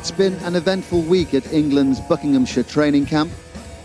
It's 0.00 0.10
been 0.10 0.32
an 0.44 0.56
eventful 0.56 1.02
week 1.02 1.34
at 1.34 1.52
England's 1.52 2.00
Buckinghamshire 2.00 2.62
training 2.62 3.04
camp. 3.04 3.30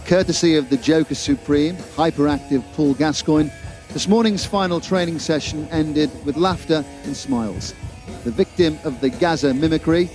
Courtesy 0.06 0.56
of 0.56 0.70
the 0.70 0.78
Joker 0.78 1.14
Supreme, 1.14 1.76
hyperactive 1.76 2.64
Paul 2.72 2.94
Gascoigne, 2.94 3.50
this 3.90 4.08
morning's 4.08 4.46
final 4.46 4.80
training 4.80 5.20
session 5.20 5.68
ended 5.72 6.10
with 6.26 6.38
laughter 6.38 6.86
and 7.04 7.18
smiles. 7.18 7.76
The 8.24 8.32
victim 8.32 8.80
of 8.86 9.02
the 9.02 9.10
Gaza 9.10 9.54
mimicry, 9.54 10.10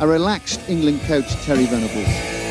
a 0.00 0.08
relaxed 0.08 0.66
England 0.66 1.02
coach 1.02 1.30
Terry 1.44 1.66
Venables. 1.66 2.43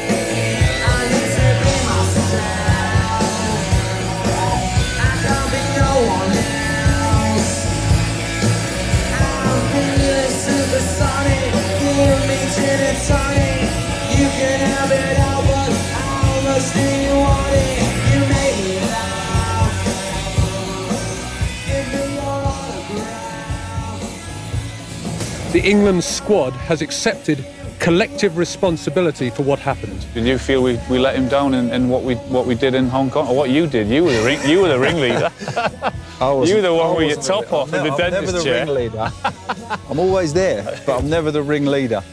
The 25.64 25.70
England 25.70 26.04
squad 26.04 26.52
has 26.68 26.82
accepted 26.82 27.46
collective 27.80 28.36
responsibility 28.36 29.30
for 29.30 29.44
what 29.44 29.60
happened. 29.60 30.06
Did 30.14 30.26
you 30.26 30.38
feel 30.38 30.62
we, 30.62 30.78
we 30.90 31.00
let 31.00 31.16
him 31.16 31.30
down 31.30 31.54
in, 31.54 31.72
in 31.72 31.88
what 31.88 32.04
we 32.04 32.16
what 32.16 32.46
we 32.46 32.54
did 32.54 32.76
in 32.76 32.90
Hong 32.90 33.10
Kong, 33.10 33.30
or 33.30 33.36
what 33.38 33.50
you 33.50 33.66
did? 33.66 33.88
You 33.88 34.04
were 34.04 34.12
the 34.12 34.26
ring, 34.26 34.42
you 34.46 34.60
were 34.60 34.68
the 34.68 34.78
ringleader. 34.78 35.32
you 36.20 36.56
were 36.56 36.62
the 36.62 36.74
one 36.74 36.98
with 36.98 37.08
your 37.12 37.22
top 37.22 37.54
off 37.54 37.74
in 37.74 37.82
the 37.82 37.92
I'm 37.94 37.98
dentist 37.98 38.26
never 38.26 38.32
the 38.34 38.44
chair. 38.44 38.66
ringleader. 38.66 39.10
I'm 39.90 40.00
always 40.00 40.34
there, 40.34 40.82
but 40.86 41.00
I'm 41.00 41.10
never 41.10 41.32
the 41.32 41.42
ringleader. 41.42 42.04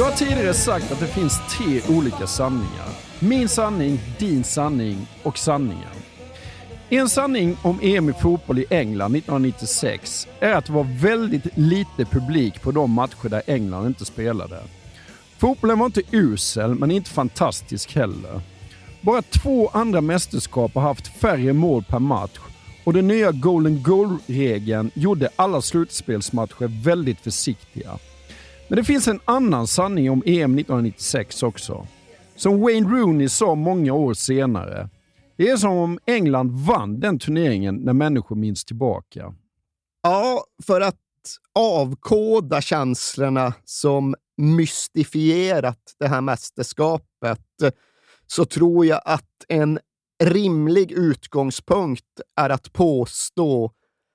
Jag 0.00 0.06
har 0.06 0.12
tidigare 0.12 0.54
sagt 0.54 0.92
att 0.92 1.00
det 1.00 1.06
finns 1.06 1.40
tre 1.48 1.96
olika 1.96 2.26
sanningar. 2.26 2.88
Min 3.18 3.48
sanning, 3.48 4.00
din 4.18 4.44
sanning 4.44 5.06
och 5.22 5.38
sanningen. 5.38 5.96
En 6.88 7.08
sanning 7.08 7.56
om 7.62 7.80
EM 7.82 8.10
i 8.10 8.12
fotboll 8.12 8.58
i 8.58 8.66
England 8.70 9.16
1996 9.16 10.28
är 10.40 10.52
att 10.52 10.64
det 10.64 10.72
var 10.72 10.86
väldigt 11.00 11.46
lite 11.54 12.04
publik 12.04 12.62
på 12.62 12.70
de 12.70 12.90
matcher 12.90 13.28
där 13.28 13.42
England 13.46 13.86
inte 13.86 14.04
spelade. 14.04 14.60
Fotbollen 15.38 15.78
var 15.78 15.86
inte 15.86 16.02
usel, 16.10 16.74
men 16.74 16.90
inte 16.90 17.10
fantastisk 17.10 17.94
heller. 17.94 18.40
Bara 19.00 19.22
två 19.22 19.68
andra 19.68 20.00
mästerskap 20.00 20.74
har 20.74 20.82
haft 20.82 21.06
färre 21.06 21.52
mål 21.52 21.84
per 21.88 21.98
match 21.98 22.38
och 22.84 22.92
den 22.92 23.08
nya 23.08 23.32
golden 23.32 23.82
goal-regeln 23.82 24.90
gjorde 24.94 25.30
alla 25.36 25.62
slutspelsmatcher 25.62 26.84
väldigt 26.84 27.20
försiktiga. 27.20 27.98
Men 28.70 28.76
det 28.76 28.84
finns 28.84 29.08
en 29.08 29.20
annan 29.24 29.66
sanning 29.66 30.10
om 30.10 30.22
EM 30.26 30.58
1996 30.58 31.42
också. 31.42 31.86
Som 32.36 32.60
Wayne 32.60 32.88
Rooney 32.88 33.28
sa 33.28 33.54
många 33.54 33.92
år 33.92 34.14
senare. 34.14 34.88
Det 35.36 35.48
är 35.48 35.56
som 35.56 35.70
om 35.70 35.98
England 36.06 36.50
vann 36.66 37.00
den 37.00 37.18
turneringen 37.18 37.76
när 37.76 37.92
människor 37.92 38.36
minns 38.36 38.64
tillbaka. 38.64 39.34
Ja, 40.02 40.44
för 40.66 40.80
att 40.80 40.96
avkoda 41.54 42.60
känslorna 42.60 43.54
som 43.64 44.14
mystifierat 44.36 45.94
det 45.98 46.08
här 46.08 46.20
mästerskapet 46.20 47.46
så 48.26 48.44
tror 48.44 48.86
jag 48.86 49.00
att 49.04 49.44
en 49.48 49.78
rimlig 50.24 50.92
utgångspunkt 50.92 52.20
är 52.36 52.50
att 52.50 52.72
påstå 52.72 53.72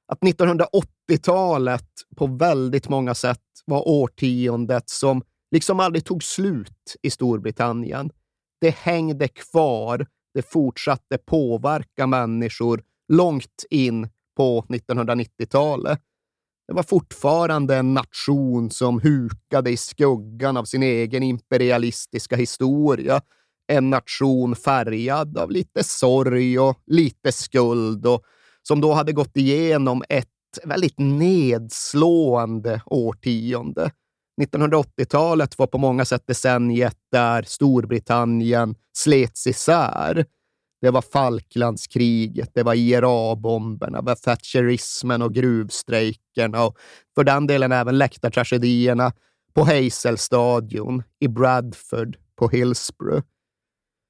att 0.08 0.24
1980 0.24 0.95
80-talet 1.12 1.90
på 2.16 2.28
väldigt 2.28 2.90
många 2.90 3.16
sätt 3.16 3.40
var 3.66 3.88
årtiondet 3.88 4.90
som 4.90 5.22
liksom 5.52 5.80
aldrig 5.80 6.06
tog 6.06 6.24
slut 6.24 6.96
i 7.02 7.10
Storbritannien. 7.10 8.12
Det 8.62 8.76
hängde 8.76 9.28
kvar, 9.28 10.08
det 10.34 10.42
fortsatte 10.42 11.18
påverka 11.18 12.08
människor 12.08 12.84
långt 13.14 13.66
in 13.70 14.10
på 14.38 14.66
1990-talet. 14.70 16.00
Det 16.68 16.74
var 16.74 16.84
fortfarande 16.84 17.76
en 17.76 17.94
nation 17.94 18.72
som 18.72 19.00
hukade 19.00 19.72
i 19.72 19.78
skuggan 19.78 20.58
av 20.58 20.66
sin 20.66 20.84
egen 20.84 21.24
imperialistiska 21.24 22.36
historia. 22.36 23.22
En 23.68 23.90
nation 23.90 24.56
färgad 24.56 25.38
av 25.38 25.52
lite 25.52 25.84
sorg 25.84 26.60
och 26.60 26.80
lite 26.86 27.32
skuld 27.32 28.06
och 28.06 28.24
som 28.64 28.82
då 28.82 28.94
hade 28.94 29.14
gått 29.14 29.38
igenom 29.38 30.04
ett 30.10 30.35
väldigt 30.64 31.00
nedslående 31.00 32.82
årtionde. 32.86 33.92
1980-talet 34.42 35.60
var 35.60 35.68
på 35.68 35.78
många 35.78 36.06
sätt 36.06 36.24
decenniet 36.28 36.98
där 37.12 37.44
Storbritannien 37.44 38.76
slets 38.94 39.48
isär. 39.48 40.26
Det 40.82 40.92
var 40.92 41.02
Falklandskriget, 41.02 42.52
det 42.54 42.64
var 42.64 42.74
IRA-bomberna, 42.74 44.02
det 44.02 44.06
var 44.06 44.16
thatcherismen 44.16 45.22
och 45.22 45.34
gruvstrejkerna 45.34 46.66
och 46.66 46.78
för 47.16 47.24
den 47.24 47.48
delen 47.48 47.72
även 47.72 47.98
läktartragedierna 47.98 49.14
på 49.54 49.64
Hazelstadion, 49.64 51.04
i 51.20 51.28
Bradford, 51.28 52.18
på 52.36 52.50
Hillsborough. 52.50 53.24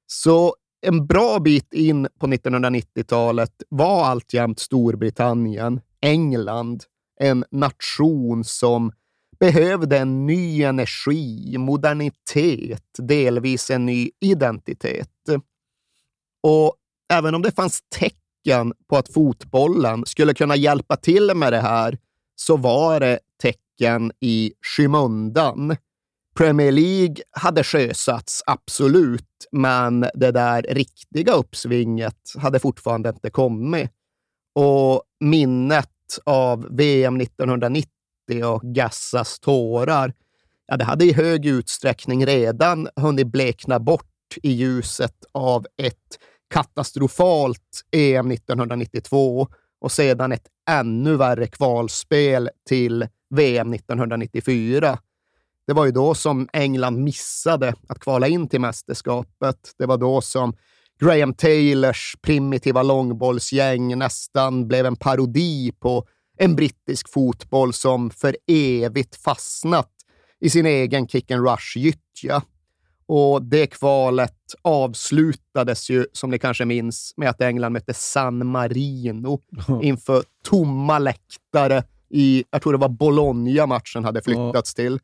Så 0.06 0.54
en 0.80 1.06
bra 1.06 1.38
bit 1.38 1.74
in 1.74 2.08
på 2.20 2.26
1990-talet 2.26 3.52
var 3.68 4.04
alltjämt 4.04 4.58
Storbritannien, 4.58 5.80
England, 6.00 6.84
en 7.20 7.44
nation 7.50 8.44
som 8.44 8.92
behövde 9.40 9.98
en 9.98 10.26
ny 10.26 10.62
energi, 10.62 11.58
modernitet, 11.58 12.84
delvis 12.98 13.70
en 13.70 13.86
ny 13.86 14.10
identitet. 14.20 15.10
Och 16.42 16.74
även 17.12 17.34
om 17.34 17.42
det 17.42 17.50
fanns 17.50 17.82
tecken 17.98 18.72
på 18.88 18.96
att 18.96 19.12
fotbollen 19.12 20.06
skulle 20.06 20.34
kunna 20.34 20.56
hjälpa 20.56 20.96
till 20.96 21.32
med 21.34 21.52
det 21.52 21.60
här, 21.60 21.98
så 22.36 22.56
var 22.56 23.00
det 23.00 23.18
tecken 23.42 24.12
i 24.20 24.52
skymundan. 24.62 25.76
Premier 26.36 26.72
League 26.72 27.16
hade 27.30 27.64
sjösatts, 27.64 28.42
absolut, 28.46 29.46
men 29.52 30.00
det 30.14 30.30
där 30.30 30.62
riktiga 30.62 31.32
uppsvinget 31.32 32.32
hade 32.38 32.58
fortfarande 32.58 33.08
inte 33.08 33.30
kommit. 33.30 33.90
Och 34.58 35.02
minnet 35.20 35.88
av 36.24 36.66
VM 36.70 37.20
1990 37.20 37.90
och 38.44 38.62
Gassas 38.62 39.40
tårar, 39.40 40.12
ja, 40.66 40.76
det 40.76 40.84
hade 40.84 41.04
i 41.04 41.12
hög 41.12 41.46
utsträckning 41.46 42.26
redan 42.26 42.88
hunnit 42.96 43.26
blekna 43.26 43.80
bort 43.80 44.36
i 44.42 44.52
ljuset 44.52 45.24
av 45.32 45.66
ett 45.76 46.18
katastrofalt 46.54 47.82
EM 47.92 48.30
1992 48.30 49.48
och 49.80 49.92
sedan 49.92 50.32
ett 50.32 50.46
ännu 50.70 51.16
värre 51.16 51.46
kvalspel 51.46 52.50
till 52.68 53.08
VM 53.30 53.74
1994 53.74 54.98
Det 55.66 55.72
var 55.72 55.86
ju 55.86 55.92
då 55.92 56.14
som 56.14 56.48
England 56.52 57.02
missade 57.02 57.74
att 57.88 57.98
kvala 57.98 58.28
in 58.28 58.48
till 58.48 58.60
mästerskapet. 58.60 59.72
Det 59.78 59.86
var 59.86 59.96
då 59.96 60.20
som 60.20 60.56
Graham 61.00 61.34
Taylors 61.34 62.16
primitiva 62.22 62.82
långbollsgäng 62.82 63.98
nästan 63.98 64.68
blev 64.68 64.86
en 64.86 64.96
parodi 64.96 65.72
på 65.80 66.06
en 66.38 66.56
brittisk 66.56 67.08
fotboll 67.08 67.72
som 67.72 68.10
för 68.10 68.36
evigt 68.46 69.16
fastnat 69.16 69.90
i 70.40 70.50
sin 70.50 70.66
egen 70.66 71.08
kick 71.08 71.30
and 71.30 71.46
rush-gyttja. 71.48 72.42
Och 73.08 73.42
det 73.42 73.66
kvalet 73.66 74.54
avslutades 74.62 75.90
ju, 75.90 76.06
som 76.12 76.30
ni 76.30 76.38
kanske 76.38 76.64
minns, 76.64 77.14
med 77.16 77.30
att 77.30 77.40
England 77.40 77.72
mötte 77.72 77.94
San 77.94 78.46
Marino 78.46 79.40
inför 79.82 80.22
tomma 80.44 80.98
läktare 80.98 81.84
i, 82.10 82.44
jag 82.50 82.62
tror 82.62 82.72
det 82.72 82.78
var 82.78 82.88
Bologna 82.88 83.66
matchen 83.66 84.04
hade 84.04 84.22
flyttats 84.22 84.74
till. 84.74 85.00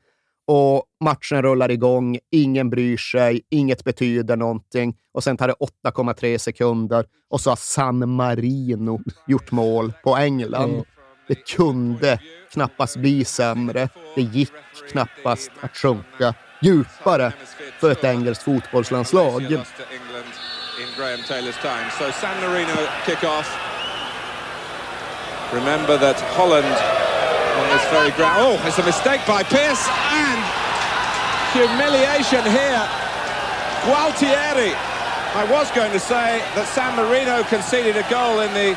Och 0.55 0.85
matchen 1.05 1.43
rullar 1.43 1.71
igång, 1.71 2.19
ingen 2.31 2.71
bryr 2.71 2.97
sig, 2.97 3.41
inget 3.51 3.85
betyder 3.85 4.37
någonting. 4.37 4.95
Och 5.15 5.25
sen 5.25 5.37
tar 5.37 5.49
det 5.49 5.55
8,3 5.85 6.39
sekunder 6.39 7.05
och 7.31 7.41
så 7.41 7.51
har 7.51 7.57
San 7.57 8.09
Marino 8.09 9.01
gjort 9.27 9.51
mål 9.51 9.93
på 10.05 10.17
England. 10.17 10.85
Det 11.29 11.35
kunde 11.35 12.19
knappast 12.53 12.97
bli 12.97 13.25
sämre. 13.25 13.89
Det 14.15 14.23
gick 14.23 14.53
knappast 14.91 15.51
att 15.61 15.77
sjunka 15.77 16.35
djupare 16.63 17.33
för 17.81 17.91
ett 17.91 18.05
engelskt 18.05 18.45
fotbollslandslag. 18.45 19.43
Remember 25.53 25.99
that 25.99 26.21
Holland 26.21 26.75
on 27.59 27.69
this 27.69 27.85
very 27.93 28.11
ground. 28.17 28.41
Oh, 28.41 28.67
it's 28.67 28.79
a 28.79 28.87
mistake 28.87 29.21
by 29.27 29.43
Pierce 29.45 29.85
and 30.13 30.32
humiliation 31.53 32.43
here. 32.49 32.85
Gualtieri. 33.85 34.73
I 35.35 35.47
was 35.51 35.71
going 35.73 35.93
to 35.93 36.01
say 36.01 36.41
that 36.57 36.69
San 36.69 36.97
Marino 36.97 37.43
conceded 37.45 37.97
a 37.97 38.09
goal 38.09 38.41
in 38.41 38.53
the 38.53 38.77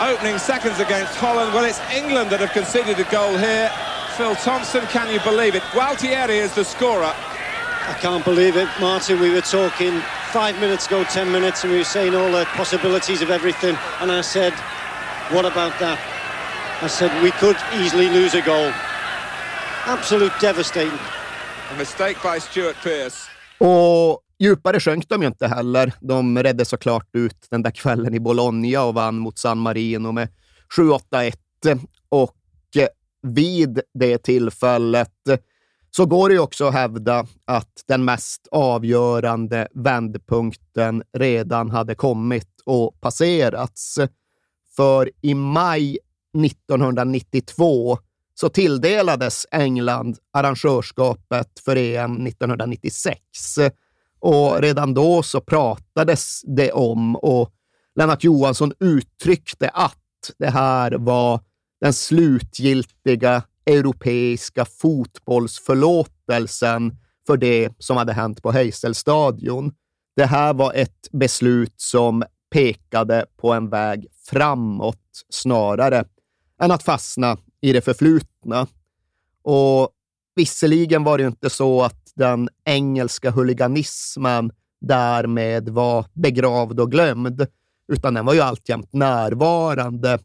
opening 0.00 0.38
seconds 0.38 0.78
against 0.80 1.14
Holland. 1.16 1.54
Well, 1.54 1.64
it's 1.64 1.80
England 1.90 2.30
that 2.30 2.40
have 2.40 2.50
conceded 2.50 2.98
a 2.98 3.08
goal 3.10 3.36
here. 3.36 3.70
Phil 4.16 4.34
Thompson, 4.36 4.86
can 4.86 5.12
you 5.12 5.20
believe 5.20 5.54
it? 5.54 5.62
Gualtieri 5.74 6.38
is 6.38 6.54
the 6.54 6.64
scorer. 6.64 7.14
I 7.14 7.94
can't 8.00 8.24
believe 8.24 8.56
it, 8.56 8.68
Martin. 8.80 9.20
We 9.20 9.30
were 9.30 9.40
talking 9.40 10.00
five 10.30 10.58
minutes 10.60 10.86
ago, 10.86 11.04
ten 11.04 11.30
minutes, 11.30 11.62
and 11.62 11.72
we 11.72 11.78
were 11.78 11.84
saying 11.84 12.14
all 12.14 12.30
the 12.30 12.44
possibilities 12.54 13.22
of 13.22 13.30
everything. 13.30 13.76
And 14.00 14.10
I 14.10 14.20
said, 14.22 14.52
what 15.30 15.44
about 15.44 15.78
that? 15.78 15.98
I 16.82 16.88
said, 16.88 17.10
we 17.22 17.30
could 17.32 17.56
easily 17.74 18.08
lose 18.08 18.34
a 18.34 18.42
goal. 18.42 18.72
Absolute 19.86 20.32
devastating. 20.40 20.98
A 21.70 21.78
mistake 21.78 22.16
by 22.22 22.40
Stuart 22.40 22.76
Pearce. 22.82 23.16
Och 23.58 24.20
djupare 24.38 24.80
sjönk 24.80 25.08
de 25.08 25.22
ju 25.22 25.28
inte 25.28 25.46
heller. 25.46 25.92
De 26.00 26.42
redde 26.42 26.64
såklart 26.64 27.08
ut 27.12 27.46
den 27.50 27.62
där 27.62 27.70
kvällen 27.70 28.14
i 28.14 28.20
Bologna 28.20 28.82
och 28.82 28.94
vann 28.94 29.18
mot 29.18 29.38
San 29.38 29.58
Marino 29.58 30.12
med 30.12 30.28
7-8-1. 30.76 31.32
Och 32.08 32.36
eh, 32.76 32.88
vid 33.22 33.80
det 33.94 34.18
tillfället 34.18 35.12
så 35.90 36.06
går 36.06 36.28
det 36.28 36.34
ju 36.34 36.40
också 36.40 36.66
att 36.66 36.74
hävda 36.74 37.26
att 37.44 37.82
den 37.88 38.04
mest 38.04 38.48
avgörande 38.50 39.68
vändpunkten 39.74 41.02
redan 41.18 41.70
hade 41.70 41.94
kommit 41.94 42.48
och 42.64 43.00
passerats. 43.00 43.98
För 44.76 45.10
i 45.22 45.34
maj 45.34 45.98
1992 46.44 47.98
så 48.40 48.48
tilldelades 48.48 49.46
England 49.50 50.18
arrangörskapet 50.32 51.48
för 51.64 51.76
EM 51.76 52.26
1996. 52.26 53.20
Och 54.20 54.60
redan 54.60 54.94
då 54.94 55.22
så 55.22 55.40
pratades 55.40 56.42
det 56.56 56.72
om 56.72 57.16
och 57.16 57.52
Lennart 57.94 58.24
Johansson 58.24 58.72
uttryckte 58.80 59.68
att 59.68 59.98
det 60.38 60.50
här 60.50 60.92
var 60.92 61.40
den 61.80 61.92
slutgiltiga 61.92 63.42
europeiska 63.66 64.64
fotbollsförlåtelsen 64.64 66.96
för 67.26 67.36
det 67.36 67.72
som 67.78 67.96
hade 67.96 68.12
hänt 68.12 68.42
på 68.42 68.52
Heiselstadion. 68.52 69.72
Det 70.16 70.26
här 70.26 70.54
var 70.54 70.72
ett 70.74 71.08
beslut 71.12 71.74
som 71.76 72.24
pekade 72.50 73.26
på 73.36 73.52
en 73.52 73.70
väg 73.70 74.06
framåt 74.30 75.24
snarare 75.28 76.04
än 76.62 76.70
att 76.70 76.82
fastna 76.82 77.36
i 77.60 77.72
det 77.72 77.80
förflutna. 77.80 78.66
Och 79.42 79.90
visserligen 80.34 81.04
var 81.04 81.18
det 81.18 81.22
ju 81.22 81.28
inte 81.28 81.50
så 81.50 81.82
att 81.82 82.12
den 82.14 82.48
engelska 82.64 83.30
huliganismen 83.30 84.52
därmed 84.80 85.68
var 85.68 86.06
begravd 86.12 86.80
och 86.80 86.90
glömd, 86.90 87.46
utan 87.92 88.14
den 88.14 88.26
var 88.26 88.34
ju 88.34 88.40
alltjämt 88.40 88.92
närvarande 88.92 90.18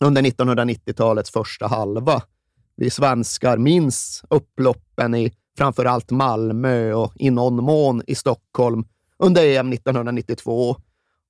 under 0.00 0.22
1990-talets 0.22 1.30
första 1.30 1.66
halva. 1.66 2.22
Vi 2.76 2.90
svenskar 2.90 3.58
minns 3.58 4.22
upploppen 4.30 5.14
i 5.14 5.32
framför 5.58 5.84
allt 5.84 6.10
Malmö 6.10 6.92
och 6.92 7.12
i 7.16 7.30
någon 7.30 7.64
mån 7.64 8.02
i 8.06 8.14
Stockholm 8.14 8.84
under 9.18 9.46
EM 9.46 9.72
1992. 9.72 10.76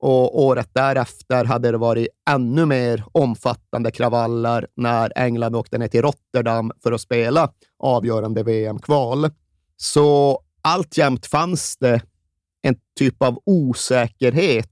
Och 0.00 0.40
året 0.40 0.70
därefter 0.72 1.44
hade 1.44 1.70
det 1.70 1.78
varit 1.78 2.08
ännu 2.30 2.66
mer 2.66 3.04
omfattande 3.12 3.90
kravaller 3.90 4.66
när 4.74 5.12
England 5.16 5.56
åkte 5.56 5.78
ner 5.78 5.88
till 5.88 6.02
Rotterdam 6.02 6.72
för 6.82 6.92
att 6.92 7.00
spela 7.00 7.52
avgörande 7.78 8.42
VM-kval. 8.42 9.30
Så 9.76 10.40
alltjämt 10.62 11.26
fanns 11.26 11.76
det 11.76 12.02
en 12.62 12.76
typ 12.98 13.22
av 13.22 13.38
osäkerhet 13.46 14.68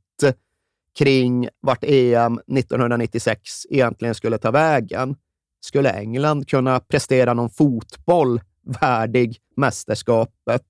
kring 0.99 1.49
vart 1.61 1.84
EM 1.84 2.40
1996 2.56 3.40
egentligen 3.70 4.14
skulle 4.14 4.38
ta 4.38 4.50
vägen. 4.50 5.17
Skulle 5.61 5.90
England 5.90 6.49
kunna 6.49 6.81
prestera 6.81 7.34
någon 7.34 7.50
fotboll 7.50 8.40
värdig 8.81 9.38
mästerskapet? 9.56 10.62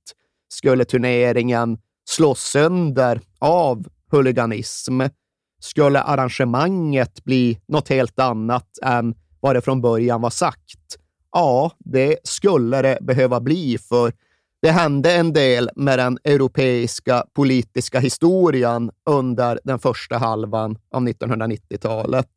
Skulle 0.49 0.85
turneringen 0.85 1.79
slås 2.09 2.41
sönder 2.41 3.21
av 3.39 3.87
huliganism? 4.11 5.01
Skulle 5.61 6.01
arrangemanget 6.01 7.25
bli 7.25 7.61
något 7.69 7.89
helt 7.89 8.19
annat 8.19 8.79
än 8.83 9.15
vad 9.41 9.57
det 9.57 9.61
från 9.61 9.81
början 9.81 10.21
var 10.21 10.31
sagt? 10.31 10.97
Ja, 11.33 11.73
det 11.79 12.19
skulle 12.23 12.83
det 12.83 12.99
behöva 13.01 13.41
bli, 13.41 13.79
för 13.79 14.13
det 14.63 14.71
hände 14.71 15.13
en 15.13 15.33
del 15.33 15.71
med 15.77 15.99
den 15.99 16.19
europeiska 16.25 17.25
politiska 17.35 18.01
historien 18.01 18.91
under 19.11 19.61
den 19.65 19.79
första 19.79 20.19
halvan 20.19 20.79
av 20.91 21.03
1990-talet. 21.03 22.31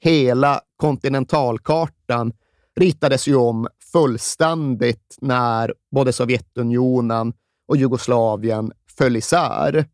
Hela 0.00 0.60
kontinentalkartan 0.76 2.32
ritades 2.80 3.26
ju 3.26 3.36
om 3.36 3.68
fullständigt 3.92 5.16
när 5.20 5.74
både 5.94 6.12
Sovjetunionen 6.12 7.32
och 7.68 7.76
Jugoslavien 7.76 8.72
föll 8.98 9.16
isär. 9.16 9.86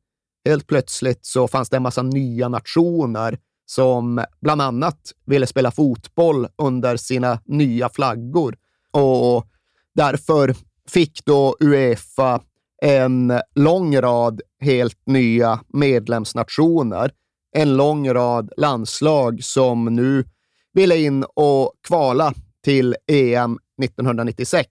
Helt 0.44 0.66
plötsligt 0.66 1.26
så 1.26 1.48
fanns 1.48 1.68
det 1.68 1.76
en 1.76 1.82
massa 1.82 2.02
nya 2.02 2.48
nationer 2.48 3.38
som 3.66 4.24
bland 4.40 4.62
annat 4.62 5.12
ville 5.26 5.46
spela 5.46 5.70
fotboll 5.70 6.46
under 6.58 6.96
sina 6.96 7.40
nya 7.44 7.88
flaggor 7.88 8.56
och 8.92 9.46
därför 9.94 10.54
fick 10.88 11.24
då 11.24 11.56
Uefa 11.60 12.40
en 12.82 13.32
lång 13.54 13.96
rad 13.96 14.40
helt 14.60 15.06
nya 15.06 15.60
medlemsnationer. 15.68 17.12
En 17.56 17.76
lång 17.76 18.12
rad 18.12 18.52
landslag 18.56 19.44
som 19.44 19.84
nu 19.84 20.24
ville 20.72 20.96
in 20.96 21.24
och 21.34 21.72
kvala 21.88 22.34
till 22.64 22.96
EM 23.06 23.58
1996. 23.82 24.68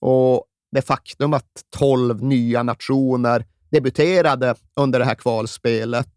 Och 0.00 0.44
det 0.72 0.82
faktum 0.82 1.34
att 1.34 1.50
tolv 1.78 2.24
nya 2.24 2.62
nationer 2.62 3.46
debuterade 3.70 4.54
under 4.76 4.98
det 4.98 5.04
här 5.04 5.14
kvalspelet 5.14 6.08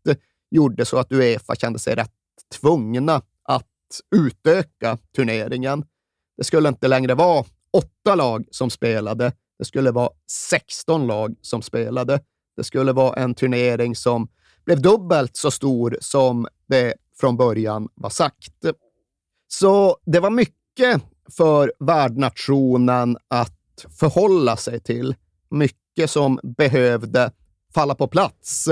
gjorde 0.51 0.85
så 0.85 0.97
att 0.97 1.11
Uefa 1.11 1.55
kände 1.55 1.79
sig 1.79 1.95
rätt 1.95 2.11
tvungna 2.59 3.21
att 3.43 3.67
utöka 4.15 4.97
turneringen. 5.15 5.85
Det 6.37 6.43
skulle 6.43 6.69
inte 6.69 6.87
längre 6.87 7.13
vara 7.13 7.45
åtta 7.71 8.15
lag 8.15 8.45
som 8.51 8.69
spelade. 8.69 9.31
Det 9.59 9.65
skulle 9.65 9.91
vara 9.91 10.09
16 10.49 11.07
lag 11.07 11.35
som 11.41 11.61
spelade. 11.61 12.19
Det 12.55 12.63
skulle 12.63 12.91
vara 12.91 13.15
en 13.15 13.35
turnering 13.35 13.95
som 13.95 14.27
blev 14.65 14.81
dubbelt 14.81 15.37
så 15.37 15.51
stor 15.51 15.97
som 16.01 16.47
det 16.67 16.93
från 17.19 17.37
början 17.37 17.89
var 17.95 18.09
sagt. 18.09 18.65
Så 19.47 19.97
det 20.05 20.19
var 20.19 20.29
mycket 20.29 21.01
för 21.37 21.73
värdnationen 21.79 23.17
att 23.27 23.85
förhålla 23.99 24.57
sig 24.57 24.79
till. 24.79 25.15
Mycket 25.49 26.09
som 26.09 26.39
behövde 26.57 27.31
falla 27.73 27.95
på 27.95 28.07
plats. 28.07 28.69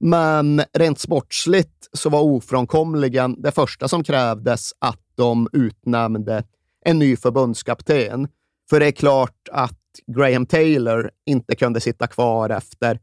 Men 0.00 0.62
rent 0.72 0.98
sportsligt 0.98 1.88
så 1.92 2.10
var 2.10 2.20
ofrånkomligen 2.20 3.42
det 3.42 3.50
första 3.50 3.88
som 3.88 4.04
krävdes 4.04 4.72
att 4.78 5.00
de 5.14 5.48
utnämnde 5.52 6.44
en 6.84 6.98
ny 6.98 7.16
förbundskapten. 7.16 8.28
För 8.70 8.80
det 8.80 8.86
är 8.86 8.92
klart 8.92 9.48
att 9.52 9.78
Graham 10.06 10.46
Taylor 10.46 11.10
inte 11.26 11.56
kunde 11.56 11.80
sitta 11.80 12.06
kvar 12.06 12.50
efter 12.50 13.00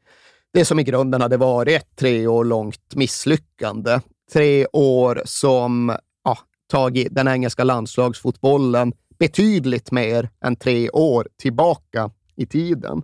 det 0.54 0.66
som 0.66 0.80
i 0.80 0.84
grunden 0.84 1.22
hade 1.22 1.38
varit 1.38 1.82
ett 1.82 1.96
tre 1.96 2.28
år 2.28 2.46
långt 2.46 2.96
misslyckande. 2.96 4.00
Tre 4.34 4.68
år 4.74 5.22
som 5.26 5.96
ja, 6.24 6.38
tagit 6.72 7.16
den 7.16 7.28
engelska 7.28 7.64
landslagsfotbollen 7.64 8.94
betydligt 9.20 9.92
mer 9.92 10.30
än 10.46 10.56
tre 10.56 10.90
år 10.90 11.28
tillbaka 11.38 12.12
i 12.36 12.46
tiden. 12.46 13.02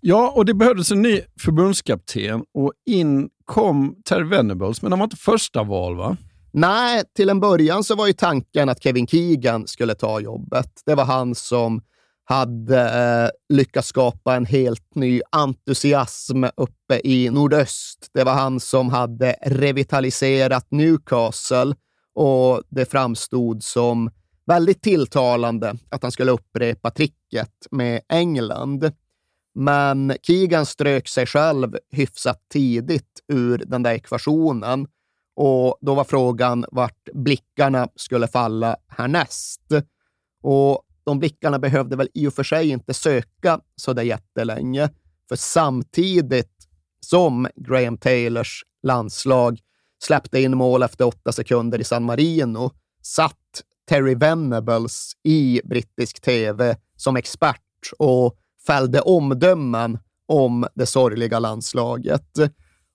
Ja, 0.00 0.32
och 0.36 0.44
det 0.44 0.54
behövdes 0.54 0.90
en 0.90 1.02
ny 1.02 1.20
förbundskapten 1.40 2.44
och 2.54 2.72
in 2.86 3.28
kom 3.44 3.96
Terry 4.04 4.24
Venables, 4.24 4.82
men 4.82 4.92
han 4.92 4.98
var 4.98 5.04
inte 5.04 5.16
första 5.16 5.62
val 5.62 5.96
va? 5.96 6.16
Nej, 6.52 7.02
till 7.16 7.28
en 7.30 7.40
början 7.40 7.84
så 7.84 7.94
var 7.94 8.06
ju 8.06 8.12
tanken 8.12 8.68
att 8.68 8.82
Kevin 8.82 9.06
Keegan 9.06 9.66
skulle 9.66 9.94
ta 9.94 10.20
jobbet. 10.20 10.82
Det 10.86 10.94
var 10.94 11.04
han 11.04 11.34
som 11.34 11.82
hade 12.24 12.80
eh, 12.80 13.56
lyckats 13.56 13.88
skapa 13.88 14.36
en 14.36 14.46
helt 14.46 14.94
ny 14.94 15.20
entusiasm 15.32 16.44
uppe 16.56 17.00
i 17.04 17.30
nordöst. 17.30 18.10
Det 18.14 18.24
var 18.24 18.34
han 18.34 18.60
som 18.60 18.88
hade 18.88 19.36
revitaliserat 19.42 20.66
Newcastle 20.70 21.74
och 22.14 22.62
det 22.68 22.90
framstod 22.90 23.64
som 23.64 24.10
väldigt 24.46 24.82
tilltalande 24.82 25.74
att 25.88 26.02
han 26.02 26.12
skulle 26.12 26.30
upprepa 26.30 26.90
tricket 26.90 27.66
med 27.70 28.00
England. 28.08 28.92
Men 29.60 30.12
Keegan 30.22 30.66
strök 30.66 31.08
sig 31.08 31.26
själv 31.26 31.76
hyfsat 31.90 32.40
tidigt 32.52 33.20
ur 33.28 33.62
den 33.66 33.82
där 33.82 33.92
ekvationen 33.92 34.86
och 35.36 35.78
då 35.80 35.94
var 35.94 36.04
frågan 36.04 36.64
vart 36.72 37.08
blickarna 37.14 37.88
skulle 37.96 38.28
falla 38.28 38.76
härnäst. 38.88 39.60
Och 40.42 40.82
de 41.04 41.18
blickarna 41.18 41.58
behövde 41.58 41.96
väl 41.96 42.08
i 42.14 42.26
och 42.26 42.34
för 42.34 42.42
sig 42.42 42.68
inte 42.68 42.94
söka 42.94 43.60
så 43.76 43.92
där 43.92 44.02
jättelänge, 44.02 44.90
för 45.28 45.36
samtidigt 45.36 46.68
som 47.00 47.48
Graham 47.56 47.98
Taylors 47.98 48.64
landslag 48.82 49.60
släppte 50.02 50.40
in 50.40 50.56
mål 50.56 50.82
efter 50.82 51.06
åtta 51.06 51.32
sekunder 51.32 51.78
i 51.78 51.84
San 51.84 52.04
Marino 52.04 52.70
satt 53.02 53.62
Terry 53.88 54.14
Venables 54.14 55.12
i 55.22 55.60
brittisk 55.64 56.20
tv 56.20 56.76
som 56.96 57.16
expert 57.16 57.60
och 57.98 58.36
fällde 58.66 59.00
omdömen 59.00 59.98
om 60.26 60.66
det 60.74 60.86
sorgliga 60.86 61.38
landslaget. 61.38 62.38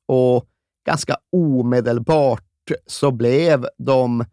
Och 0.08 0.46
ganska 0.86 1.18
omedelbart 1.32 2.44
så 2.86 3.12
blev 3.12 3.68
de 3.78 4.26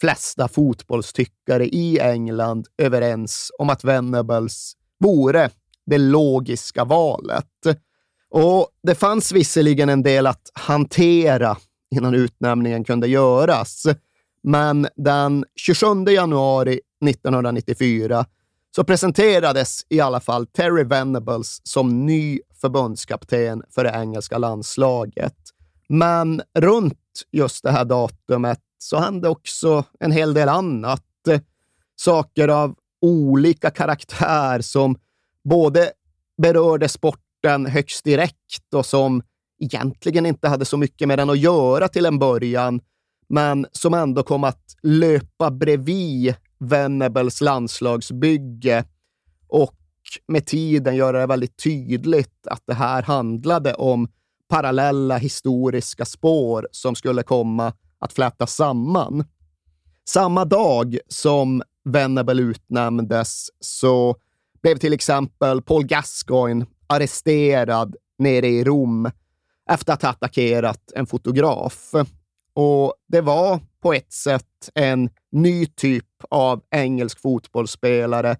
flesta 0.00 0.48
fotbollstyckare 0.48 1.66
i 1.66 1.98
England 1.98 2.66
överens 2.78 3.50
om 3.58 3.70
att 3.70 3.84
Venables 3.84 4.72
vore 4.98 5.50
det 5.86 5.98
logiska 5.98 6.84
valet. 6.84 7.46
Och 8.30 8.68
Det 8.82 8.94
fanns 8.94 9.32
visserligen 9.32 9.88
en 9.88 10.02
del 10.02 10.26
att 10.26 10.50
hantera 10.54 11.56
innan 11.90 12.14
utnämningen 12.14 12.84
kunde 12.84 13.08
göras, 13.08 13.86
men 14.42 14.88
den 14.96 15.44
27 15.56 15.86
januari 16.08 16.80
1994 17.08 18.26
så 18.76 18.84
presenterades 18.84 19.86
i 19.88 20.00
alla 20.00 20.20
fall 20.20 20.46
Terry 20.46 20.84
Venables 20.84 21.60
som 21.64 22.06
ny 22.06 22.40
förbundskapten 22.60 23.62
för 23.70 23.84
det 23.84 23.90
engelska 23.90 24.38
landslaget. 24.38 25.36
Men 25.88 26.42
runt 26.58 26.96
just 27.32 27.62
det 27.62 27.70
här 27.70 27.84
datumet 27.84 28.60
så 28.78 28.98
hände 28.98 29.28
också 29.28 29.84
en 30.00 30.12
hel 30.12 30.34
del 30.34 30.48
annat. 30.48 31.04
Saker 31.96 32.48
av 32.48 32.74
olika 33.00 33.70
karaktär 33.70 34.60
som 34.60 34.96
både 35.44 35.92
berörde 36.42 36.88
sporten 36.88 37.66
högst 37.66 38.04
direkt 38.04 38.74
och 38.74 38.86
som 38.86 39.22
egentligen 39.60 40.26
inte 40.26 40.48
hade 40.48 40.64
så 40.64 40.76
mycket 40.76 41.08
med 41.08 41.18
den 41.18 41.30
att 41.30 41.38
göra 41.38 41.88
till 41.88 42.06
en 42.06 42.18
början, 42.18 42.80
men 43.28 43.66
som 43.72 43.94
ändå 43.94 44.22
kom 44.22 44.44
att 44.44 44.76
löpa 44.82 45.50
bredvid 45.50 46.34
Venables 46.60 47.40
landslagsbygge 47.40 48.84
och 49.48 49.76
med 50.28 50.46
tiden 50.46 50.96
göra 50.96 51.20
det 51.20 51.26
väldigt 51.26 51.62
tydligt 51.62 52.46
att 52.46 52.62
det 52.66 52.74
här 52.74 53.02
handlade 53.02 53.74
om 53.74 54.08
parallella 54.48 55.18
historiska 55.18 56.04
spår 56.04 56.68
som 56.72 56.94
skulle 56.94 57.22
komma 57.22 57.72
att 57.98 58.12
flätas 58.12 58.54
samman. 58.54 59.24
Samma 60.08 60.44
dag 60.44 60.98
som 61.08 61.62
Venable 61.84 62.42
utnämndes 62.42 63.48
så 63.60 64.16
blev 64.62 64.76
till 64.76 64.92
exempel 64.92 65.62
Paul 65.62 65.86
Gascoigne 65.86 66.66
arresterad 66.86 67.96
nere 68.18 68.48
i 68.48 68.64
Rom 68.64 69.10
efter 69.70 69.92
att 69.92 70.02
ha 70.02 70.08
attackerat 70.10 70.92
en 70.94 71.06
fotograf. 71.06 71.94
Och 72.54 72.94
det 73.08 73.20
var 73.20 73.60
på 73.82 73.92
ett 73.92 74.12
sätt 74.12 74.70
en 74.74 75.10
ny 75.32 75.66
typ 75.66 76.06
av 76.30 76.62
engelsk 76.70 77.20
fotbollsspelare 77.20 78.36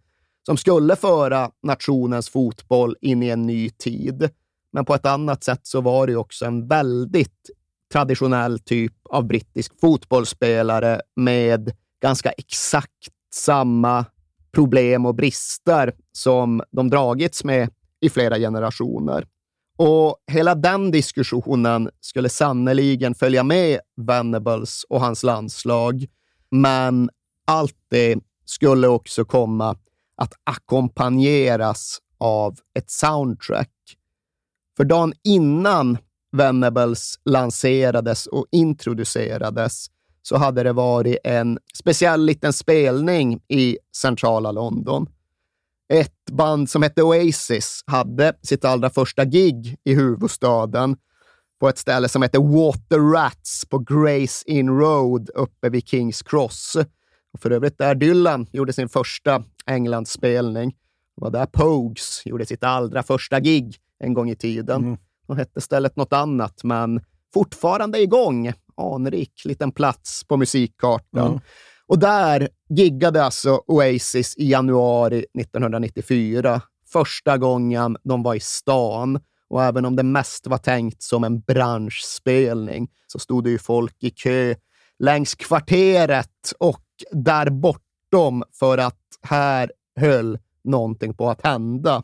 som 0.46 0.56
skulle 0.56 0.96
föra 0.96 1.50
nationens 1.62 2.28
fotboll 2.28 2.96
in 3.00 3.22
i 3.22 3.28
en 3.28 3.46
ny 3.46 3.70
tid. 3.70 4.30
Men 4.72 4.84
på 4.84 4.94
ett 4.94 5.06
annat 5.06 5.44
sätt 5.44 5.60
så 5.62 5.80
var 5.80 6.06
det 6.06 6.16
också 6.16 6.44
en 6.44 6.68
väldigt 6.68 7.50
traditionell 7.92 8.58
typ 8.58 8.94
av 9.10 9.24
brittisk 9.24 9.80
fotbollsspelare 9.80 11.00
med 11.16 11.72
ganska 12.02 12.30
exakt 12.30 13.08
samma 13.34 14.04
problem 14.52 15.06
och 15.06 15.14
brister 15.14 15.94
som 16.12 16.62
de 16.70 16.90
dragits 16.90 17.44
med 17.44 17.70
i 18.00 18.10
flera 18.10 18.38
generationer. 18.38 19.26
Och 19.82 20.16
hela 20.32 20.54
den 20.54 20.90
diskussionen 20.90 21.90
skulle 22.00 22.28
sannoliken 22.28 23.14
följa 23.14 23.42
med 23.42 23.80
Venables 23.96 24.84
och 24.88 25.00
hans 25.00 25.22
landslag, 25.22 26.06
men 26.50 27.10
allt 27.46 27.76
det 27.90 28.18
skulle 28.44 28.88
också 28.88 29.24
komma 29.24 29.76
att 30.16 30.32
ackompanjeras 30.44 31.98
av 32.18 32.56
ett 32.74 32.90
soundtrack. 32.90 33.70
För 34.76 34.84
dagen 34.84 35.12
innan 35.24 35.98
Venables 36.32 37.18
lanserades 37.24 38.26
och 38.26 38.46
introducerades 38.50 39.86
så 40.22 40.36
hade 40.36 40.62
det 40.62 40.72
varit 40.72 41.18
en 41.24 41.58
speciell 41.74 42.24
liten 42.24 42.52
spelning 42.52 43.40
i 43.48 43.78
centrala 43.96 44.52
London. 44.52 45.06
Ett 45.92 46.30
band 46.30 46.70
som 46.70 46.82
hette 46.82 47.02
Oasis 47.02 47.84
hade 47.86 48.32
sitt 48.42 48.64
allra 48.64 48.90
första 48.90 49.24
gig 49.24 49.76
i 49.84 49.94
huvudstaden 49.94 50.96
på 51.60 51.68
ett 51.68 51.78
ställe 51.78 52.08
som 52.08 52.22
heter 52.22 52.38
Water 52.38 52.98
Rats 53.12 53.64
på 53.66 53.78
Grace 53.78 54.44
Inn 54.46 54.68
Road 54.68 55.30
uppe 55.34 55.68
vid 55.68 55.88
Kings 55.88 56.22
Cross. 56.22 56.76
Och 57.32 57.40
för 57.40 57.50
övrigt 57.50 57.78
där 57.78 57.94
Dylan 57.94 58.46
gjorde 58.52 58.72
sin 58.72 58.88
första 58.88 59.44
Englandsspelning. 59.66 60.70
Det 61.16 61.20
var 61.24 61.30
där 61.30 61.46
Pogues 61.46 62.22
gjorde 62.24 62.46
sitt 62.46 62.64
allra 62.64 63.02
första 63.02 63.40
gig 63.40 63.76
en 63.98 64.14
gång 64.14 64.30
i 64.30 64.36
tiden. 64.36 64.84
Mm. 64.84 64.98
Då 65.28 65.34
hette 65.34 65.60
stället 65.60 65.96
något 65.96 66.12
annat, 66.12 66.64
men 66.64 67.00
fortfarande 67.34 68.00
igång. 68.00 68.52
Anrik 68.76 69.42
liten 69.44 69.72
plats 69.72 70.24
på 70.24 70.36
musikkartan. 70.36 71.26
Mm. 71.26 71.40
Och 71.90 71.98
där 71.98 72.48
giggade 72.68 73.24
alltså 73.24 73.62
Oasis 73.66 74.34
i 74.36 74.50
januari 74.50 75.26
1994. 75.40 76.62
Första 76.92 77.38
gången 77.38 77.96
de 78.04 78.22
var 78.22 78.34
i 78.34 78.40
stan. 78.40 79.20
Och 79.48 79.64
även 79.64 79.84
om 79.84 79.96
det 79.96 80.02
mest 80.02 80.46
var 80.46 80.58
tänkt 80.58 81.02
som 81.02 81.24
en 81.24 81.40
branschspelning 81.40 82.88
så 83.06 83.18
stod 83.18 83.44
det 83.44 83.50
ju 83.50 83.58
folk 83.58 83.96
i 84.00 84.10
kö 84.10 84.54
längs 84.98 85.34
kvarteret 85.34 86.52
och 86.58 86.84
där 87.12 87.50
bortom 87.50 88.44
för 88.52 88.78
att 88.78 89.02
här 89.22 89.72
höll 89.96 90.38
någonting 90.64 91.14
på 91.14 91.30
att 91.30 91.42
hända. 91.42 92.02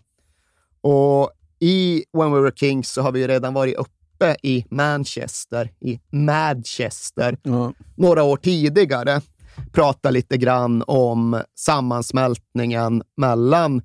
Och 0.81 1.31
i 1.61 2.05
When 2.13 2.33
We 2.33 2.41
Were 2.41 2.57
Kings 2.57 2.89
så 2.89 3.03
har 3.03 3.13
vi 3.13 3.29
redan 3.29 3.55
varit 3.55 3.77
uppe 3.77 4.37
i 4.43 4.65
Manchester, 4.71 5.71
i 5.81 6.01
Manchester, 6.11 7.39
mm. 7.45 7.73
några 7.97 8.23
år 8.23 8.37
tidigare. 8.37 9.21
Prata 9.73 10.11
lite 10.11 10.37
grann 10.37 10.85
om 10.87 11.43
sammansmältningen 11.55 13.03
mellan 13.17 13.83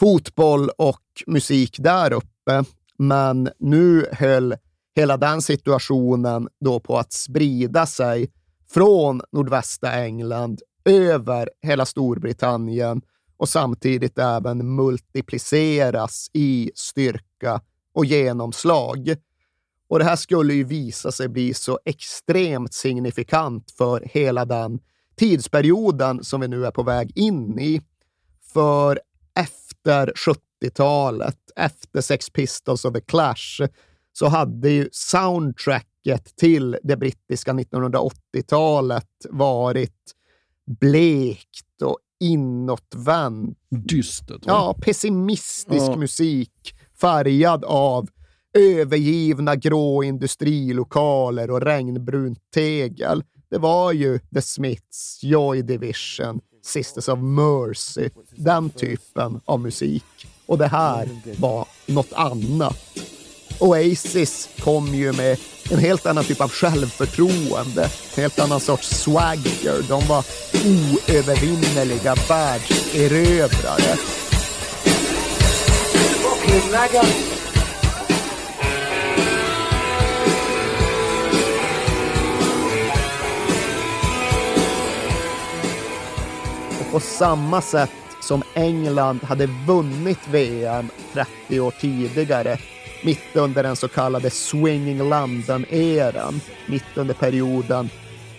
fotboll 0.00 0.70
och 0.78 1.02
musik 1.26 1.76
där 1.78 2.12
uppe. 2.12 2.64
Men 2.98 3.50
nu 3.58 4.06
höll 4.12 4.54
hela 4.96 5.16
den 5.16 5.42
situationen 5.42 6.48
då 6.60 6.80
på 6.80 6.98
att 6.98 7.12
sprida 7.12 7.86
sig 7.86 8.30
från 8.70 9.22
nordvästra 9.32 9.92
England 9.92 10.60
över 10.84 11.50
hela 11.62 11.86
Storbritannien 11.86 13.02
och 13.36 13.48
samtidigt 13.48 14.18
även 14.18 14.74
multipliceras 14.74 16.30
i 16.32 16.70
styrka 16.74 17.60
och 17.94 18.04
genomslag. 18.04 19.14
Och 19.88 19.98
Det 19.98 20.04
här 20.04 20.16
skulle 20.16 20.54
ju 20.54 20.64
visa 20.64 21.12
sig 21.12 21.28
bli 21.28 21.54
så 21.54 21.78
extremt 21.84 22.74
signifikant 22.74 23.70
för 23.70 24.02
hela 24.04 24.44
den 24.44 24.80
tidsperioden 25.20 26.24
som 26.24 26.40
vi 26.40 26.48
nu 26.48 26.66
är 26.66 26.70
på 26.70 26.82
väg 26.82 27.12
in 27.14 27.58
i. 27.58 27.80
För 28.52 29.00
efter 29.34 30.12
70-talet, 30.16 31.36
efter 31.56 32.00
Sex 32.00 32.30
Pistols 32.30 32.84
och 32.84 32.94
The 32.94 33.00
Clash, 33.00 33.68
så 34.12 34.26
hade 34.26 34.70
ju 34.70 34.88
soundtracket 34.92 36.36
till 36.36 36.76
det 36.82 36.96
brittiska 36.96 37.52
1980-talet 37.52 39.26
varit 39.30 40.14
blekt 40.80 41.82
och 41.82 41.98
inåtvänt. 42.20 43.58
Dystert. 43.70 44.42
Ja, 44.46 44.76
pessimistisk 44.82 45.88
Ja. 45.88 45.96
musik 45.96 46.74
färgad 47.00 47.64
av 47.64 48.08
övergivna 48.58 49.56
grå 49.56 50.02
industrilokaler 50.02 51.50
och 51.50 51.62
regnbrunt 51.62 52.38
tegel. 52.54 53.24
Det 53.50 53.58
var 53.58 53.92
ju 53.92 54.18
The 54.34 54.42
Smiths, 54.42 55.18
Joy 55.22 55.62
Division, 55.62 56.40
Sisters 56.64 57.08
of 57.08 57.18
Mercy, 57.18 58.08
den 58.36 58.70
typen 58.70 59.40
av 59.44 59.60
musik. 59.60 60.04
Och 60.46 60.58
det 60.58 60.66
här 60.66 61.08
var 61.38 61.66
något 61.86 62.12
annat. 62.12 62.78
Oasis 63.58 64.48
kom 64.60 64.86
ju 64.86 65.12
med 65.12 65.38
en 65.70 65.78
helt 65.78 66.06
annan 66.06 66.24
typ 66.24 66.40
av 66.40 66.50
självförtroende, 66.50 67.84
en 68.16 68.22
helt 68.22 68.38
annan 68.38 68.60
sorts 68.60 68.88
swagger. 68.88 69.88
De 69.88 70.06
var 70.08 70.24
oövervinneliga 70.64 72.14
världserövrare. 72.28 73.96
Och 76.24 76.50
på 86.92 87.00
samma 87.00 87.60
sätt 87.60 87.90
som 88.22 88.42
England 88.54 89.22
hade 89.22 89.46
vunnit 89.46 90.28
VM 90.28 90.88
30 91.12 91.60
år 91.60 91.70
tidigare, 91.80 92.58
mitt 93.04 93.36
under 93.36 93.62
den 93.62 93.76
så 93.76 93.88
kallade 93.88 94.30
Swinging 94.30 95.08
London-eran, 95.08 96.40
mitt 96.66 96.96
under 96.96 97.14
perioden 97.14 97.90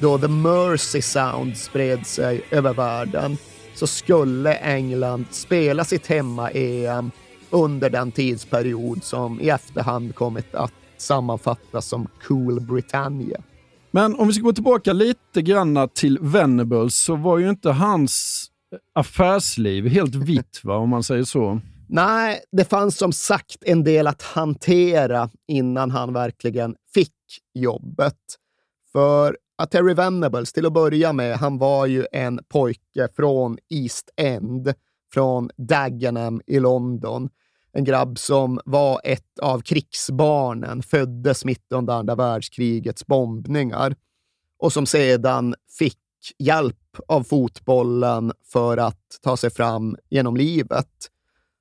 då 0.02 0.18
The 0.18 0.28
Mercy 0.28 1.02
Sound 1.02 1.58
spred 1.58 2.08
sig 2.08 2.42
över 2.52 2.74
världen, 2.74 3.38
så 3.74 3.88
skulle 3.88 4.54
England 4.54 5.26
spela 5.32 5.84
sitt 5.84 6.08
hemma-EM 6.08 7.12
under 7.50 7.90
den 7.90 8.12
tidsperiod 8.12 9.04
som 9.04 9.42
i 9.42 9.50
efterhand 9.50 10.16
kommit 10.16 10.56
att 10.56 10.74
sammanfattas 10.98 11.88
som 11.88 12.08
Cool 12.28 12.60
Britannia. 12.60 13.42
Men 13.92 14.16
om 14.16 14.28
vi 14.28 14.34
ska 14.34 14.44
gå 14.44 14.54
tillbaka 14.54 14.94
lite 14.94 15.42
grann 15.42 15.90
till 15.94 16.20
Venables 16.22 16.96
så 16.96 17.16
var 17.16 17.38
ju 17.38 17.50
inte 17.50 17.70
hans 17.70 18.48
affärsliv 18.96 19.88
helt 19.88 20.16
vitt, 20.26 20.62
va, 20.64 20.76
om 20.76 20.90
man 20.90 21.04
säger 21.04 21.24
så. 21.24 21.62
Nej, 21.90 22.40
det 22.52 22.66
fanns 22.66 22.98
som 22.98 23.14
sagt 23.14 23.58
en 23.62 23.84
del 23.84 24.08
att 24.08 24.22
hantera 24.22 25.30
innan 25.48 25.92
han 25.92 26.14
verkligen 26.14 26.76
fick 26.94 27.14
jobbet. 27.54 28.18
För 28.92 29.38
att 29.58 29.72
Terry 29.72 29.94
Venables, 29.94 30.54
till 30.54 30.66
att 30.66 30.74
börja 30.74 31.14
med, 31.14 31.38
han 31.38 31.58
var 31.58 31.86
ju 31.86 32.06
en 32.12 32.40
pojke 32.50 33.08
från 33.16 33.58
East 33.70 34.10
End, 34.18 34.74
från 35.14 35.50
Dagenham 35.58 36.42
i 36.48 36.60
London. 36.60 37.30
En 37.74 37.84
grabb 37.84 38.20
som 38.20 38.60
var 38.66 39.02
ett 39.04 39.40
av 39.42 39.60
krigsbarnen, 39.62 40.84
föddes 40.84 41.46
mitt 41.46 41.72
under 41.72 41.94
andra 41.94 42.16
världskrigets 42.16 43.06
bombningar 43.06 43.96
och 44.60 44.74
som 44.74 44.86
sedan 44.86 45.56
fick 45.78 45.98
hjälp 46.38 46.78
av 47.08 47.24
fotbollen 47.24 48.32
för 48.46 48.78
att 48.78 49.20
ta 49.22 49.38
sig 49.38 49.50
fram 49.50 49.98
genom 50.10 50.36
livet. 50.36 50.88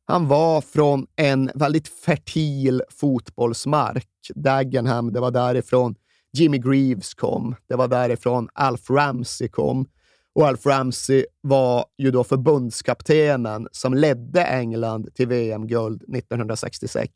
Han 0.04 0.28
var 0.28 0.60
från 0.60 1.06
en 1.16 1.50
väldigt 1.54 1.88
fertil 1.88 2.82
fotbollsmark. 2.88 4.06
Dagenham, 4.34 5.12
det 5.12 5.20
var 5.20 5.30
därifrån 5.30 5.94
Jimmy 6.32 6.58
Greaves 6.58 7.14
kom. 7.14 7.54
Det 7.66 7.76
var 7.76 7.88
därifrån 7.88 8.48
Alf 8.54 8.90
Ramsey 8.90 9.48
kom. 9.48 9.86
Och 10.34 10.46
Alf 10.48 10.66
Ramsey 10.66 11.24
var 11.40 11.84
ju 11.98 12.10
då 12.10 12.24
förbundskaptenen 12.24 13.68
som 13.72 13.94
ledde 13.94 14.44
England 14.44 15.14
till 15.14 15.28
VM-guld 15.28 16.02
1966. 16.16 17.12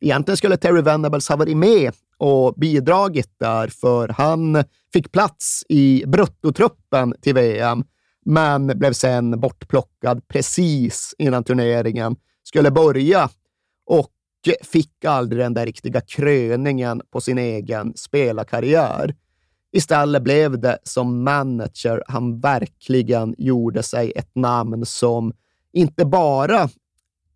Egentligen 0.00 0.36
skulle 0.36 0.56
Terry 0.56 0.82
Venables 0.82 1.28
ha 1.28 1.36
varit 1.36 1.56
med 1.56 1.92
och 2.18 2.54
bidragit 2.54 3.30
där, 3.40 3.68
för 3.68 4.08
han 4.08 4.64
fick 4.92 5.12
plats 5.12 5.64
i 5.68 6.04
bruttotruppen 6.06 7.14
till 7.22 7.34
VM, 7.34 7.84
men 8.24 8.66
blev 8.66 8.92
sen 8.92 9.40
bortplockad 9.40 10.28
precis 10.28 11.14
innan 11.18 11.44
turneringen 11.44 12.16
skulle 12.42 12.70
börja 12.70 13.28
och 13.86 14.10
fick 14.62 15.04
aldrig 15.04 15.42
den 15.42 15.54
där 15.54 15.66
riktiga 15.66 16.00
kröningen 16.00 17.02
på 17.12 17.20
sin 17.20 17.38
egen 17.38 17.92
spelarkarriär. 17.96 19.14
Istället 19.76 20.22
blev 20.22 20.60
det 20.60 20.78
som 20.82 21.24
manager 21.24 22.02
han 22.06 22.40
verkligen 22.40 23.34
gjorde 23.38 23.82
sig 23.82 24.12
ett 24.16 24.34
namn 24.34 24.86
som 24.86 25.32
inte 25.72 26.04
bara 26.04 26.68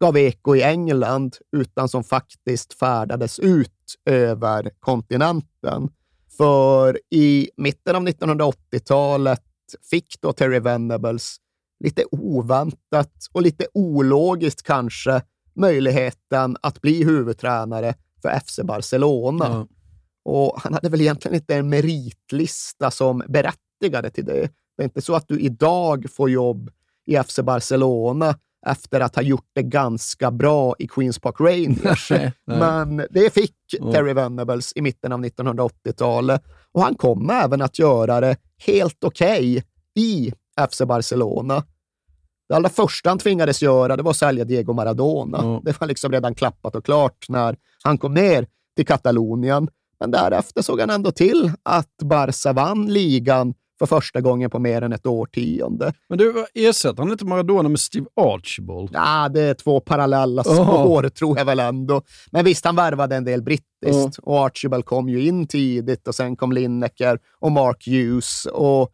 gav 0.01 0.16
eko 0.16 0.57
i 0.57 0.62
England, 0.62 1.37
utan 1.53 1.88
som 1.88 2.05
faktiskt 2.05 2.74
färdades 2.74 3.38
ut 3.38 3.94
över 4.05 4.70
kontinenten. 4.81 5.88
För 6.37 7.01
i 7.11 7.51
mitten 7.57 7.96
av 7.96 8.03
1980-talet 8.03 9.44
fick 9.90 10.20
då 10.20 10.33
Terry 10.33 10.59
Venables 10.59 11.37
lite 11.85 12.05
oväntat 12.11 13.12
och 13.33 13.42
lite 13.42 13.66
ologiskt 13.74 14.62
kanske 14.62 15.22
möjligheten 15.55 16.57
att 16.62 16.81
bli 16.81 17.05
huvudtränare 17.05 17.94
för 18.22 18.40
FC 18.40 18.61
Barcelona. 18.64 19.46
Mm. 19.46 19.68
Och 20.30 20.60
han 20.60 20.74
hade 20.74 20.88
väl 20.88 21.00
egentligen 21.00 21.34
inte 21.34 21.54
en 21.54 21.68
meritlista 21.68 22.90
som 22.90 23.22
berättigade 23.28 24.10
till 24.10 24.24
det. 24.24 24.50
Det 24.76 24.82
är 24.82 24.84
inte 24.84 25.02
så 25.02 25.14
att 25.14 25.28
du 25.28 25.40
idag 25.40 26.06
får 26.10 26.30
jobb 26.30 26.70
i 27.06 27.16
FC 27.16 27.38
Barcelona 27.38 28.38
efter 28.66 29.00
att 29.00 29.16
ha 29.16 29.22
gjort 29.22 29.50
det 29.52 29.62
ganska 29.62 30.30
bra 30.30 30.74
i 30.78 30.88
Queens 30.88 31.18
Park 31.18 31.40
Rangers. 31.40 32.10
Nej, 32.10 32.32
nej. 32.46 32.58
Men 32.58 33.06
det 33.10 33.34
fick. 33.34 33.54
Terry 33.92 34.12
Venables 34.12 34.72
i 34.76 34.82
mitten 34.82 35.12
av 35.12 35.24
1980-talet 35.24 36.42
och 36.72 36.82
han 36.82 36.94
kom 36.94 37.30
även 37.30 37.62
att 37.62 37.78
göra 37.78 38.20
det 38.20 38.36
helt 38.66 39.04
okej 39.04 39.64
i 39.94 40.32
FC 40.70 40.82
Barcelona. 40.82 41.64
Det 42.48 42.54
allra 42.54 42.68
första 42.68 43.08
han 43.08 43.18
tvingades 43.18 43.62
göra 43.62 43.96
det 43.96 44.02
var 44.02 44.10
att 44.10 44.16
sälja 44.16 44.44
Diego 44.44 44.72
Maradona. 44.72 45.38
Ja. 45.42 45.60
Det 45.64 45.80
var 45.80 45.86
liksom 45.86 46.12
redan 46.12 46.34
klappat 46.34 46.74
och 46.74 46.84
klart 46.84 47.26
när 47.28 47.56
han 47.84 47.98
kom 47.98 48.14
ner 48.14 48.46
till 48.76 48.86
Katalonien. 48.86 49.68
Men 50.00 50.11
därefter 50.11 50.62
såg 50.62 50.80
han 50.80 50.90
ändå 50.90 51.11
till 51.11 51.52
att 51.62 51.96
Barca 52.02 52.52
vann 52.52 52.87
ligan 52.87 53.54
för 53.78 53.87
första 53.87 54.20
gången 54.20 54.50
på 54.50 54.58
mer 54.58 54.82
än 54.82 54.92
ett 54.92 55.06
årtionde. 55.06 55.92
Men 56.08 56.18
du, 56.18 56.46
ersätter 56.54 57.02
han 57.02 57.12
inte 57.12 57.24
Maradona 57.24 57.68
med 57.68 57.80
Steve 57.80 58.06
Archibald? 58.16 58.90
Ja, 58.92 59.28
det 59.28 59.40
är 59.40 59.54
två 59.54 59.80
parallella 59.80 60.44
spår, 60.44 61.08
tror 61.08 61.38
jag 61.38 61.44
väl 61.44 61.61
ändå. 61.61 62.02
Men 62.30 62.44
visst, 62.44 62.64
han 62.64 62.76
värvade 62.76 63.16
en 63.16 63.24
del 63.24 63.42
brittiskt 63.42 64.18
och 64.22 64.38
Archibald 64.46 64.84
kom 64.84 65.08
ju 65.08 65.26
in 65.26 65.46
tidigt 65.46 66.08
och 66.08 66.14
sen 66.14 66.37
kom 66.37 66.52
Lineker 66.52 67.18
och 67.38 67.52
Mark 67.52 67.87
Hughes. 67.87 68.46
Och 68.46 68.90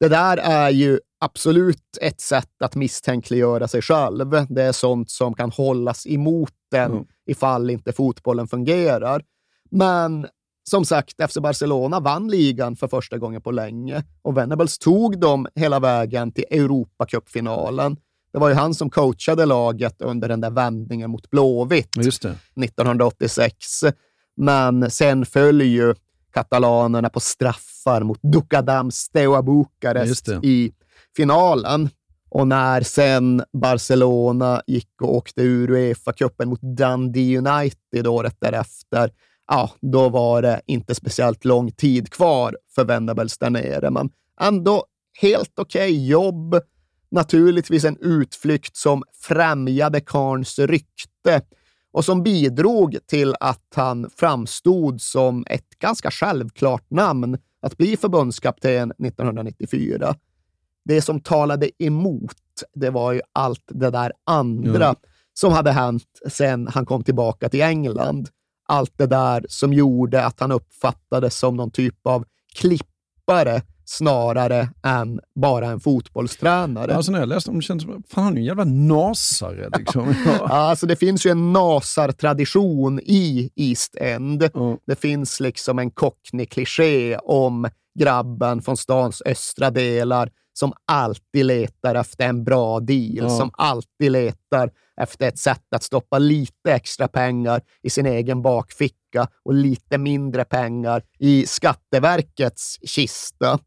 det 0.00 0.08
där 0.08 0.36
är 0.36 0.70
ju 0.70 0.98
absolut 1.20 1.98
ett 2.00 2.20
sätt 2.20 2.62
att 2.64 2.74
misstänkliggöra 2.74 3.68
sig 3.68 3.82
själv. 3.82 4.30
Det 4.48 4.62
är 4.62 4.72
sånt 4.72 5.10
som 5.10 5.34
kan 5.34 5.50
hållas 5.50 6.06
emot 6.06 6.50
en 6.74 6.92
Mm. 6.92 7.04
ifall 7.26 7.70
inte 7.70 7.92
fotbollen 7.92 8.48
fungerar. 8.48 9.22
Men 9.70 10.26
som 10.70 10.84
sagt, 10.84 11.30
FC 11.30 11.36
Barcelona 11.38 12.00
vann 12.00 12.28
ligan 12.28 12.76
för 12.76 12.88
första 12.88 13.18
gången 13.18 13.42
på 13.42 13.50
länge 13.50 14.04
och 14.22 14.36
Venables 14.36 14.78
tog 14.78 15.20
dem 15.20 15.46
hela 15.54 15.80
vägen 15.80 16.32
till 16.32 16.44
Europacupfinalen. 16.50 17.96
Det 18.32 18.38
var 18.38 18.48
ju 18.48 18.54
han 18.54 18.74
som 18.74 18.90
coachade 18.90 19.46
laget 19.46 20.02
under 20.02 20.28
den 20.28 20.40
där 20.40 20.50
vändningen 20.50 21.10
mot 21.10 21.30
Blåvitt 21.30 21.96
Just 21.96 22.22
det. 22.22 22.34
1986. 22.64 23.84
Men 24.36 24.90
sen 24.90 25.26
föll 25.26 25.60
ju 25.60 25.94
katalanerna 26.32 27.08
på 27.08 27.20
straffar 27.20 28.02
mot 28.02 28.18
Ducadam 28.22 28.90
Steaua 28.90 29.42
Bukarest 29.42 30.28
i 30.42 30.72
finalen. 31.16 31.88
Och 32.28 32.48
när 32.48 32.82
sen 32.82 33.42
Barcelona 33.52 34.62
gick 34.66 35.02
och 35.02 35.14
åkte 35.16 35.42
ur 35.42 35.70
Uefa-cupen 35.70 36.46
mot 36.46 36.60
Dundee 36.60 37.38
United 37.38 38.06
året 38.06 38.36
därefter, 38.38 39.10
ja, 39.48 39.70
då 39.80 40.08
var 40.08 40.42
det 40.42 40.60
inte 40.66 40.94
speciellt 40.94 41.44
lång 41.44 41.72
tid 41.72 42.10
kvar 42.10 42.56
för 42.74 42.84
Venables 42.84 43.38
där 43.38 43.50
nere. 43.50 43.90
Men 43.90 44.10
ändå 44.40 44.84
helt 45.20 45.58
okej 45.58 46.08
jobb. 46.08 46.60
Naturligtvis 47.10 47.84
en 47.84 47.96
utflykt 48.00 48.76
som 48.76 49.02
främjade 49.22 50.00
Karns 50.00 50.58
rykte 50.58 51.42
och 51.92 52.04
som 52.04 52.22
bidrog 52.22 52.98
till 53.06 53.34
att 53.40 53.72
han 53.74 54.10
framstod 54.16 55.00
som 55.00 55.44
ett 55.50 55.78
ganska 55.78 56.10
självklart 56.10 56.90
namn 56.90 57.38
att 57.62 57.76
bli 57.76 57.96
förbundskapten 57.96 58.92
1994. 59.04 60.14
Det 60.84 61.02
som 61.02 61.20
talade 61.20 61.84
emot 61.84 62.36
det 62.74 62.90
var 62.90 63.12
ju 63.12 63.20
allt 63.32 63.64
det 63.68 63.90
där 63.90 64.12
andra 64.24 64.84
Ja. 64.84 64.94
som 65.34 65.52
hade 65.52 65.72
hänt 65.72 66.20
sen 66.28 66.68
han 66.68 66.86
kom 66.86 67.04
tillbaka 67.04 67.48
till 67.48 67.62
England. 67.62 68.28
Allt 68.68 68.98
det 68.98 69.06
där 69.06 69.46
som 69.48 69.72
gjorde 69.72 70.24
att 70.24 70.40
han 70.40 70.52
uppfattades 70.52 71.38
som 71.38 71.56
någon 71.56 71.70
typ 71.70 72.06
av 72.06 72.24
klippare 72.54 73.62
snarare 73.84 74.68
än 74.82 75.20
bara 75.34 75.66
en 75.66 75.80
fotbollstränare. 75.80 76.94
Alltså 76.94 77.12
när 77.12 77.18
jag 77.18 77.28
läste 77.28 77.50
om 77.50 77.56
det 77.56 77.62
kändes 77.62 77.84
som, 77.84 78.02
fan 78.08 78.24
han 78.24 78.32
är 78.34 78.38
en 78.38 78.44
jävla 78.44 78.64
nasare 78.64 79.68
liksom. 79.78 80.14
Ja, 80.26 80.48
alltså 80.48 80.86
det 80.86 80.96
finns 80.96 81.26
ju 81.26 81.30
en 81.30 81.52
nasartradition 81.52 83.00
i 83.00 83.50
East 83.56 83.96
End. 83.96 84.50
Det 84.86 84.96
finns 85.00 85.40
liksom 85.40 85.78
en 85.78 85.90
cockney-kliché 85.90 87.16
om 87.16 87.68
grabben 87.98 88.62
från 88.62 88.76
stans 88.76 89.22
östra 89.26 89.70
delar 89.70 90.30
som 90.58 90.72
alltid 90.84 91.44
letar 91.46 91.94
efter 91.94 92.28
en 92.28 92.44
bra 92.44 92.80
deal, 92.80 93.16
Ja. 93.16 93.38
som 93.38 93.50
alltid 93.52 94.12
letar 94.12 94.70
efter 95.00 95.28
ett 95.28 95.38
sätt 95.38 95.64
att 95.70 95.82
stoppa 95.82 96.18
lite 96.18 96.72
extra 96.72 97.08
pengar 97.08 97.62
i 97.82 97.90
sin 97.90 98.06
egen 98.06 98.42
bakficka 98.42 99.28
och 99.42 99.54
lite 99.54 99.98
mindre 99.98 100.44
pengar 100.44 101.02
i 101.18 101.46
Skatteverkets 101.46 102.78
kista. 102.84 103.58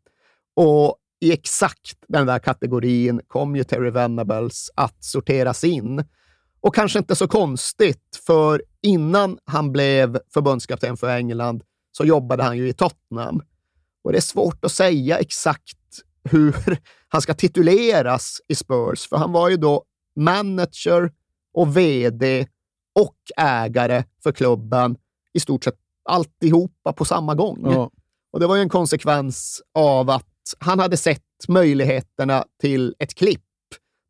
Och 0.56 0.96
i 1.22 1.34
exakt 1.34 1.94
den 2.08 2.28
där 2.28 2.40
kategorin 2.40 3.22
kom 3.28 3.56
ju 3.56 3.64
Terry 3.64 3.90
Venables 3.90 4.70
att 4.76 5.04
sorteras 5.04 5.64
in. 5.64 6.04
Och 6.62 6.76
kanske 6.76 7.00
inte 7.00 7.16
så 7.16 7.28
konstigt, 7.28 8.20
för 8.26 8.64
innan 8.82 9.38
han 9.46 9.72
blev 9.72 10.20
förbundskapten 10.34 10.98
för 10.98 11.10
England 11.10 11.64
så 11.92 12.06
jobbade 12.06 12.44
han 12.44 12.58
ju 12.58 12.70
i 12.70 12.74
Tottenham. 12.74 13.42
Och 14.04 14.12
det 14.12 14.18
är 14.18 14.22
svårt 14.22 14.66
att 14.66 14.72
säga 14.72 15.18
exakt 15.18 15.76
hur 16.32 16.78
han 17.08 17.22
ska 17.22 17.34
tituleras 17.34 18.42
i 18.48 18.56
Spurs, 18.56 19.10
för 19.10 19.18
han 19.18 19.32
var 19.32 19.50
ju 19.50 19.58
då 19.58 19.84
manager 20.16 21.12
och 21.54 21.78
vd 21.78 22.48
och 23.00 23.16
ägare 23.38 24.04
för 24.24 24.32
klubben 24.32 24.98
i 25.34 25.40
stort 25.40 25.64
sett 25.64 25.76
alltihopa 26.10 26.94
på 26.94 27.06
samma 27.06 27.36
gång. 27.36 27.72
Ja. 27.72 27.92
Och 28.32 28.40
det 28.40 28.48
var 28.48 28.56
ju 28.56 28.62
en 28.62 28.70
konsekvens 28.70 29.62
av 29.74 30.10
att 30.10 30.26
han 30.60 30.80
hade 30.80 30.98
sett 30.98 31.24
möjligheterna 31.48 32.46
till 32.62 32.96
ett 33.00 33.16
klipp. 33.16 33.42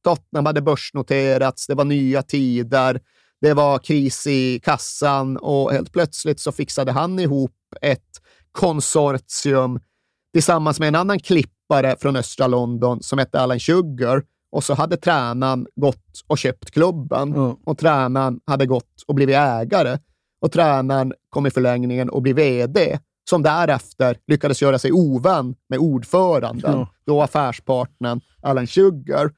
Tottenham 0.03 0.45
hade 0.45 0.61
börsnoterats, 0.61 1.67
det 1.67 1.75
var 1.75 1.85
nya 1.85 2.23
tider, 2.23 3.01
det 3.41 3.53
var 3.53 3.79
kris 3.79 4.27
i 4.27 4.59
kassan 4.59 5.37
och 5.37 5.71
helt 5.71 5.93
plötsligt 5.93 6.39
så 6.39 6.51
fixade 6.51 6.91
han 6.91 7.19
ihop 7.19 7.55
ett 7.81 8.21
konsortium 8.51 9.79
tillsammans 10.33 10.79
med 10.79 10.87
en 10.87 10.95
annan 10.95 11.19
klippare 11.69 11.95
från 11.99 12.15
östra 12.15 12.47
London 12.47 13.03
som 13.03 13.19
hette 13.19 13.39
Alan 13.39 13.59
Sugar. 13.59 14.23
Och 14.51 14.63
så 14.63 14.73
hade 14.73 14.97
tränaren 14.97 15.67
gått 15.75 16.23
och 16.27 16.37
köpt 16.37 16.71
klubben 16.71 17.33
och 17.65 17.77
tränaren 17.77 18.39
hade 18.45 18.65
gått 18.65 19.03
och 19.07 19.15
blivit 19.15 19.35
ägare. 19.35 19.97
Och 20.41 20.51
tränaren 20.51 21.13
kom 21.29 21.45
i 21.47 21.51
förlängningen 21.51 22.09
och 22.09 22.21
blev 22.21 22.35
vd 22.35 22.99
som 23.29 23.43
därefter 23.43 24.17
lyckades 24.27 24.61
göra 24.61 24.79
sig 24.79 24.91
ovän 24.91 25.55
med 25.69 25.79
ordföranden, 25.79 26.71
Ja. 26.79 26.87
då 27.05 27.21
affärspartnern 27.21 28.21
Alan 28.41 28.67
Sugar. 28.67 29.31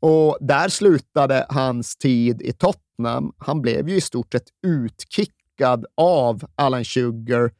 Och 0.00 0.38
där 0.40 0.68
slutade 0.68 1.46
hans 1.48 1.96
tid 1.96 2.42
i 2.42 2.52
Tottenham. 2.52 3.32
Han 3.38 3.62
blev 3.62 3.88
ju 3.88 3.96
i 3.96 4.00
stort 4.00 4.32
sett 4.32 4.48
utkickad 4.66 5.86
av 5.96 6.44
Alan 6.54 6.84
Sugar 6.84 7.50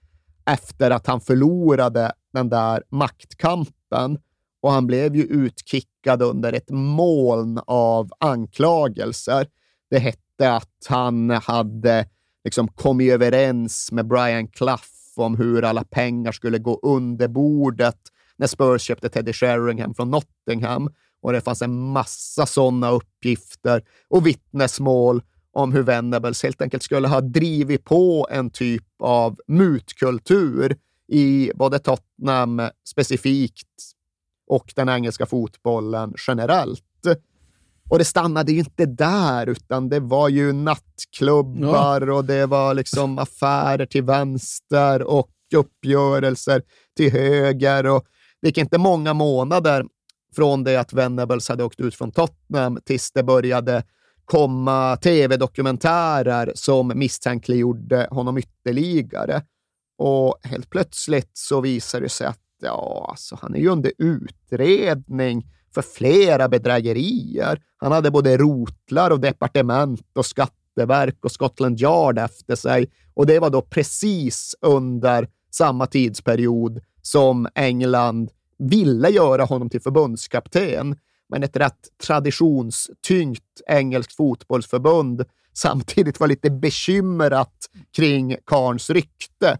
efter 0.46 0.90
att 0.90 1.07
han 1.07 1.20
förlorade 1.20 2.12
den 2.33 2.48
där 2.48 2.83
maktkampen. 2.90 3.72
Och 4.61 4.70
han 4.70 4.87
blev 4.87 5.16
ju 5.16 5.22
utkickad 5.22 6.22
under 6.22 6.53
ett 6.53 6.70
moln 6.70 7.61
av 7.66 8.11
anklagelser. 8.20 9.46
Det 9.90 9.99
hette 9.99 10.53
att 10.53 10.87
han 10.88 11.31
hade 11.31 12.09
liksom 12.44 12.68
kommit 12.68 13.12
överens 13.12 13.92
med 13.92 14.07
Brian 14.07 14.49
Clough 14.49 14.83
om 15.16 15.37
hur 15.37 15.64
alla 15.64 15.85
pengar 15.85 16.33
skulle 16.33 16.59
gå 16.59 16.81
under 16.83 17.29
bordet 17.29 17.99
när 18.37 18.46
Spurs 18.46 18.83
köpte 18.83 19.09
Teddy 19.09 19.33
Sheringham 19.33 19.94
från 19.94 20.11
Nottingham. 20.11 20.90
Och 21.22 21.33
det 21.33 21.40
fanns 21.40 21.62
en 21.62 21.79
massa 21.92 22.46
sådana 22.46 22.90
uppgifter 22.90 23.83
och 24.09 24.27
vittnesmål 24.27 25.22
om 25.53 25.72
hur 25.72 25.83
Venables 25.83 26.42
helt 26.42 26.62
enkelt 26.62 26.83
skulle 26.83 27.09
ha 27.09 27.20
drivit 27.20 27.85
på 27.85 28.29
en 28.31 28.51
typ 28.51 28.85
av 28.99 29.38
mutkultur 29.46 30.77
i 31.08 31.50
både 31.54 31.78
Tottenham 31.78 32.62
specifikt 32.84 33.68
och 34.46 34.72
den 34.76 34.88
engelska 34.88 35.26
fotbollen 35.26 36.14
generellt. 36.26 36.82
Och 37.88 37.98
det 37.98 38.04
stannade 38.04 38.52
ju 38.52 38.58
inte 38.58 38.86
där, 38.86 39.46
utan 39.46 39.88
det 39.88 40.00
var 40.00 40.28
ju 40.28 40.52
nattklubbar 40.52 42.10
och 42.10 42.24
det 42.24 42.46
var 42.46 42.74
liksom 42.74 43.18
affärer 43.18 43.86
till 43.86 44.02
vänster 44.02 45.02
och 45.02 45.30
uppgörelser 45.54 46.62
till 46.96 47.12
höger. 47.12 47.86
Och 47.86 48.04
det 48.42 48.48
gick 48.48 48.58
inte 48.58 48.78
många 48.78 49.14
månader 49.14 49.84
från 50.36 50.64
det 50.64 50.76
att 50.76 50.92
Venables 50.92 51.48
hade 51.48 51.64
åkt 51.64 51.80
ut 51.80 51.94
från 51.94 52.12
Tottenham 52.12 52.78
tills 52.84 53.12
det 53.12 53.22
började 53.22 53.82
komma 54.24 54.96
tv-dokumentärer 54.96 56.52
som 56.54 56.92
misstänkliggjorde 56.94 58.08
honom 58.10 58.38
ytterligare. 58.38 59.42
Och 59.98 60.38
helt 60.42 60.70
plötsligt 60.70 61.30
så 61.32 61.61
visar 61.61 62.00
det 62.00 62.09
sig 62.09 62.26
att 62.26 62.40
ja, 62.62 63.06
alltså, 63.11 63.38
han 63.42 63.54
är 63.54 63.59
ju 63.59 63.68
under 63.68 63.92
utredning 63.98 65.46
för 65.74 65.82
flera 65.82 66.48
bedrägerier. 66.48 67.62
Han 67.76 67.92
hade 67.92 68.11
både 68.11 68.37
rotlar 68.37 69.11
och 69.11 69.20
departement 69.20 70.00
och 70.14 70.26
skatteverk 70.26 71.24
och 71.24 71.32
Scotland 71.32 71.80
Yard 71.80 72.18
efter 72.18 72.56
sig. 72.56 72.90
Och 73.14 73.26
det 73.26 73.38
var 73.38 73.50
då 73.50 73.62
precis 73.62 74.54
under 74.61 75.28
samma 75.50 75.87
tidsperiod 75.87 76.80
som 77.02 77.48
England 77.54 78.30
ville 78.59 79.09
göra 79.09 79.44
honom 79.44 79.70
till 79.70 79.80
förbundskapten. 79.82 80.96
Men 81.28 81.42
ett 81.42 81.56
rätt 81.56 81.88
traditionstyngt 82.06 83.62
engelskt 83.66 84.16
fotbollsförbund 84.16 85.24
samtidigt 85.52 86.20
var 86.20 86.26
lite 86.28 86.50
bekymrat 86.50 87.70
kring 87.96 88.37
Karns 88.46 88.90
rykte. 88.90 89.59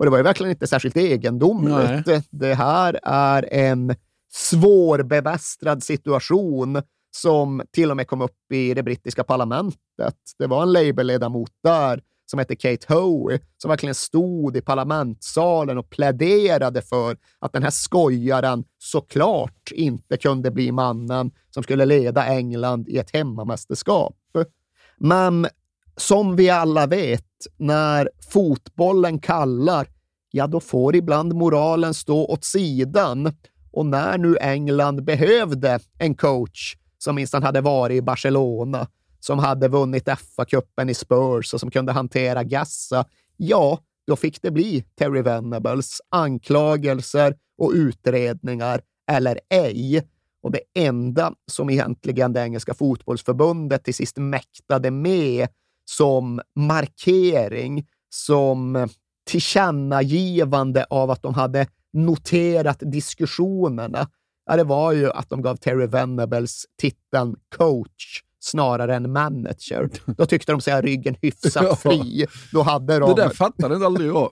Och 0.00 0.06
det 0.06 0.10
var 0.10 0.18
ju 0.18 0.24
verkligen 0.24 0.50
inte 0.50 0.66
särskilt 0.66 0.96
egendomligt. 0.96 2.06
Nej. 2.06 2.22
Det 2.30 2.54
här 2.54 3.00
är 3.02 3.54
en 3.54 3.94
svårbemästrad 4.32 5.82
situation 5.82 6.82
som 7.16 7.62
till 7.70 7.90
och 7.90 7.96
med 7.96 8.06
kom 8.06 8.20
upp 8.20 8.52
i 8.52 8.74
det 8.74 8.82
brittiska 8.82 9.24
parlamentet. 9.24 10.14
Det 10.38 10.46
var 10.46 10.62
en 10.62 10.72
Labour-ledamot 10.72 11.50
där 11.62 12.02
som 12.26 12.38
hette 12.38 12.56
Kate 12.56 12.94
Hoey 12.94 13.38
som 13.56 13.68
verkligen 13.68 13.94
stod 13.94 14.56
i 14.56 14.60
parlamentssalen 14.60 15.78
och 15.78 15.90
pläderade 15.90 16.82
för 16.82 17.16
att 17.38 17.52
den 17.52 17.62
här 17.62 17.70
skojaren 17.70 18.64
såklart 18.78 19.70
inte 19.72 20.16
kunde 20.16 20.50
bli 20.50 20.72
mannen 20.72 21.30
som 21.50 21.62
skulle 21.62 21.84
leda 21.86 22.26
England 22.26 22.88
i 22.88 22.98
ett 22.98 23.10
hemmamästerskap. 23.10 24.16
Men 24.98 25.46
som 26.00 26.36
vi 26.36 26.50
alla 26.50 26.86
vet, 26.86 27.26
när 27.56 28.10
fotbollen 28.32 29.18
kallar, 29.18 29.88
ja 30.30 30.46
då 30.46 30.60
får 30.60 30.96
ibland 30.96 31.34
moralen 31.34 31.94
stå 31.94 32.26
åt 32.26 32.44
sidan. 32.44 33.32
Och 33.72 33.86
när 33.86 34.18
nu 34.18 34.36
England 34.36 35.04
behövde 35.04 35.80
en 35.98 36.14
coach 36.14 36.76
som 36.98 37.14
minsann 37.14 37.42
hade 37.42 37.60
varit 37.60 37.96
i 37.96 38.02
Barcelona, 38.02 38.86
som 39.20 39.38
hade 39.38 39.68
vunnit 39.68 40.08
FA-cupen 40.08 40.90
i 40.90 40.94
Spurs 40.94 41.54
och 41.54 41.60
som 41.60 41.70
kunde 41.70 41.92
hantera 41.92 42.44
Gassa, 42.44 43.04
ja, 43.36 43.78
då 44.06 44.16
fick 44.16 44.42
det 44.42 44.50
bli 44.50 44.84
Terry 44.98 45.22
Venables 45.22 46.00
anklagelser 46.08 47.34
och 47.58 47.72
utredningar, 47.74 48.80
eller 49.10 49.40
ej. 49.48 50.06
Och 50.42 50.50
det 50.50 50.60
enda 50.74 51.32
som 51.50 51.70
egentligen 51.70 52.32
det 52.32 52.40
engelska 52.40 52.74
fotbollsförbundet 52.74 53.84
till 53.84 53.94
sist 53.94 54.16
mäktade 54.16 54.90
med 54.90 55.48
som 55.96 56.40
markering, 56.56 57.86
som 58.10 58.88
tillkännagivande 59.30 60.84
av 60.90 61.10
att 61.10 61.22
de 61.22 61.34
hade 61.34 61.66
noterat 61.92 62.78
diskussionerna, 62.80 64.08
ja, 64.46 64.56
det 64.56 64.64
var 64.64 64.92
ju 64.92 65.10
att 65.10 65.30
de 65.30 65.42
gav 65.42 65.56
Terry 65.56 65.86
Venables 65.86 66.64
titeln 66.80 67.36
coach 67.56 68.22
snarare 68.40 68.96
än 68.96 69.12
manager. 69.12 69.90
Då 70.16 70.26
tyckte 70.26 70.52
de 70.52 70.60
sig 70.60 70.72
ha 70.74 70.80
ryggen 70.80 71.16
hyfsat 71.22 71.62
Ja. 71.68 71.76
fri. 71.76 72.26
Då 72.52 72.62
hade 72.62 72.98
de... 72.98 73.14
Det 73.14 73.22
där 73.22 73.30
fattade 73.30 73.86
aldrig 73.86 74.08
jag. 74.08 74.30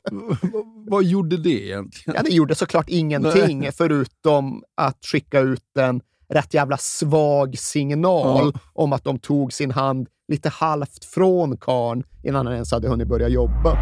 Vad 0.89 1.05
gjorde 1.05 1.37
det 1.37 1.67
egentligen? 1.67 2.17
Ja, 2.17 2.23
det 2.23 2.31
gjorde 2.31 2.55
såklart 2.55 2.89
ingenting 2.89 3.59
Nej. 3.59 3.73
förutom 3.73 4.63
att 4.75 5.05
skicka 5.05 5.41
ut 5.41 5.77
en 5.79 6.01
rätt 6.29 6.55
jävla 6.55 6.77
svag 6.77 7.59
signal 7.59 8.53
om 8.73 8.93
att 8.93 9.05
de 9.05 9.19
tog 9.19 9.53
sin 9.53 9.71
hand 9.71 10.09
lite 10.29 10.49
halvt 10.49 11.05
från 11.05 11.57
karn 11.57 12.05
innan 12.23 12.47
han 12.47 12.55
ens 12.55 12.73
hade 12.73 12.89
hunnit 12.89 13.09
börja 13.09 13.29
jobba. 13.29 13.79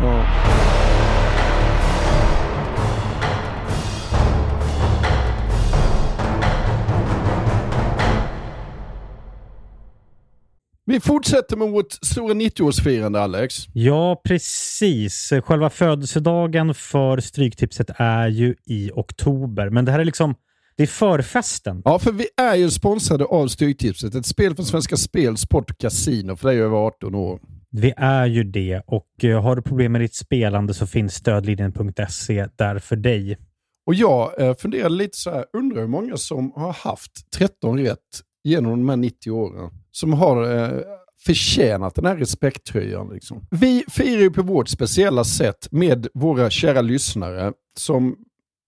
Vi 10.89 11.01
fortsätter 11.01 11.57
med 11.57 11.69
vårt 11.69 11.93
stora 11.93 12.35
90-årsfirande, 12.35 13.19
Alex. 13.19 13.55
Ja, 13.73 14.21
precis. 14.25 15.33
Själva 15.45 15.71
födelsedagen 15.71 16.75
för 16.75 17.21
Stryktipset 17.21 17.91
är 17.97 18.29
ju 18.29 18.55
i 18.67 18.91
oktober, 18.95 19.71
men 19.71 19.85
det 19.85 19.93
här 19.93 19.99
är 19.99 20.05
liksom 20.05 20.35
det 20.77 20.83
är 20.83 20.87
förfesten. 20.87 21.83
Ja, 21.85 21.99
för 21.99 22.13
vi 22.13 22.29
är 22.37 22.55
ju 22.55 22.71
sponsrade 22.71 23.25
av 23.25 23.49
Stryktipset. 23.49 24.15
Ett 24.15 24.27
spel 24.27 24.55
från 24.55 24.67
Svenska 24.67 24.97
Spel, 24.97 25.37
Sport 25.37 25.71
och 25.71 25.79
Casino 25.79 26.37
för 26.37 26.49
dig 26.49 26.61
över 26.61 26.77
18 26.77 27.15
år. 27.15 27.41
Vi 27.71 27.93
är 27.97 28.27
ju 28.27 28.45
det 28.45 28.83
och 28.87 29.07
uh, 29.25 29.41
har 29.41 29.57
du 29.57 29.63
problem 29.63 29.93
med 29.93 30.01
ditt 30.01 30.15
spelande 30.15 30.75
så 30.75 30.87
finns 30.87 31.15
stödlinjen.se 31.15 32.49
där 32.57 32.79
för 32.79 32.97
dig. 32.97 33.39
Och 33.87 33.95
jag 33.95 34.41
uh, 34.41 34.55
funderar 34.55 34.89
lite 34.89 35.17
så 35.19 35.31
här, 35.31 35.45
undrar 35.53 35.81
hur 35.81 35.89
många 35.89 36.17
som 36.17 36.53
har 36.57 36.73
haft 36.73 37.31
13 37.31 37.79
rätt 37.79 37.99
genom 38.45 38.73
de 38.73 38.89
här 38.89 38.97
90 38.97 39.31
åren. 39.31 39.71
Som 39.91 40.13
har 40.13 40.45
uh, 40.45 40.81
förtjänat 41.27 41.95
den 41.95 42.07
här 42.07 42.17
respekttröjan. 42.17 43.11
Liksom. 43.13 43.47
Vi 43.51 43.85
firar 43.89 44.21
ju 44.21 44.31
på 44.31 44.43
vårt 44.43 44.69
speciella 44.69 45.25
sätt 45.25 45.69
med 45.71 46.09
våra 46.15 46.51
kära 46.51 46.81
lyssnare 46.81 47.53
som 47.79 48.17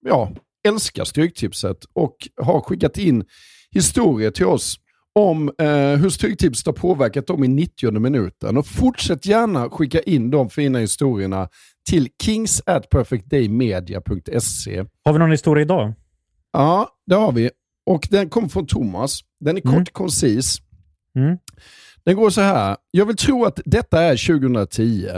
ja, 0.06 0.32
älskar 0.68 1.04
Stryktipset 1.04 1.76
och 1.92 2.16
har 2.42 2.60
skickat 2.60 2.98
in 2.98 3.24
historier 3.70 4.30
till 4.30 4.46
oss 4.46 4.76
om 5.14 5.52
eh, 5.58 5.66
hur 5.96 6.08
Stryktipset 6.10 6.66
har 6.66 6.72
påverkat 6.72 7.26
dem 7.26 7.44
i 7.44 7.48
90 7.48 7.90
minuten. 8.00 8.56
Och 8.56 8.66
fortsätt 8.66 9.26
gärna 9.26 9.70
skicka 9.70 10.00
in 10.00 10.30
de 10.30 10.50
fina 10.50 10.78
historierna 10.78 11.48
till 11.90 12.08
kings 12.22 12.62
at 12.66 12.90
perfectdaymedia.se. 12.90 14.84
Har 15.04 15.12
vi 15.12 15.18
någon 15.18 15.30
historia 15.30 15.62
idag? 15.62 15.92
Ja, 16.52 16.88
det 17.06 17.14
har 17.14 17.32
vi. 17.32 17.50
Och 17.86 18.08
den 18.10 18.28
kommer 18.30 18.48
från 18.48 18.66
Thomas. 18.66 19.20
Den 19.40 19.56
är 19.56 19.60
kort 19.60 19.72
Mm. 19.72 19.84
koncis. 19.92 20.58
Mm. 21.16 21.38
Den 22.04 22.16
går 22.16 22.30
så 22.30 22.40
här. 22.40 22.76
Jag 22.90 23.06
vill 23.06 23.16
tro 23.16 23.44
att 23.44 23.60
detta 23.64 24.02
är 24.02 24.16
2010. 24.38 25.08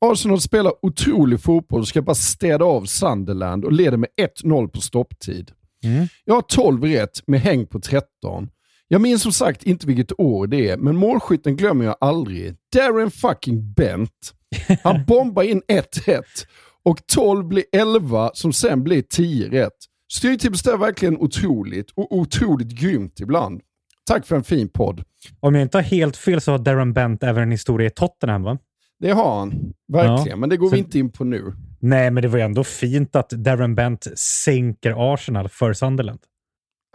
Arsenal 0.00 0.40
spelar 0.40 0.72
otrolig 0.82 1.40
fotboll 1.40 1.80
och 1.80 1.88
ska 1.88 2.02
bara 2.02 2.14
städa 2.14 2.64
av 2.64 2.84
Sunderland 2.84 3.64
och 3.64 3.72
leder 3.72 3.96
med 3.96 4.08
1-0 4.42 4.68
på 4.68 4.80
stopptid. 4.80 5.52
Mm. 5.84 6.06
Jag 6.24 6.34
har 6.34 6.42
12 6.42 6.84
rätt 6.84 7.26
med 7.26 7.40
häng 7.40 7.66
på 7.66 7.80
13. 7.80 8.48
Jag 8.88 9.00
minns 9.00 9.22
som 9.22 9.32
sagt 9.32 9.62
inte 9.62 9.86
vilket 9.86 10.20
år 10.20 10.46
det 10.46 10.68
är, 10.68 10.76
men 10.76 10.96
målskytten 10.96 11.56
glömmer 11.56 11.84
jag 11.84 11.96
aldrig. 12.00 12.54
Darren 12.72 13.10
fucking 13.10 13.72
Bent. 13.72 14.34
Han 14.82 15.04
bombar 15.06 15.42
in 15.42 15.62
ett 15.68 16.08
rätt 16.08 16.46
och 16.82 17.06
12 17.06 17.44
blir 17.44 17.64
11 17.72 18.30
som 18.34 18.52
sen 18.52 18.84
blir 18.84 19.02
10 19.02 19.48
rätt. 19.48 19.72
Styrtipset 20.12 20.66
är 20.72 20.76
verkligen 20.76 21.16
otroligt 21.16 21.90
och 21.90 22.16
otroligt 22.16 22.68
grymt 22.68 23.20
ibland. 23.20 23.60
Tack 24.06 24.26
för 24.26 24.36
en 24.36 24.44
fin 24.44 24.68
podd. 24.68 25.04
Om 25.40 25.54
jag 25.54 25.62
inte 25.62 25.78
har 25.78 25.82
helt 25.82 26.16
fel 26.16 26.40
så 26.40 26.50
har 26.50 26.58
Darren 26.58 26.92
Bent 26.92 27.22
även 27.22 27.42
en 27.42 27.50
historia 27.50 27.86
i 27.86 27.90
Tottenham, 27.90 28.42
va? 28.42 28.58
Det 29.00 29.10
har 29.10 29.38
han, 29.38 29.72
verkligen. 29.92 30.28
Ja. 30.28 30.36
Men 30.36 30.48
det 30.48 30.56
går 30.56 30.68
Så- 30.68 30.72
vi 30.74 30.78
inte 30.78 30.98
in 30.98 31.10
på 31.12 31.24
nu. 31.24 31.52
Nej, 31.80 32.10
men 32.10 32.22
det 32.22 32.28
var 32.28 32.38
ju 32.38 32.44
ändå 32.44 32.64
fint 32.64 33.16
att 33.16 33.30
Darren 33.30 33.74
Bent 33.74 34.06
sänker 34.18 35.14
Arsenal 35.14 35.48
för 35.48 35.72
Sunderland. 35.72 36.20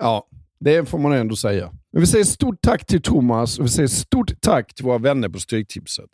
Ja, 0.01 0.27
det 0.59 0.89
får 0.89 0.97
man 0.99 1.13
ändå 1.13 1.35
säga. 1.35 1.71
Men 1.91 1.99
vi 2.01 2.07
säger 2.07 2.25
stort 2.25 2.61
tack 2.61 2.85
till 2.85 3.01
Thomas 3.01 3.59
och 3.59 3.65
vi 3.65 3.69
säger 3.69 3.87
stort 3.87 4.41
tack 4.41 4.73
till 4.75 4.85
våra 4.85 4.97
vänner 4.97 5.29
på 5.29 5.39
Stryktipset. 5.39 6.09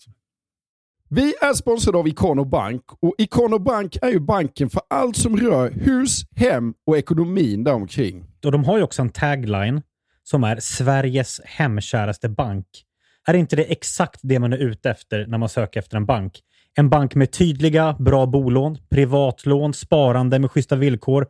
Vi 1.09 1.33
är 1.41 1.53
sponsrade 1.53 1.97
av 1.97 2.07
Ikano 2.07 2.45
Bank 2.45 2.81
och 2.99 3.15
Ikano 3.17 3.59
Bank 3.59 3.97
är 4.01 4.09
ju 4.09 4.19
banken 4.19 4.69
för 4.69 4.81
allt 4.87 5.15
som 5.17 5.37
rör 5.37 5.71
hus, 5.71 6.21
hem 6.35 6.73
och 6.85 6.97
ekonomin 6.97 7.63
däromkring. 7.63 8.25
Och 8.45 8.51
de 8.51 8.63
har 8.63 8.77
ju 8.77 8.83
också 8.83 9.01
en 9.01 9.09
tagline 9.09 9.81
som 10.23 10.43
är 10.43 10.59
Sveriges 10.59 11.41
hemkäraste 11.45 12.29
bank. 12.29 12.65
Är 13.27 13.33
inte 13.33 13.55
det 13.55 13.63
exakt 13.63 14.19
det 14.23 14.39
man 14.39 14.53
är 14.53 14.57
ute 14.57 14.89
efter 14.89 15.25
när 15.27 15.37
man 15.37 15.49
söker 15.49 15.79
efter 15.79 15.97
en 15.97 16.05
bank? 16.05 16.39
En 16.77 16.89
bank 16.89 17.15
med 17.15 17.31
tydliga, 17.31 17.95
bra 17.99 18.25
bolån, 18.25 18.77
privatlån, 18.89 19.73
sparande 19.73 20.39
med 20.39 20.51
schyssta 20.51 20.75
villkor, 20.75 21.27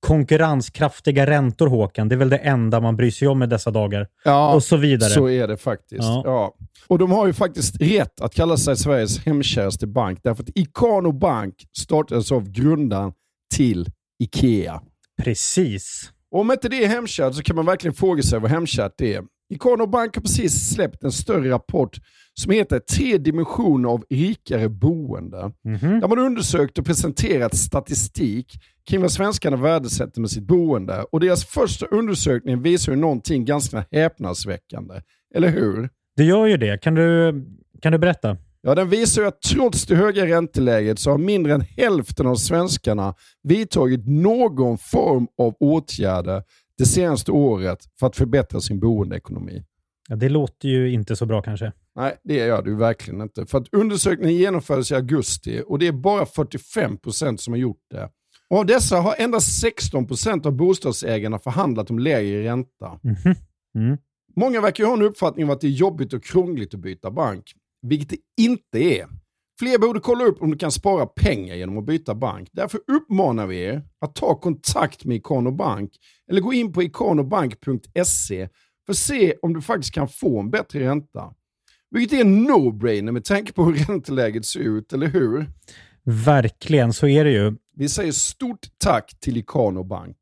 konkurrenskraftiga 0.00 1.26
räntor, 1.26 1.66
Håkan. 1.66 2.08
Det 2.08 2.14
är 2.14 2.16
väl 2.16 2.28
det 2.28 2.36
enda 2.36 2.80
man 2.80 2.96
bryr 2.96 3.10
sig 3.10 3.28
om 3.28 3.42
i 3.42 3.46
dessa 3.46 3.70
dagar. 3.70 4.06
Ja, 4.24 4.54
och 4.54 4.62
så 4.62 4.76
vidare. 4.76 5.10
Så 5.10 5.28
är 5.28 5.48
det 5.48 5.56
faktiskt. 5.56 6.02
Ja. 6.02 6.22
Ja. 6.24 6.54
Och 6.86 6.98
de 6.98 7.10
har 7.10 7.26
ju 7.26 7.32
faktiskt 7.32 7.80
rätt 7.80 8.20
att 8.20 8.34
kalla 8.34 8.56
sig 8.56 8.76
Sveriges 8.76 9.18
hemkäraste 9.18 9.86
bank 9.86 10.18
därför 10.22 10.42
att 10.42 10.48
Ikano 10.54 11.12
Bank 11.12 11.54
startades 11.78 12.32
av 12.32 12.50
grundaren 12.50 13.12
till 13.54 13.86
Ikea. 14.18 14.80
Precis. 15.22 16.10
Och 16.30 16.40
om 16.40 16.52
inte 16.52 16.68
det 16.68 16.84
är 16.84 16.88
hemkärt 16.88 17.34
så 17.34 17.42
kan 17.42 17.56
man 17.56 17.66
verkligen 17.66 17.94
fråga 17.94 18.22
sig 18.22 18.40
vad 18.40 18.50
hemkärt 18.50 18.92
det 18.98 19.14
är. 19.14 19.24
Ikano 19.54 19.86
Bank 19.86 20.14
har 20.14 20.22
precis 20.22 20.74
släppt 20.74 21.04
en 21.04 21.12
större 21.12 21.50
rapport 21.50 21.98
som 22.40 22.52
heter 22.52 22.78
Tre 22.78 23.18
dimensioner 23.18 23.88
av 23.88 24.04
rikare 24.10 24.68
boende. 24.68 25.52
Där 26.00 26.08
man 26.08 26.18
undersökt 26.18 26.78
och 26.78 26.86
presenterat 26.86 27.56
statistik 27.56 28.52
kring 28.88 29.00
vad 29.00 29.12
svenskarna 29.12 29.56
värdesätter 29.56 30.20
med 30.20 30.30
sitt 30.30 30.46
boende. 30.46 31.02
Och 31.02 31.20
deras 31.20 31.44
första 31.44 31.86
undersökning 31.86 32.62
visar 32.62 32.92
ju 32.92 32.98
någonting 32.98 33.44
ganska 33.44 33.84
häpnadsväckande. 33.90 34.94
Eller 35.34 35.48
hur? 35.48 35.88
Det 36.16 36.24
gör 36.24 36.46
ju 36.46 36.56
det. 36.56 36.82
Kan 36.82 36.94
du, 36.94 37.32
kan 37.82 37.92
du 37.92 37.98
berätta? 37.98 38.36
Ja, 38.62 38.74
den 38.74 38.88
visar 38.88 39.22
ju 39.22 39.28
att 39.28 39.42
trots 39.42 39.86
det 39.86 39.96
höga 39.96 40.26
ränteläget 40.26 40.98
så 40.98 41.10
har 41.10 41.18
mindre 41.18 41.54
än 41.54 41.60
hälften 41.60 42.26
av 42.26 42.36
svenskarna 42.36 43.14
vidtagit 43.42 44.06
någon 44.06 44.78
form 44.78 45.26
av 45.38 45.54
åtgärder 45.60 46.42
det 46.78 46.86
senaste 46.86 47.32
året 47.32 47.78
för 48.00 48.06
att 48.06 48.16
förbättra 48.16 48.60
sin 48.60 48.80
boendeekonomi. 48.80 49.64
Ja, 50.08 50.16
det 50.16 50.28
låter 50.28 50.68
ju 50.68 50.92
inte 50.92 51.16
så 51.16 51.26
bra 51.26 51.42
kanske. 51.42 51.72
Nej, 51.96 52.16
det 52.24 52.34
gör 52.34 52.62
du 52.62 52.74
verkligen 52.74 53.20
inte. 53.20 53.46
För 53.46 53.58
att 53.58 53.74
undersökningen 53.74 54.36
genomfördes 54.36 54.90
i 54.90 54.94
augusti 54.94 55.62
och 55.66 55.78
det 55.78 55.86
är 55.86 55.92
bara 55.92 56.24
45% 56.24 57.36
som 57.36 57.52
har 57.52 57.58
gjort 57.58 57.84
det. 57.90 58.10
Och 58.50 58.58
av 58.58 58.66
dessa 58.66 58.96
har 58.96 59.14
endast 59.18 59.64
16% 59.64 60.46
av 60.46 60.52
bostadsägarna 60.52 61.38
förhandlat 61.38 61.90
om 61.90 61.98
lägre 61.98 62.44
ränta. 62.44 63.00
Mm. 63.74 63.98
Många 64.36 64.60
verkar 64.60 64.84
ha 64.84 64.92
en 64.92 65.02
uppfattning 65.02 65.44
om 65.44 65.50
att 65.50 65.60
det 65.60 65.66
är 65.66 65.70
jobbigt 65.70 66.12
och 66.12 66.24
krångligt 66.24 66.74
att 66.74 66.80
byta 66.80 67.10
bank, 67.10 67.52
vilket 67.82 68.08
det 68.08 68.42
inte 68.42 68.78
är. 68.78 69.06
Fler 69.58 69.78
borde 69.78 70.00
kolla 70.00 70.24
upp 70.24 70.42
om 70.42 70.50
du 70.50 70.56
kan 70.56 70.72
spara 70.72 71.06
pengar 71.06 71.54
genom 71.54 71.78
att 71.78 71.84
byta 71.84 72.14
bank. 72.14 72.48
Därför 72.52 72.80
uppmanar 72.86 73.46
vi 73.46 73.62
er 73.62 73.82
att 74.00 74.14
ta 74.14 74.34
kontakt 74.40 75.04
med 75.04 75.16
Ikano 75.16 75.50
Bank 75.50 75.92
eller 76.30 76.40
gå 76.40 76.52
in 76.52 76.72
på 76.72 76.82
ikanobank.se 76.82 78.48
för 78.86 78.92
att 78.92 78.96
se 78.96 79.34
om 79.42 79.54
du 79.54 79.62
faktiskt 79.62 79.94
kan 79.94 80.08
få 80.08 80.40
en 80.40 80.50
bättre 80.50 80.80
ränta. 80.80 81.34
Vilket 81.90 82.18
är 82.18 82.20
en 82.20 82.50
no-brainer 82.50 83.12
med 83.12 83.24
tanke 83.24 83.52
på 83.52 83.64
hur 83.64 83.74
ränteläget 83.88 84.46
ser 84.46 84.60
ut, 84.60 84.92
eller 84.92 85.06
hur? 85.06 85.46
Verkligen, 86.04 86.92
så 86.92 87.06
är 87.08 87.24
det 87.24 87.30
ju. 87.30 87.54
Vi 87.76 87.88
säger 87.88 88.12
stort 88.12 88.66
tack 88.78 89.16
till 89.20 89.36
Ikano 89.36 89.84
Bank. 89.84 90.16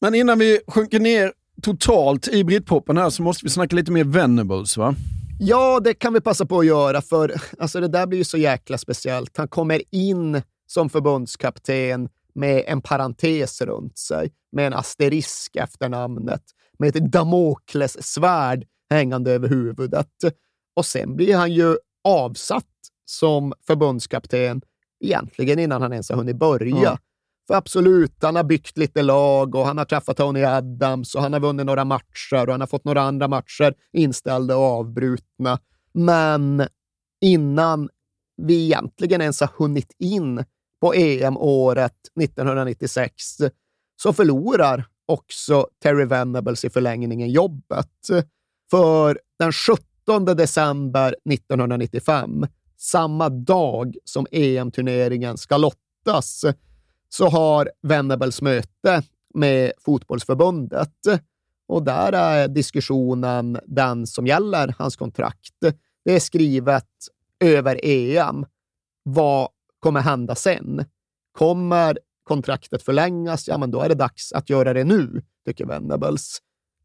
Men 0.00 0.14
innan 0.14 0.38
vi 0.38 0.60
sjunker 0.66 1.00
ner 1.00 1.32
totalt 1.62 2.28
i 2.28 2.44
Britpopen 2.44 2.96
här 2.96 3.10
så 3.10 3.22
måste 3.22 3.44
vi 3.44 3.50
snacka 3.50 3.76
lite 3.76 3.92
mer 3.92 4.04
Venables 4.04 4.76
va? 4.76 4.94
Ja, 5.38 5.80
det 5.80 5.94
kan 5.94 6.12
vi 6.12 6.20
passa 6.20 6.46
på 6.46 6.58
att 6.58 6.66
göra, 6.66 7.02
för 7.02 7.34
alltså, 7.58 7.80
det 7.80 7.88
där 7.88 8.06
blir 8.06 8.18
ju 8.18 8.24
så 8.24 8.38
jäkla 8.38 8.78
speciellt. 8.78 9.36
Han 9.36 9.48
kommer 9.48 9.82
in 9.90 10.42
som 10.66 10.90
förbundskapten 10.90 12.08
med 12.34 12.64
en 12.66 12.80
parentes 12.80 13.60
runt 13.60 13.98
sig, 13.98 14.32
med 14.52 14.66
en 14.66 14.74
asterisk 14.74 15.56
efter 15.56 15.88
namnet, 15.88 16.42
med 16.78 16.96
ett 16.96 17.12
Damokles 17.12 18.06
svärd 18.12 18.64
hängande 18.90 19.32
över 19.32 19.48
huvudet. 19.48 20.08
Och 20.76 20.86
sen 20.86 21.16
blir 21.16 21.36
han 21.36 21.52
ju 21.52 21.76
avsatt 22.04 22.64
som 23.04 23.52
förbundskapten 23.66 24.62
egentligen 25.04 25.58
innan 25.58 25.82
han 25.82 25.92
ens 25.92 26.10
har 26.10 26.16
hunnit 26.16 26.36
börja. 26.36 26.76
Ja. 26.82 26.98
För 27.46 27.54
absolut, 27.54 28.22
han 28.22 28.36
har 28.36 28.44
byggt 28.44 28.78
lite 28.78 29.02
lag 29.02 29.54
och 29.54 29.66
han 29.66 29.78
har 29.78 29.84
träffat 29.84 30.16
Tony 30.16 30.44
Adams 30.44 31.14
och 31.14 31.22
han 31.22 31.32
har 31.32 31.40
vunnit 31.40 31.66
några 31.66 31.84
matcher 31.84 32.46
och 32.46 32.52
han 32.52 32.60
har 32.60 32.66
fått 32.66 32.84
några 32.84 33.02
andra 33.02 33.28
matcher 33.28 33.74
inställda 33.92 34.56
och 34.56 34.62
avbrutna. 34.64 35.58
Men 35.92 36.66
innan 37.20 37.88
vi 38.36 38.64
egentligen 38.64 39.20
ens 39.20 39.40
har 39.40 39.50
hunnit 39.56 39.92
in 39.98 40.44
på 40.80 40.94
EM-året 40.94 41.96
1996 42.20 43.12
så 44.02 44.12
förlorar 44.12 44.86
också 45.06 45.66
Terry 45.82 46.04
Venables 46.04 46.64
i 46.64 46.70
förlängningen 46.70 47.30
jobbet. 47.30 47.90
För 48.70 49.18
den 49.38 49.52
17 49.52 50.24
december 50.24 51.16
1995, 51.30 52.46
samma 52.76 53.28
dag 53.28 53.96
som 54.04 54.26
EM-turneringen 54.30 55.36
ska 55.36 55.56
lottas, 55.56 56.44
så 57.16 57.28
har 57.28 57.70
Venables 57.82 58.42
möte 58.42 59.02
med 59.34 59.72
fotbollsförbundet. 59.84 60.90
Och 61.68 61.82
där 61.82 62.12
är 62.12 62.48
diskussionen 62.48 63.58
den 63.66 64.06
som 64.06 64.26
gäller 64.26 64.74
hans 64.78 64.96
kontrakt. 64.96 65.54
Det 66.04 66.12
är 66.12 66.20
skrivet 66.20 66.88
över 67.40 67.80
EM. 67.82 68.46
Vad 69.02 69.48
kommer 69.80 70.00
hända 70.00 70.34
sen? 70.34 70.84
Kommer 71.38 71.98
kontraktet 72.24 72.82
förlängas? 72.82 73.48
Ja, 73.48 73.58
men 73.58 73.70
då 73.70 73.80
är 73.80 73.88
det 73.88 73.94
dags 73.94 74.32
att 74.32 74.50
göra 74.50 74.72
det 74.72 74.84
nu, 74.84 75.22
tycker 75.46 75.66
Venables. 75.66 76.38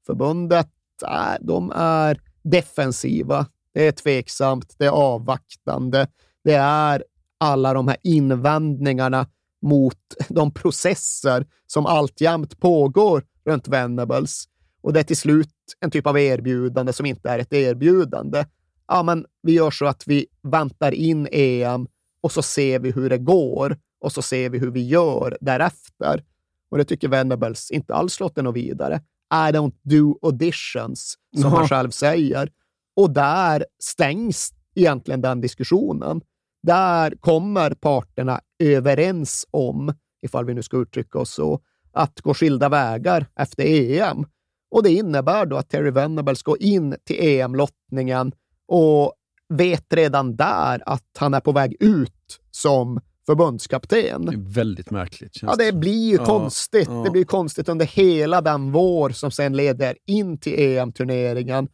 Förbundet, 0.06 0.72
äh, 1.04 1.34
de 1.42 1.72
är 1.76 2.22
defensiva. 2.44 3.46
Det 3.74 3.88
är 3.88 3.92
tveksamt, 3.92 4.76
det 4.78 4.86
är 4.86 4.92
avvaktande. 4.92 6.08
Det 6.44 6.56
är 6.56 7.04
alla 7.40 7.74
de 7.74 7.88
här 7.88 7.98
invändningarna 8.04 9.28
mot 9.62 9.98
de 10.30 10.52
processer 10.54 11.46
som 11.68 11.86
alltjämt 11.86 12.60
pågår 12.60 13.24
runt 13.46 13.68
Venables. 13.68 14.44
Och 14.82 14.94
det 14.94 15.00
är 15.00 15.04
till 15.04 15.18
slut 15.18 15.54
en 15.80 15.92
typ 15.92 16.08
av 16.08 16.20
erbjudande 16.20 16.94
som 16.94 17.06
inte 17.06 17.30
är 17.30 17.40
ett 17.40 17.54
erbjudande. 17.54 18.46
Ja, 18.88 19.04
men 19.04 19.26
vi 19.44 19.54
gör 19.54 19.72
så 19.72 19.86
att 19.86 20.04
vi 20.08 20.26
väntar 20.42 20.92
in 20.92 21.28
EM 21.32 21.88
och 22.22 22.32
så 22.32 22.42
ser 22.42 22.80
vi 22.80 22.92
hur 22.92 23.10
det 23.10 23.18
går 23.18 23.78
och 24.02 24.12
så 24.12 24.22
ser 24.22 24.50
vi 24.50 24.58
hur 24.58 24.72
vi 24.72 24.88
gör 24.88 25.38
därefter. 25.42 26.24
Och 26.72 26.78
det 26.78 26.84
tycker 26.86 27.08
Venables 27.08 27.72
inte 27.72 27.94
alls 27.94 28.20
låter 28.20 28.44
något 28.44 28.56
vidare. 28.56 29.02
I 29.34 29.52
don't 29.54 29.74
do 29.82 30.20
auditions, 30.22 31.16
som 31.34 31.52
Ja. 31.52 31.58
han 31.58 31.68
själv 31.68 31.90
säger. 31.92 32.52
Och 32.96 33.12
där 33.12 33.66
stängs 33.84 34.54
egentligen 34.76 35.22
den 35.22 35.42
diskussionen. 35.42 36.22
Där 36.64 37.12
kommer 37.20 37.72
parterna 37.72 38.42
överens 38.64 39.46
om, 39.52 39.94
ifall 40.22 40.46
vi 40.46 40.54
nu 40.54 40.64
ska 40.64 40.78
uttrycka 40.78 41.20
oss 41.20 41.34
så, 41.34 41.60
att 41.92 42.22
gå 42.22 42.34
skilda 42.34 42.70
vägar 42.70 43.26
efter 43.40 43.64
EM. 43.66 44.26
Och 44.72 44.84
det 44.84 44.90
innebär 44.90 45.46
då 45.46 45.58
att 45.58 45.70
Terry 45.70 45.92
Venables 45.92 46.44
går 46.44 46.62
in 46.62 46.96
till 47.06 47.16
EM-lottningen 47.20 48.32
och 48.68 49.14
vet 49.54 49.94
redan 49.94 50.36
där 50.36 50.84
att 50.86 51.06
han 51.18 51.34
är 51.34 51.40
på 51.40 51.52
väg 51.52 51.76
ut 51.80 52.40
som 52.52 53.00
förbundskapten. 53.26 54.26
Det 54.26 54.34
är 54.34 54.54
väldigt 54.54 54.92
märkligt. 54.92 55.42
Ja, 55.42 55.56
det 55.56 55.74
blir 55.74 56.10
ju 56.10 56.16
Ja, 56.16 56.26
konstigt. 56.26 56.88
ja. 56.92 57.04
Det 57.04 57.12
blir 57.12 57.24
konstigt 57.24 57.70
under 57.70 57.86
hela 57.86 58.42
den 58.42 58.72
vår 58.72 59.10
som 59.10 59.32
sen 59.32 59.56
leder 59.58 59.96
in 60.06 60.38
till 60.38 60.60
EM-turneringen. 60.60 61.68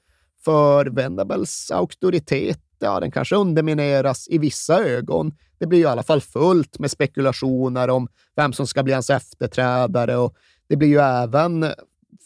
För 0.46 0.86
Venables 0.86 1.72
auktoritet, 1.72 2.60
ja, 2.80 3.00
den 3.00 3.12
kanske 3.12 3.36
undermineras 3.36 4.28
i 4.30 4.38
vissa 4.38 4.84
ögon. 4.84 5.34
Det 5.60 5.66
blir 5.66 5.80
ju 5.80 5.86
i 5.86 5.88
alla 5.88 6.04
fall 6.04 6.22
fullt 6.22 6.80
med 6.80 6.92
spekulationer 6.92 7.90
om 7.90 8.08
vem 8.36 8.54
som 8.54 8.68
ska 8.68 8.84
bli 8.84 8.94
hans 8.94 9.10
efterträdare 9.10 10.18
och 10.18 10.36
det 10.68 10.76
blir 10.76 10.88
ju 10.88 11.00
även 11.00 11.66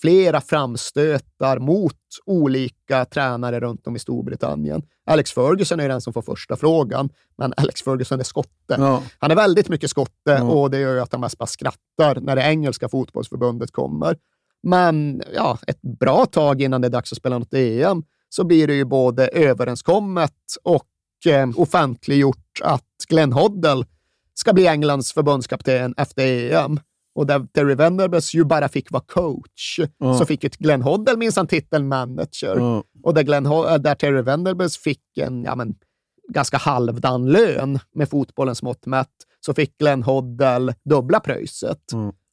flera 0.01 0.41
framstötar 0.41 1.59
mot 1.59 1.95
olika 2.25 3.05
tränare 3.05 3.59
runt 3.59 3.87
om 3.87 3.95
i 3.95 3.99
Storbritannien. 3.99 4.81
Alex 5.05 5.31
Ferguson 5.31 5.79
är 5.79 5.89
den 5.89 6.01
som 6.01 6.13
får 6.13 6.21
första 6.21 6.55
frågan, 6.55 7.09
men 7.37 7.53
Alex 7.57 7.81
Ferguson 7.81 8.19
är 8.19 8.23
skotte. 8.23 8.75
Ja. 8.77 9.03
Han 9.19 9.31
är 9.31 9.35
väldigt 9.35 9.69
mycket 9.69 9.89
skotte 9.89 10.41
och 10.41 10.71
det 10.71 10.79
gör 10.79 10.93
ju 10.93 10.99
att 10.99 11.11
han 11.11 11.21
mest 11.21 11.37
bara 11.37 11.47
skrattar 11.47 12.21
när 12.21 12.35
det 12.35 12.41
engelska 12.41 12.89
fotbollsförbundet 12.89 13.71
kommer. 13.71 14.17
Men 14.63 15.23
ja, 15.35 15.57
ett 15.67 15.81
bra 15.81 16.25
tag 16.25 16.61
innan 16.61 16.81
det 16.81 16.87
är 16.87 16.89
dags 16.89 17.11
att 17.11 17.17
spela 17.17 17.39
något 17.39 17.53
EM 17.53 18.03
så 18.29 18.43
blir 18.43 18.67
det 18.67 18.73
ju 18.73 18.85
både 18.85 19.27
överenskommet 19.27 20.33
och 20.63 20.87
eh, 21.25 21.49
offentliggjort 21.55 22.61
att 22.63 22.85
Glenn 23.09 23.33
Hoddle 23.33 23.85
ska 24.33 24.53
bli 24.53 24.67
Englands 24.67 25.13
förbundskapten 25.13 25.93
efter 25.97 26.53
EM. 26.53 26.79
Och 27.15 27.25
där 27.27 27.47
Terry 27.53 27.75
Venables 27.75 28.33
ju 28.33 28.43
bara 28.43 28.69
fick 28.69 28.91
vara 28.91 29.03
coach, 29.07 29.79
Ja. 29.97 30.17
så 30.17 30.25
fick 30.25 30.43
ju 30.43 30.49
Glenn 30.57 30.81
Hoddle 30.81 31.17
minsann 31.17 31.47
titeln 31.47 31.87
manager. 31.87 32.55
Ja. 32.57 32.83
Och 33.03 33.13
där, 33.13 33.23
Glenn, 33.23 33.43
där 33.79 33.95
Terry 33.95 34.21
Venables 34.21 34.77
fick 34.77 35.17
en 35.17 35.43
ja, 35.43 35.55
men, 35.55 35.75
ganska 36.29 36.57
halvdan 36.57 37.25
lön 37.31 37.79
med 37.95 38.09
fotbollens 38.09 38.61
mått 38.63 38.85
mätt, 38.85 39.07
så 39.45 39.53
fick 39.53 39.77
Glenn 39.77 40.03
Hoddle 40.03 40.75
dubbla 40.85 41.19
pröjset. 41.19 41.83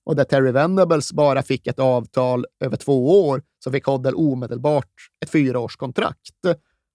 Och 0.06 0.16
där 0.16 0.24
Terry 0.24 0.52
Venables 0.52 1.12
bara 1.12 1.42
fick 1.42 1.66
ett 1.66 1.78
avtal 1.78 2.46
över 2.60 2.76
två 2.76 3.28
år, 3.28 3.42
så 3.64 3.70
fick 3.70 3.84
Hoddle 3.84 4.12
omedelbart 4.12 4.92
ett 5.24 5.30
fyraårskontrakt. 5.30 6.44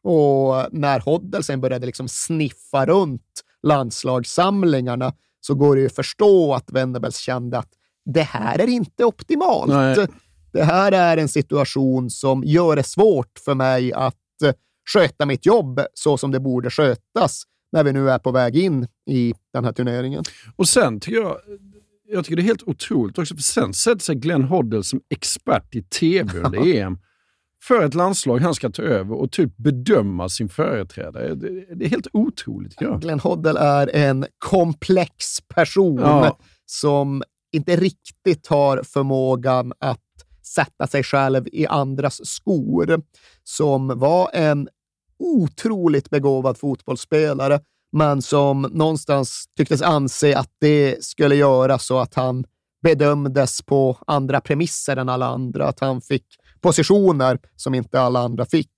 Och 0.04 0.54
när 0.72 1.00
Hoddle 1.00 1.44
sen 1.44 1.62
började 1.62 1.86
liksom 1.86 2.08
sniffa 2.08 2.86
runt 2.86 3.42
landslagssamlingarna 3.64 5.14
så 5.42 5.56
går 5.56 5.76
det 5.76 5.82
ju 5.82 5.88
att 5.88 5.96
förstå 5.96 6.54
att 6.54 6.72
Venables 6.72 7.18
kände 7.18 7.58
att 7.58 7.70
det 8.06 8.22
här 8.22 8.60
är 8.60 8.68
inte 8.68 9.06
optimalt. 9.06 9.72
Nej. 9.72 10.08
Det 10.54 10.64
här 10.64 10.92
är 10.92 11.18
en 11.18 11.30
situation 11.30 12.10
som 12.10 12.44
gör 12.44 12.76
det 12.76 12.84
svårt 12.84 13.40
för 13.46 13.56
mig 13.56 13.94
att 13.94 14.16
eh, 14.44 14.54
sköta 14.94 15.26
mitt 15.26 15.46
jobb 15.46 15.82
så 15.94 16.18
som 16.18 16.32
det 16.32 16.40
borde 16.40 16.70
skötas 16.70 17.44
när 17.72 17.84
vi 17.84 17.94
nu 17.94 18.10
är 18.10 18.20
på 18.20 18.32
väg 18.32 18.58
in 18.58 18.88
i 19.10 19.34
den 19.54 19.66
här 19.66 19.72
turneringen. 19.72 20.24
Och 20.56 20.68
sen 20.68 21.00
tycker 21.00 21.22
jag, 21.22 21.38
jag 22.12 22.26
tycker 22.26 22.36
det 22.36 22.42
är 22.42 22.44
helt 22.44 22.64
otroligt 22.64 23.18
också, 23.18 23.36
för 23.36 23.44
sen 23.44 23.74
sätter 23.74 24.02
sig 24.02 24.16
Glenn 24.16 24.44
Hoddle 24.44 24.84
som 24.84 25.02
expert 25.10 25.76
i 25.76 25.84
tv 25.84 26.40
under 26.40 26.76
EM 26.76 26.98
för 27.64 27.86
ett 27.86 27.94
landslag 27.94 28.40
han 28.40 28.54
ska 28.54 28.70
ta 28.70 28.82
över 28.82 29.16
och 29.16 29.32
typ 29.32 29.58
bedöma 29.58 30.30
sin 30.30 30.50
företrädare. 30.50 31.36
Det, 31.36 31.76
det 31.76 31.86
är 31.86 31.90
helt 31.90 32.08
otroligt. 32.14 32.76
jag. 32.80 33.02
Glenn 33.02 33.20
Hoddle 33.20 33.60
är 33.60 33.96
en 33.96 34.26
komplex 34.38 35.42
person 35.56 36.00
Ja. 36.00 36.38
som 36.66 37.24
inte 37.52 37.76
riktigt 37.76 38.48
har 38.48 38.84
förmågan 38.84 39.74
att 39.80 40.00
sätta 40.56 40.88
sig 40.88 41.04
själv 41.04 41.48
i 41.52 41.68
andras 41.68 42.26
skor. 42.28 43.02
Som 43.44 44.00
var 44.00 44.30
en 44.34 44.70
otroligt 45.20 46.10
begåvad 46.10 46.58
fotbollsspelare, 46.58 47.60
men 47.92 48.22
som 48.22 48.62
någonstans 48.62 49.46
tycktes 49.58 49.82
anse 49.82 50.38
att 50.38 50.50
det 50.60 51.04
skulle 51.04 51.36
göra 51.36 51.80
så 51.80 52.00
att 52.00 52.16
han 52.16 52.44
bedömdes 52.84 53.62
på 53.62 53.98
andra 54.08 54.42
premisser 54.42 54.98
än 54.98 55.10
alla 55.10 55.26
andra. 55.26 55.68
Att 55.68 55.80
han 55.80 56.02
fick 56.02 56.26
positioner 56.62 57.40
som 57.56 57.76
inte 57.76 58.02
alla 58.02 58.20
andra 58.20 58.46
fick. 58.46 58.72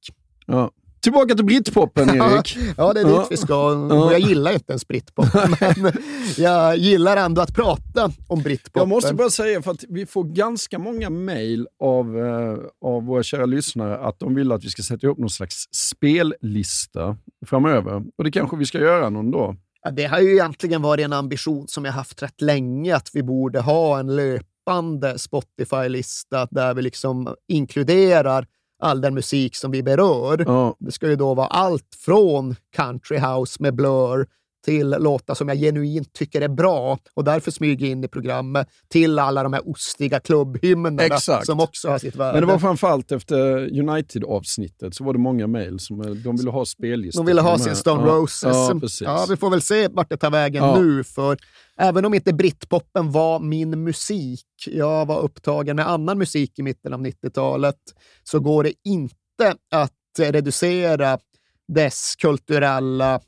Ja. 0.48 0.72
Tillbaka 1.04 1.36
till 1.36 1.46
britpopen, 1.46 2.10
Erik. 2.10 2.58
Ja, 2.78 2.94
det 2.94 3.00
är 3.00 3.04
dit 3.06 3.14
Ja. 3.14 3.28
vi 3.30 3.38
ska. 3.38 3.72
Och 3.72 4.14
jag 4.14 4.20
gillar 4.20 4.54
inte 4.54 4.72
ens 4.74 4.88
britpop, 4.88 5.26
men 5.78 5.92
jag 6.38 6.78
gillar 6.78 7.18
ändå 7.18 7.42
att 7.42 7.56
prata 7.56 8.12
om 8.28 8.42
britpop. 8.42 8.82
Jag 8.82 8.88
måste 8.88 9.14
bara 9.14 9.30
säga, 9.30 9.62
för 9.62 9.72
att 9.72 9.84
vi 9.90 10.06
får 10.06 10.24
ganska 10.24 10.80
många 10.80 11.10
mejl 11.10 11.68
av, 11.80 12.18
eh, 12.18 12.58
av 12.86 13.04
våra 13.06 13.24
kära 13.24 13.46
lyssnare 13.46 13.98
att 13.98 14.20
de 14.20 14.36
vill 14.36 14.52
att 14.52 14.64
vi 14.64 14.70
ska 14.70 14.82
sätta 14.84 15.08
ihop 15.08 15.18
någon 15.18 15.30
slags 15.30 15.64
spellista 15.72 17.18
framöver. 17.46 18.04
Och 18.18 18.24
det 18.24 18.32
kanske 18.32 18.58
vi 18.58 18.66
ska 18.66 18.78
göra 18.80 19.10
någon 19.10 19.32
dag. 19.32 19.56
Ja, 19.84 19.92
det 19.92 20.06
har 20.06 20.20
ju 20.20 20.32
egentligen 20.34 20.82
varit 20.82 21.06
en 21.06 21.14
ambition 21.14 21.68
som 21.68 21.86
jag 21.86 21.92
haft 21.92 22.24
rätt 22.24 22.42
länge, 22.42 22.96
att 22.96 23.10
vi 23.14 23.24
borde 23.24 23.60
ha 23.60 24.00
en 24.00 24.16
löpande 24.16 25.20
Spotify-lista 25.20 26.48
där 26.52 26.74
vi 26.74 26.82
liksom 26.82 27.36
inkluderar 27.48 28.48
all 28.84 29.02
den 29.02 29.14
musik 29.14 29.56
som 29.56 29.72
vi 29.72 29.84
berör. 29.84 30.46
Det 30.80 30.92
ska 30.92 31.10
ju 31.10 31.16
då 31.16 31.34
vara 31.34 31.48
allt 31.48 31.96
från 32.06 32.56
country 32.76 33.18
house 33.18 33.58
med 33.60 33.76
Blur 33.76 34.28
till 34.66 34.90
låtar 34.90 35.34
som 35.34 35.48
jag 35.50 35.58
genuint 35.58 36.14
tycker 36.14 36.42
är 36.42 36.48
bra 36.48 36.98
och 37.14 37.24
därför 37.24 37.52
smyger 37.52 37.88
in 37.88 38.04
i 38.04 38.08
programmet, 38.08 38.68
till 38.90 39.20
alla 39.20 39.44
de 39.44 39.54
här 39.54 39.70
ostiga 39.70 40.20
klubbhymnerna 40.20 41.04
Exakt. 41.04 41.46
som 41.46 41.60
också 41.60 41.90
har 41.90 41.98
sitt 42.00 42.16
värde. 42.16 42.34
Men 42.34 42.48
det 42.48 42.54
var 42.54 42.60
framförallt 42.60 43.12
efter 43.12 43.80
United-avsnittet 43.80 44.96
så 44.96 45.04
var 45.04 45.14
det 45.14 45.20
många 45.20 45.48
mejl 45.48 45.80
som 45.80 46.02
eh, 46.02 46.08
de 46.08 46.38
ville 46.38 46.52
ha 46.52 46.66
spellistor. 46.66 47.24
De 47.24 47.28
ville 47.28 47.42
ha 47.42 47.58
sin. 47.58 47.76
Stone 47.76 48.08
ja, 48.08 48.16
Roses. 48.16 48.44
Ja, 48.44 48.78
precis. 48.82 49.02
Ja, 49.02 49.26
vi 49.30 49.38
får 49.38 49.50
väl 49.50 49.62
se 49.62 49.88
vart 49.88 50.10
det 50.10 50.18
tar 50.18 50.32
vägen 50.32 50.64
Ja. 50.64 50.80
nu, 50.80 51.04
för 51.04 51.38
även 51.78 52.06
om 52.06 52.14
inte 52.14 52.34
britpoppen 52.34 53.12
var 53.12 53.40
min 53.40 53.84
musik, 53.84 54.46
jag 54.66 55.06
var 55.06 55.20
upptagen 55.20 55.76
med 55.76 55.90
annan 55.90 56.18
musik 56.18 56.60
i 56.60 56.64
mitten 56.64 56.94
av 56.94 57.06
90-talet, 57.06 57.76
så 58.24 58.40
går 58.40 58.64
det 58.64 58.74
inte 58.84 59.56
att 59.72 59.92
reducera 60.20 61.20
dess 61.68 62.16
kulturella 62.16 63.20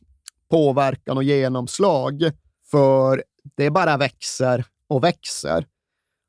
påverkan 0.56 1.18
och 1.18 1.24
genomslag, 1.24 2.32
för 2.72 3.24
det 3.58 3.70
bara 3.70 3.98
växer 3.98 4.66
och 4.90 5.04
växer. 5.04 5.66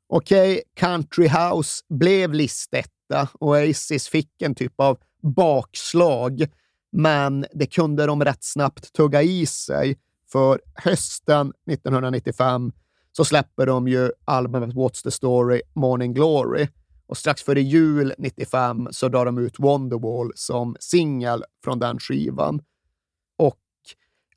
Okej, 0.09 0.63
Country 0.75 1.27
House 1.27 1.83
blev 1.89 2.33
listetta. 2.33 3.29
och 3.33 3.47
Oasis 3.47 4.07
fick 4.07 4.41
en 4.41 4.55
typ 4.55 4.73
av 4.79 4.97
bakslag, 5.21 6.45
men 6.91 7.45
det 7.53 7.65
kunde 7.65 8.05
de 8.05 8.25
rätt 8.25 8.43
snabbt 8.43 8.93
tugga 8.93 9.21
i 9.21 9.45
sig. 9.45 9.97
För 10.31 10.61
hösten 10.75 11.53
1995 11.71 12.71
så 13.11 13.25
släpper 13.25 13.65
de 13.65 13.87
ju 13.87 14.11
albumet 14.25 14.73
What's 14.75 15.03
the 15.03 15.11
Story, 15.11 15.61
Morning 15.75 16.13
Glory. 16.13 16.67
Och 17.07 17.17
strax 17.17 17.43
före 17.43 17.61
jul 17.61 18.13
95 18.17 18.87
så 18.91 19.09
drar 19.09 19.25
de 19.25 19.37
ut 19.37 19.59
Wonderwall 19.59 20.31
som 20.35 20.75
singel 20.79 21.43
från 21.63 21.79
den 21.79 21.99
skivan. 21.99 22.61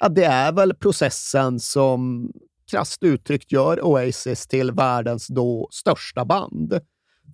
Ja, 0.00 0.08
det 0.08 0.24
är 0.24 0.52
väl 0.52 0.74
processen 0.74 1.60
som 1.60 2.32
krasst 2.70 3.02
uttryckt 3.02 3.52
gör 3.52 3.84
Oasis 3.84 4.46
till 4.46 4.72
världens 4.72 5.26
då 5.26 5.68
största 5.70 6.24
band. 6.24 6.80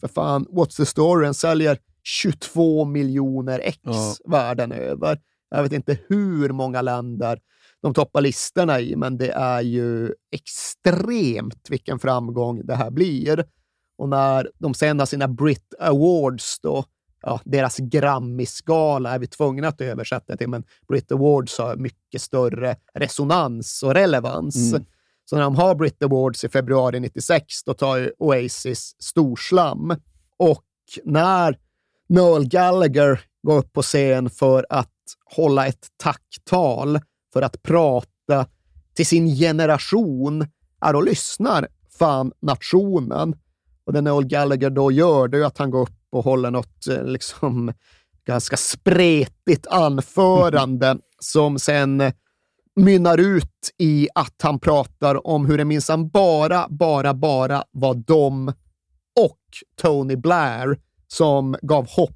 För 0.00 0.08
fan, 0.08 0.46
What's 0.46 0.76
the 0.76 0.86
Story 0.86 1.24
den 1.24 1.34
säljer 1.34 1.78
22 2.02 2.84
miljoner 2.84 3.58
ex 3.58 3.78
Ja. 3.82 4.14
världen 4.26 4.72
över. 4.72 5.20
Jag 5.50 5.62
vet 5.62 5.72
inte 5.72 5.98
hur 6.08 6.48
många 6.52 6.82
länder 6.82 7.38
de 7.82 7.94
toppar 7.94 8.20
listorna 8.20 8.80
i, 8.80 8.96
men 8.96 9.18
det 9.18 9.30
är 9.30 9.60
ju 9.60 10.14
extremt 10.32 11.70
vilken 11.70 11.98
framgång 11.98 12.66
det 12.66 12.74
här 12.74 12.90
blir. 12.90 13.44
Och 13.98 14.08
när 14.08 14.50
de 14.58 14.74
sen 14.74 14.98
har 14.98 15.06
sina 15.06 15.28
Brit 15.28 15.74
Awards, 15.80 16.60
då, 16.60 16.84
ja, 17.22 17.40
deras 17.44 17.78
Grammy-skala 17.78 19.14
är 19.14 19.18
vi 19.18 19.26
tvungna 19.26 19.68
att 19.68 19.80
översätta 19.80 20.36
till, 20.36 20.48
men 20.48 20.64
Brit 20.88 21.12
Awards 21.12 21.58
har 21.58 21.76
mycket 21.76 22.22
större 22.22 22.76
resonans 22.94 23.82
och 23.82 23.94
relevans. 23.94 24.72
Mm. 24.72 24.84
Så 25.24 25.36
när 25.36 25.42
de 25.42 25.56
har 25.56 25.74
Brit 25.74 26.02
Awards 26.02 26.44
i 26.44 26.48
februari 26.48 27.00
96, 27.00 27.64
då 27.64 27.74
tar 27.74 28.12
Oasis 28.18 28.96
storslam. 28.98 29.96
Och 30.36 30.64
när 31.04 31.58
Noel 32.08 32.48
Gallagher 32.48 33.20
går 33.42 33.58
upp 33.58 33.72
på 33.72 33.82
scen 33.82 34.30
för 34.30 34.66
att 34.70 34.92
hålla 35.24 35.66
ett 35.66 35.86
tacktal, 35.96 37.00
för 37.32 37.42
att 37.42 37.62
prata 37.62 38.46
till 38.94 39.06
sin 39.06 39.36
generation, 39.36 40.46
ja, 40.80 40.92
då 40.92 41.00
lyssnar 41.00 41.68
fan 41.98 42.32
nationen. 42.40 43.34
Och 43.86 43.92
det 43.92 44.00
Noel 44.00 44.26
Gallagher 44.26 44.70
då 44.70 44.92
gör, 44.92 45.28
det 45.28 45.38
är 45.38 45.44
att 45.44 45.58
han 45.58 45.70
går 45.70 45.82
upp 45.82 45.98
och 46.12 46.24
håller 46.24 46.50
något 46.50 46.86
eh, 46.86 47.04
liksom, 47.04 47.72
ganska 48.26 48.56
spretigt 48.56 49.66
anförande 49.66 50.98
som 51.18 51.58
sen 51.58 52.12
mynnar 52.76 53.18
ut 53.18 53.74
i 53.78 54.08
att 54.14 54.34
han 54.42 54.58
pratar 54.58 55.26
om 55.26 55.46
hur 55.46 55.58
det 55.58 55.64
minsann 55.64 56.08
bara, 56.08 56.66
bara, 56.68 57.14
bara 57.14 57.64
var 57.70 57.94
de 57.94 58.48
och 59.20 59.40
Tony 59.82 60.16
Blair 60.16 60.78
som 61.08 61.56
gav 61.62 61.88
hopp 61.88 62.10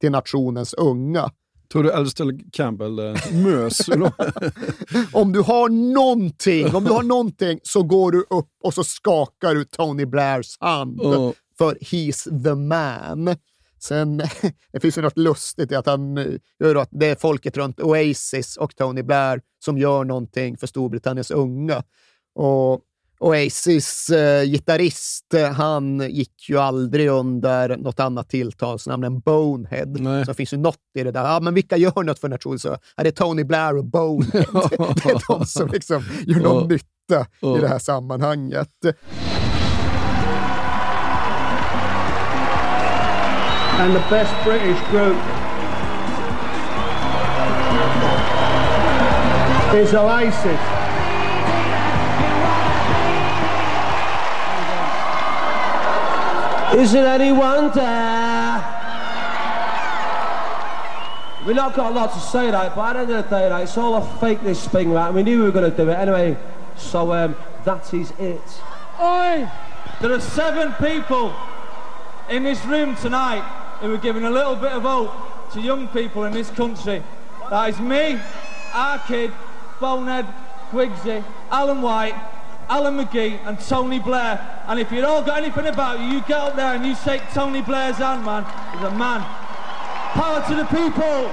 till 0.00 0.10
nationens 0.10 0.74
unga. 0.74 1.30
Tror 1.72 1.82
du 1.82 1.92
Alistair 1.92 2.50
Campbell 2.52 2.98
eh, 2.98 3.14
mös? 3.32 3.88
om 5.12 5.32
du 5.32 5.40
har 5.40 5.68
någonting, 5.94 6.74
om 6.74 6.84
du 6.84 6.90
har 6.90 7.02
någonting 7.02 7.60
så 7.62 7.82
går 7.82 8.12
du 8.12 8.20
upp 8.20 8.50
och 8.62 8.74
så 8.74 8.84
skakar 8.84 9.54
du 9.54 9.64
Tony 9.64 10.06
Blairs 10.06 10.56
hand. 10.60 11.00
Ja. 11.02 11.32
För 11.58 11.74
he's 11.74 12.44
the 12.44 12.54
man. 12.54 13.36
Sen, 13.78 14.16
det 14.72 14.80
finns 14.80 14.98
ju 14.98 15.02
något 15.02 15.18
lustigt 15.18 15.72
i 15.72 15.74
att 15.74 15.86
han 15.86 16.18
eh, 16.18 16.26
gör 16.60 16.74
att 16.74 16.88
det 16.92 17.06
är 17.06 17.16
folket 17.16 17.56
runt 17.56 17.80
Oasis 17.80 18.56
och 18.56 18.76
Tony 18.76 19.02
Blair 19.02 19.40
som 19.64 19.78
gör 19.78 20.04
någonting 20.04 20.56
för 20.56 20.66
Storbritanniens 20.66 21.30
unga. 21.30 21.82
Och 22.34 22.80
Oasis 23.22 24.10
eh, 24.10 24.42
gitarrist, 24.44 25.34
eh, 25.34 25.50
han 25.52 26.00
gick 26.10 26.48
ju 26.48 26.58
aldrig 26.58 27.08
under 27.08 27.76
något 27.76 28.00
annat 28.00 28.28
tilltalsnamn 28.28 29.04
än 29.04 29.20
Bonehead. 29.20 29.86
Så 30.24 30.30
det 30.30 30.34
finns 30.34 30.52
ju 30.52 30.56
något 30.56 30.76
i 30.98 31.02
det 31.02 31.10
där. 31.10 31.24
Ja, 31.24 31.40
men 31.40 31.54
vilka 31.54 31.76
gör 31.76 32.02
något 32.02 32.18
för 32.18 32.28
nationen? 32.28 32.58
Så 32.58 32.76
är 32.96 33.04
det 33.04 33.12
Tony 33.12 33.44
Blair 33.44 33.76
och 33.76 33.84
Bonehead. 33.84 34.44
det 35.04 35.10
är 35.10 35.36
de 35.38 35.46
som 35.46 35.68
liksom 35.68 36.04
gör 36.26 36.40
någon 36.40 36.62
Ja. 36.62 36.66
nytta 36.68 37.26
Ja. 37.40 37.58
i 37.58 37.60
det 37.60 37.68
här 37.68 37.78
sammanhanget. 37.78 38.68
and 43.78 43.94
the 43.94 44.00
best 44.10 44.32
British 44.44 44.90
group 44.90 45.16
is 49.74 49.94
Oasis. 49.94 50.81
Is 56.74 56.94
it 56.94 57.04
any 57.04 57.32
wonder? 57.32 58.64
We've 61.46 61.56
not 61.56 61.74
got 61.74 61.92
a 61.92 61.94
lot 61.94 62.14
to 62.14 62.20
say, 62.20 62.50
right? 62.50 62.74
But 62.74 62.96
at 62.96 63.08
the 63.08 63.14
end 63.14 63.24
of 63.24 63.30
the 63.30 63.36
day, 63.36 63.50
right, 63.50 63.62
it's 63.64 63.76
all 63.76 63.96
a 63.96 64.18
fake 64.18 64.42
this 64.42 64.66
thing, 64.68 64.90
right? 64.90 65.12
We 65.12 65.22
knew 65.22 65.40
we 65.40 65.44
were 65.44 65.50
going 65.50 65.70
to 65.70 65.76
do 65.76 65.90
it 65.90 65.94
anyway. 65.94 66.36
So 66.76 67.12
um, 67.12 67.36
that 67.64 67.92
is 67.92 68.12
it. 68.12 68.40
Oi! 69.00 69.50
There 70.00 70.12
are 70.12 70.20
seven 70.20 70.72
people 70.74 71.34
in 72.30 72.42
this 72.42 72.64
room 72.64 72.96
tonight 72.96 73.42
who 73.80 73.92
are 73.92 73.98
giving 73.98 74.24
a 74.24 74.30
little 74.30 74.56
bit 74.56 74.72
of 74.72 74.82
hope 74.82 75.52
to 75.52 75.60
young 75.60 75.88
people 75.88 76.24
in 76.24 76.32
this 76.32 76.48
country. 76.48 77.02
That 77.50 77.68
is 77.68 77.80
me, 77.80 78.18
our 78.72 78.98
kid, 79.00 79.30
Bonehead, 79.78 80.26
Quigsy, 80.70 81.22
Alan 81.50 81.82
White, 81.82 82.14
Alan 82.72 82.96
McGee 82.96 83.38
and 83.46 83.58
Tony 83.68 84.00
Blair. 84.00 84.40
And 84.66 84.80
if 84.80 84.90
you've 84.90 85.04
all 85.04 85.22
got 85.22 85.36
anything 85.36 85.66
about 85.66 86.00
you, 86.00 86.06
you 86.06 86.20
get 86.22 86.38
up 86.38 86.56
there 86.56 86.74
and 86.74 86.86
you 86.86 86.94
shake 87.04 87.22
Tony 87.34 87.60
Blair's 87.60 87.96
hand, 87.96 88.24
man. 88.24 88.44
He's 88.72 88.82
a 88.82 88.90
man. 88.90 89.20
Power 90.14 90.40
to 90.48 90.54
the 90.54 90.64
people! 90.64 91.30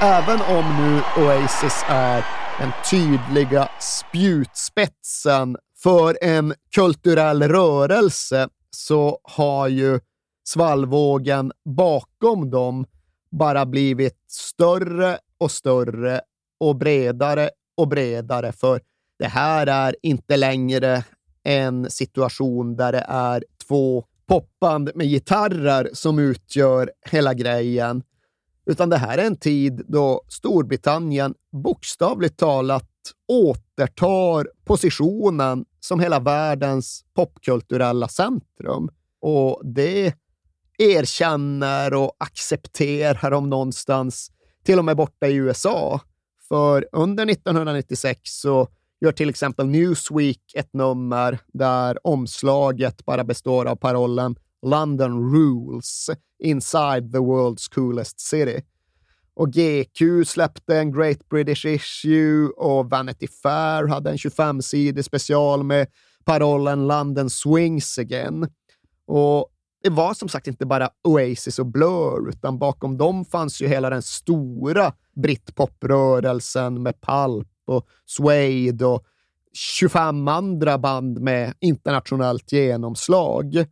Även 0.00 0.40
om 0.40 0.64
nu 0.76 1.22
Oasis 1.24 1.84
är 1.88 2.24
den 2.58 2.72
tydliga 2.90 3.68
spjutspetsen 3.78 5.56
för 5.82 6.18
en 6.22 6.54
kulturell 6.74 7.42
rörelse 7.42 8.48
så 8.70 9.18
har 9.22 9.68
ju 9.68 10.00
svallvågen 10.44 11.52
bakom 11.64 12.50
dem 12.50 12.86
bara 13.30 13.66
blivit 13.66 14.24
större 14.30 15.18
och 15.38 15.50
större 15.50 16.20
och 16.60 16.76
bredare 16.76 17.50
och 17.76 17.88
bredare. 17.88 18.52
För 18.52 18.80
det 19.18 19.26
här 19.26 19.66
är 19.66 19.96
inte 20.02 20.36
längre 20.36 21.04
en 21.42 21.90
situation 21.90 22.76
där 22.76 22.92
det 22.92 23.04
är 23.08 23.44
två 23.68 24.04
popband 24.26 24.90
med 24.94 25.06
gitarrer 25.06 25.90
som 25.92 26.18
utgör 26.18 26.90
hela 27.10 27.34
grejen. 27.34 28.02
Utan 28.66 28.90
det 28.90 28.96
här 28.96 29.18
är 29.18 29.26
en 29.26 29.36
tid 29.36 29.82
då 29.88 30.22
Storbritannien 30.28 31.34
bokstavligt 31.52 32.36
talat 32.36 32.88
återtar 33.28 34.48
positionen 34.64 35.64
som 35.80 36.00
hela 36.00 36.20
världens 36.20 37.04
popkulturella 37.14 38.08
centrum. 38.08 38.88
Och 39.20 39.60
det 39.64 40.14
erkänner 40.78 41.94
och 41.94 42.12
accepterar 42.18 43.30
de 43.30 43.50
någonstans, 43.50 44.30
till 44.64 44.78
och 44.78 44.84
med 44.84 44.96
borta 44.96 45.26
i 45.26 45.34
USA. 45.34 46.00
För 46.48 46.88
under 46.92 47.30
1996 47.30 48.20
så 48.24 48.68
gör 49.00 49.12
till 49.12 49.28
exempel 49.28 49.66
Newsweek 49.66 50.40
ett 50.54 50.72
nummer 50.72 51.38
där 51.52 52.06
omslaget 52.06 53.04
bara 53.04 53.24
består 53.24 53.66
av 53.66 53.76
parollen 53.76 54.36
London 54.66 55.32
rules 55.34 56.10
inside 56.38 57.12
the 57.12 57.18
world's 57.18 57.74
coolest 57.74 58.20
city. 58.20 58.62
Och 59.34 59.52
GQ 59.52 60.26
släppte 60.26 60.76
en 60.78 60.92
Great 60.92 61.28
British 61.28 61.66
Issue 61.66 62.48
och 62.48 62.90
Vanity 62.90 63.26
Fair 63.42 63.86
hade 63.86 64.10
en 64.10 64.16
25-sidig 64.16 65.02
special 65.02 65.62
med 65.62 65.86
parollen 66.24 66.86
London 66.86 67.30
swings 67.30 67.98
again. 67.98 68.48
Och 69.06 69.48
det 69.82 69.90
var 69.90 70.14
som 70.14 70.28
sagt 70.28 70.46
inte 70.46 70.66
bara 70.66 70.90
Oasis 71.04 71.58
och 71.58 71.66
Blur, 71.66 72.28
utan 72.28 72.58
bakom 72.58 72.98
dem 72.98 73.24
fanns 73.24 73.62
ju 73.62 73.68
hela 73.68 73.90
den 73.90 74.02
stora 74.02 74.92
britpoprörelsen 75.14 76.82
med 76.82 77.00
Pulp 77.00 77.48
och 77.68 77.86
Suede 78.06 78.86
och 78.86 79.04
25 79.52 80.28
andra 80.28 80.78
band 80.78 81.20
med 81.20 81.54
internationellt 81.60 82.52
genomslag. 82.52 83.64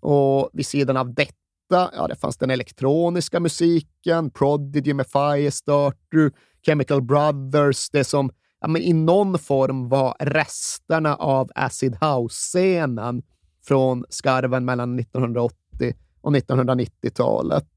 Och 0.00 0.50
vid 0.52 0.66
sidan 0.66 0.96
av 0.96 1.14
detta, 1.14 1.90
ja, 1.92 2.06
det 2.08 2.16
fanns 2.16 2.36
den 2.36 2.50
elektroniska 2.50 3.40
musiken, 3.40 4.30
Prodigy 4.30 4.94
med 4.94 5.06
Firestarter, 5.06 6.32
Chemical 6.66 7.02
Brothers, 7.02 7.90
det 7.90 8.04
som 8.04 8.30
ja, 8.60 8.68
men 8.68 8.82
i 8.82 8.92
någon 8.92 9.38
form 9.38 9.88
var 9.88 10.16
resterna 10.18 11.14
av 11.14 11.50
acid 11.54 11.96
house-scenen 12.00 13.22
från 13.64 14.04
skarven 14.08 14.64
mellan 14.64 14.98
1980 14.98 15.56
och 16.20 16.32
1990-talet. 16.32 17.68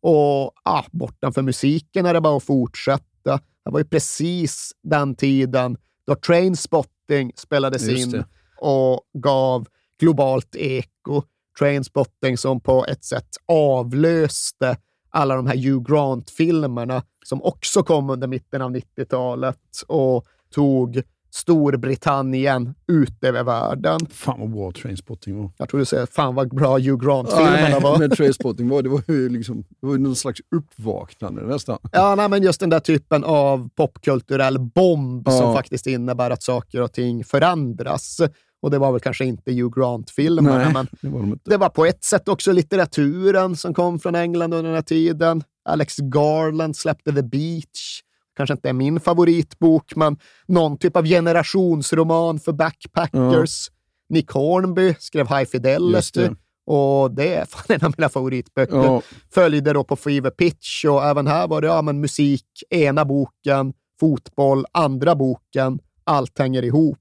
Och 0.00 0.52
ah, 0.64 0.84
bortanför 0.90 1.42
musiken 1.42 2.06
är 2.06 2.14
det 2.14 2.20
bara 2.20 2.36
att 2.36 2.42
fortsätta. 2.42 3.40
Det 3.64 3.70
var 3.70 3.78
ju 3.78 3.84
precis 3.84 4.72
den 4.82 5.14
tiden 5.14 5.76
då 6.06 6.14
Trainspotting 6.14 7.32
spelades 7.36 7.88
Just 7.88 8.06
in 8.06 8.10
det. 8.10 8.24
och 8.60 9.00
gav 9.12 9.66
globalt 10.00 10.56
eko. 10.56 11.22
Trainspotting 11.58 12.38
som 12.38 12.60
på 12.60 12.86
ett 12.86 13.04
sätt 13.04 13.28
avlöste 13.46 14.76
alla 15.10 15.36
de 15.36 15.46
här 15.46 15.56
Hugh 15.56 15.82
Grant-filmerna 15.82 17.02
som 17.24 17.42
också 17.42 17.82
kom 17.82 18.10
under 18.10 18.26
mitten 18.26 18.62
av 18.62 18.70
90-talet 18.70 19.82
och 19.88 20.26
tog 20.54 21.02
Storbritannien 21.30 22.74
ut 22.88 23.24
över 23.24 23.44
världen. 23.44 24.00
Fan 24.10 24.40
vad 24.40 24.50
bra 24.50 24.72
Trainspotting 24.72 25.38
var. 25.38 25.50
Jag 25.56 25.68
tror 25.68 25.78
du 25.80 25.84
säger 25.86 26.06
fan 26.06 26.34
vad 26.34 26.54
bra 26.54 26.78
Hugh 26.78 27.04
Grant-filmerna 27.06 27.80
var. 27.80 27.98
men 27.98 28.10
Trainspotting 28.10 28.68
var, 28.68 28.82
det 28.82 28.88
var 28.88 29.02
ju 29.08 29.28
liksom, 29.28 29.64
det 29.80 29.86
var 29.86 29.98
någon 29.98 30.16
slags 30.16 30.40
uppvaknande 30.56 31.42
nästan. 31.42 31.78
Ja, 31.92 32.14
nej, 32.14 32.28
men 32.28 32.42
just 32.42 32.60
den 32.60 32.70
där 32.70 32.80
typen 32.80 33.24
av 33.24 33.68
popkulturell 33.76 34.58
bomb 34.58 35.22
Ja. 35.26 35.38
som 35.38 35.54
faktiskt 35.54 35.86
innebär 35.86 36.30
att 36.30 36.42
saker 36.42 36.82
och 36.82 36.92
ting 36.92 37.24
förändras. 37.24 38.20
Och 38.62 38.70
det 38.70 38.78
var 38.78 38.92
väl 38.92 39.00
kanske 39.00 39.24
inte 39.24 39.52
Hugh 39.52 39.80
Grant-filmerna, 39.80 40.70
men 40.74 40.86
det 41.00 41.08
var 41.08 41.20
de 41.20 41.38
det 41.44 41.56
var 41.56 41.68
på 41.68 41.84
ett 41.86 42.04
sätt 42.04 42.28
också 42.28 42.52
litteraturen 42.52 43.56
som 43.56 43.74
kom 43.74 43.98
från 44.00 44.14
England 44.14 44.54
under 44.54 44.62
den 44.68 44.74
här 44.74 44.82
tiden. 44.82 45.42
Alex 45.68 45.96
Garland 45.96 46.76
släppte 46.76 47.12
The 47.12 47.22
Beach. 47.22 48.02
Kanske 48.36 48.54
inte 48.54 48.68
är 48.68 48.72
min 48.72 49.00
favoritbok, 49.00 49.96
men 49.96 50.16
någon 50.46 50.78
typ 50.78 50.96
av 50.96 51.04
generationsroman 51.04 52.38
för 52.40 52.52
backpackers. 52.52 53.68
Nick 54.08 54.30
Hornby 54.30 54.94
skrev 54.98 55.28
High 55.28 55.44
Fidelity. 55.44 56.20
det. 56.20 56.34
Och 56.66 57.10
det 57.10 57.34
är 57.34 57.44
fan 57.44 57.64
en 57.68 57.86
av 57.86 57.94
mina 57.96 58.08
favoritböcker. 58.08 58.76
Ja. 58.76 59.02
Följde 59.34 59.72
då 59.72 59.84
på 59.84 59.96
Fever 59.96 60.30
Pitch 60.30 60.84
och 60.84 61.04
även 61.04 61.26
här 61.26 61.48
var 61.48 61.60
det 61.60 61.66
ja, 61.68 61.82
men 61.82 62.00
musik, 62.00 62.46
ena 62.70 63.04
boken, 63.04 63.72
fotboll, 64.00 64.64
andra 64.72 65.14
boken. 65.14 65.78
Allt 66.04 66.38
hänger 66.38 66.62
ihop. 66.62 66.98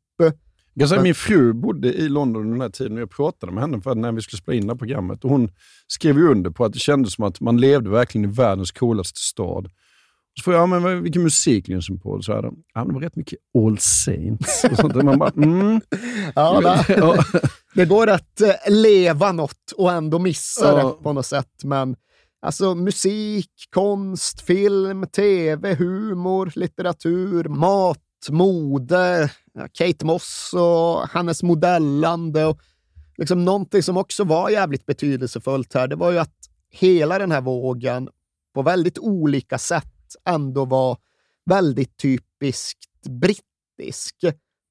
Jag 0.73 0.89
Men- 0.89 1.03
min 1.03 1.15
fru 1.15 1.53
bodde 1.53 1.93
i 1.93 2.09
London 2.09 2.41
under 2.41 2.51
den 2.53 2.61
här 2.61 2.69
tiden 2.69 2.93
och 2.93 3.01
jag 3.01 3.11
pratade 3.11 3.51
med 3.51 3.61
henne 3.63 3.81
för 3.81 3.95
när 3.95 4.11
vi 4.11 4.21
skulle 4.21 4.37
spela 4.41 4.57
in 4.57 4.67
det 4.67 4.73
här 4.73 4.77
programmet. 4.77 5.23
Och 5.23 5.29
hon 5.29 5.49
skrev 5.87 6.17
under 6.17 6.49
på 6.49 6.65
att 6.65 6.73
det 6.73 6.79
kändes 6.79 7.13
som 7.13 7.23
att 7.25 7.39
man 7.41 7.57
levde 7.57 7.89
verkligen 7.89 8.29
i 8.29 8.33
världens 8.33 8.71
coolaste 8.71 9.19
stad. 9.19 9.69
Så 10.39 10.43
får 10.43 10.53
jag, 10.53 10.61
ja, 10.61 10.65
men 10.67 11.03
vilken 11.03 11.23
musik 11.23 11.67
lyssnar 11.67 11.97
på? 11.97 12.21
Så 12.21 12.33
här, 12.33 12.43
ja, 12.43 12.51
men 12.73 12.87
det 12.87 12.93
var 12.93 13.01
rätt 13.01 13.15
mycket 13.15 13.39
All 13.57 13.77
Saints. 13.77 14.63
Och 14.71 14.77
sånt. 14.77 14.95
Man 14.95 15.19
bara, 15.19 15.29
mm. 15.29 15.81
Ja, 16.35 16.61
va? 16.63 16.85
Ja. 16.97 17.23
Det 17.75 17.85
går 17.85 18.07
att 18.09 18.41
eh, 18.41 18.49
leva 18.69 19.31
något 19.31 19.71
och 19.77 19.91
ändå 19.91 20.19
missa 20.19 20.67
Ja. 20.67 20.87
det 20.87 21.03
på 21.03 21.13
något 21.13 21.25
sätt. 21.25 21.63
Men 21.63 21.95
alltså 22.41 22.75
musik, 22.75 23.51
konst, 23.69 24.41
film, 24.41 25.07
tv, 25.07 25.75
humor, 25.75 26.51
litteratur, 26.55 27.43
mat, 27.43 27.99
mode, 28.29 29.29
Kate 29.73 30.05
Moss 30.05 30.51
och 30.53 31.09
hennes 31.09 31.43
modellande. 31.43 32.45
Och 32.45 32.59
liksom 33.17 33.45
någonting 33.45 33.83
som 33.83 33.97
också 33.97 34.23
var 34.23 34.49
jävligt 34.49 34.85
betydelsefullt 34.85 35.73
här, 35.73 35.87
det 35.87 35.95
var 35.95 36.11
ju 36.11 36.19
att 36.19 36.35
hela 36.71 37.19
den 37.19 37.31
här 37.31 37.41
vågen 37.41 38.09
på 38.55 38.61
väldigt 38.61 38.99
olika 38.99 39.57
sätt 39.57 39.93
ändå 40.25 40.65
var 40.65 40.97
väldigt 41.45 41.97
typiskt 41.97 43.07
brittisk. 43.09 44.15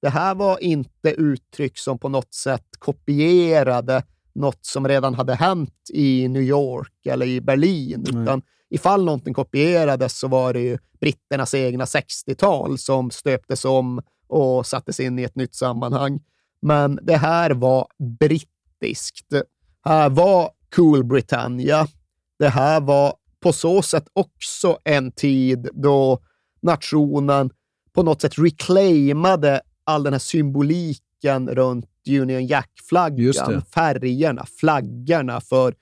Det 0.03 0.09
här 0.09 0.35
var 0.35 0.63
inte 0.63 1.11
uttryck 1.11 1.79
som 1.79 1.99
på 1.99 2.09
något 2.09 2.35
sätt 2.35 2.67
kopierade 2.79 4.03
något 4.35 4.67
som 4.67 4.89
redan 4.89 5.15
hade 5.15 5.35
hänt 5.35 5.91
i 5.93 6.29
New 6.29 6.43
York 6.43 7.07
eller 7.07 7.27
i 7.27 7.41
Berlin, 7.41 8.05
utan 8.09 8.43
ifall 8.71 9.05
någonting 9.05 9.35
kopierades 9.35 10.19
så 10.19 10.29
var 10.29 10.53
det 10.53 10.61
ju 10.61 10.79
britternas 11.01 11.55
egna 11.55 11.85
60-tal 11.85 12.79
som 12.79 13.11
stöptes 13.11 13.65
om 13.65 14.03
och 14.27 14.67
sattes 14.67 15.01
in 15.01 15.19
i 15.19 15.23
ett 15.23 15.37
nytt 15.37 15.55
sammanhang. 15.55 16.21
Men 16.63 16.99
det 17.03 17.17
här 17.17 17.51
var 17.51 17.87
brittiskt. 18.21 19.27
Det 19.31 19.45
här 19.85 20.11
var 20.11 20.51
Cool 20.77 21.05
Britannia. 21.05 21.87
Det 22.39 22.49
här 22.49 22.81
var 22.81 23.15
på 23.43 23.53
så 23.53 23.83
sätt 23.83 24.05
också 24.13 24.79
en 24.85 25.13
tid 25.13 25.69
då 25.73 26.19
nationen 26.63 27.51
på 27.93 28.03
något 28.03 28.21
sätt 28.21 28.39
reclaimade 28.39 29.61
all 29.85 30.03
den 30.03 30.13
här 30.13 30.21
symboliken 30.21 31.49
runt 31.49 31.87
Union 32.09 32.47
Jack-flaggan, 32.47 33.63
färgerna, 33.75 34.47
flaggorna. 34.61 35.41
För 35.41 35.75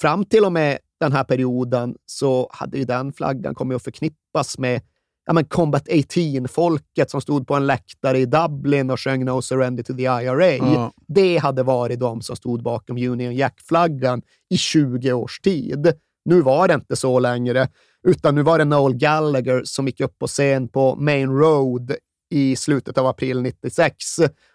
fram 0.00 0.24
till 0.24 0.44
och 0.44 0.52
med 0.52 0.78
den 1.00 1.12
här 1.12 1.24
perioden 1.24 1.94
så 2.06 2.50
hade 2.52 2.78
ju 2.78 2.84
den 2.84 3.12
flaggan 3.12 3.54
kommit 3.54 3.76
att 3.76 3.84
förknippas 3.84 4.58
med 4.58 4.82
ja, 5.26 5.32
men 5.32 5.44
Combat 5.44 5.88
18-folket 5.88 7.10
som 7.10 7.20
stod 7.20 7.46
på 7.46 7.54
en 7.54 7.66
läktare 7.66 8.18
i 8.18 8.26
Dublin 8.26 8.90
och 8.90 9.00
sjöng 9.00 9.24
No 9.24 9.42
Surrender 9.42 9.82
to 9.82 9.94
the 9.94 10.02
IRA. 10.02 10.56
Ja. 10.56 10.92
Det 11.08 11.38
hade 11.38 11.62
varit 11.62 12.00
de 12.00 12.22
som 12.22 12.36
stod 12.36 12.62
bakom 12.62 12.96
Union 12.96 13.34
Jack-flaggan 13.34 14.22
i 14.50 14.56
20 14.56 15.12
års 15.12 15.40
tid. 15.40 15.92
Nu 16.24 16.42
var 16.42 16.68
det 16.68 16.74
inte 16.74 16.96
så 16.96 17.18
längre, 17.18 17.68
utan 18.08 18.34
nu 18.34 18.42
var 18.42 18.58
det 18.58 18.64
Noel 18.64 18.94
Gallagher 18.94 19.62
som 19.64 19.86
gick 19.86 20.00
upp 20.00 20.18
på 20.18 20.26
scen 20.26 20.68
på 20.68 20.96
Main 20.96 21.30
Road 21.30 21.94
i 22.30 22.56
slutet 22.56 22.98
av 22.98 23.06
april 23.06 23.42
96 23.42 23.94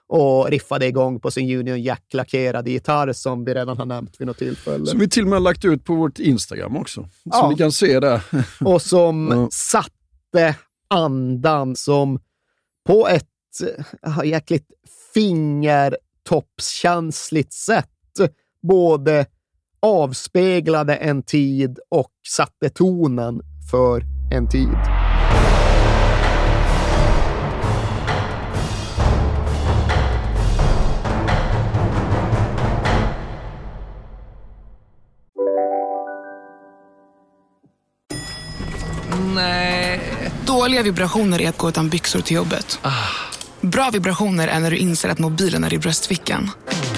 och 0.07 0.49
riffade 0.49 0.87
igång 0.87 1.19
på 1.19 1.31
sin 1.31 1.59
Union 1.59 1.81
Jack-lackerade 1.81 2.71
gitarr 2.71 3.13
som 3.13 3.45
vi 3.45 3.53
redan 3.53 3.77
har 3.77 3.85
nämnt 3.85 4.15
vid 4.21 4.27
något 4.27 4.37
tillfälle. 4.37 4.85
Som 4.85 4.99
vi 4.99 5.09
till 5.09 5.23
och 5.23 5.29
med 5.29 5.39
har 5.39 5.43
lagt 5.43 5.65
ut 5.65 5.85
på 5.85 5.95
vårt 5.95 6.19
Instagram 6.19 6.77
också. 6.77 7.01
Som 7.01 7.09
Ja. 7.23 7.49
ni 7.49 7.55
kan 7.55 7.71
se 7.71 7.99
där. 7.99 8.21
och 8.65 8.81
som 8.81 9.29
Ja. 9.31 9.47
satte 9.51 10.55
andan 10.87 11.75
som 11.75 12.19
på 12.87 13.07
ett 13.07 13.27
jäkligt 14.23 14.67
fingertoppskänsligt 15.13 17.53
sätt 17.53 17.89
både 18.67 19.25
avspeglade 19.83 20.95
en 20.95 21.23
tid 21.23 21.79
och 21.89 22.11
satte 22.27 22.69
tonen 22.69 23.41
för 23.71 24.03
en 24.31 24.49
tid. 24.49 24.77
Nej. 39.35 39.99
Dåliga 40.45 40.83
vibrationer 40.83 41.41
är 41.41 41.49
att 41.49 41.57
gå 41.57 41.69
utan 41.69 41.89
byxor 41.89 42.21
till 42.21 42.35
jobbet. 42.35 42.79
Bra 43.63 43.89
vibrationer 43.93 44.47
är 44.47 44.59
när 44.59 44.71
du 44.71 44.77
inser 44.77 45.09
att 45.09 45.19
mobilen 45.19 45.63
är 45.63 45.73
i 45.73 45.77
bröstfickan. 45.77 46.51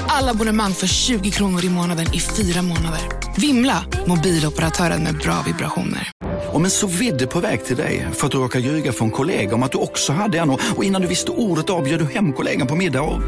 Alla 0.07 0.31
abonnemang 0.31 0.73
för 0.73 0.87
20 0.87 1.31
kronor 1.31 1.65
i 1.65 1.69
månaden 1.69 2.05
i 2.13 2.19
fyra 2.19 2.61
månader. 2.61 3.01
Vimla! 3.37 3.85
Mobiloperatören 4.05 5.03
med 5.03 5.17
bra 5.17 5.43
vibrationer. 5.45 6.11
Om 6.53 6.65
en 6.65 6.71
så 6.71 6.87
vidde 6.87 7.27
på 7.27 7.39
väg 7.39 7.65
till 7.65 7.75
dig 7.75 8.07
för 8.13 8.25
att 8.25 8.31
du 8.31 8.37
råkar 8.37 8.59
ljuga 8.59 8.91
från 8.91 9.11
kollega 9.11 9.55
om 9.55 9.63
att 9.63 9.71
du 9.71 9.77
också 9.77 10.13
hade 10.13 10.39
en 10.39 10.49
och 10.49 10.59
och 10.75 10.83
innan 10.83 11.01
du 11.01 11.07
visste 11.07 11.31
ordet 11.31 11.69
av 11.69 11.83
bjöd 11.83 11.99
du 11.99 12.05
hem 12.05 12.33
kollegan 12.33 12.67
på 12.67 12.75
middag 12.75 13.01
och... 13.01 13.21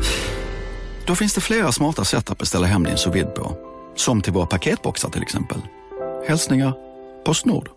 Då 1.05 1.15
finns 1.15 1.33
det 1.33 1.41
flera 1.41 1.71
smarta 1.71 2.05
sätt 2.05 2.31
att 2.31 2.37
beställa 2.37 2.67
hem 2.67 2.83
din 2.83 2.97
sous 2.97 3.15
vide 3.15 3.29
på. 3.29 3.57
Som 3.95 4.21
till 4.21 4.33
våra 4.33 4.45
paketboxar 4.45 5.09
till 5.09 5.21
exempel. 5.21 5.61
Hälsningar 6.27 6.73
Postnord. 7.25 7.76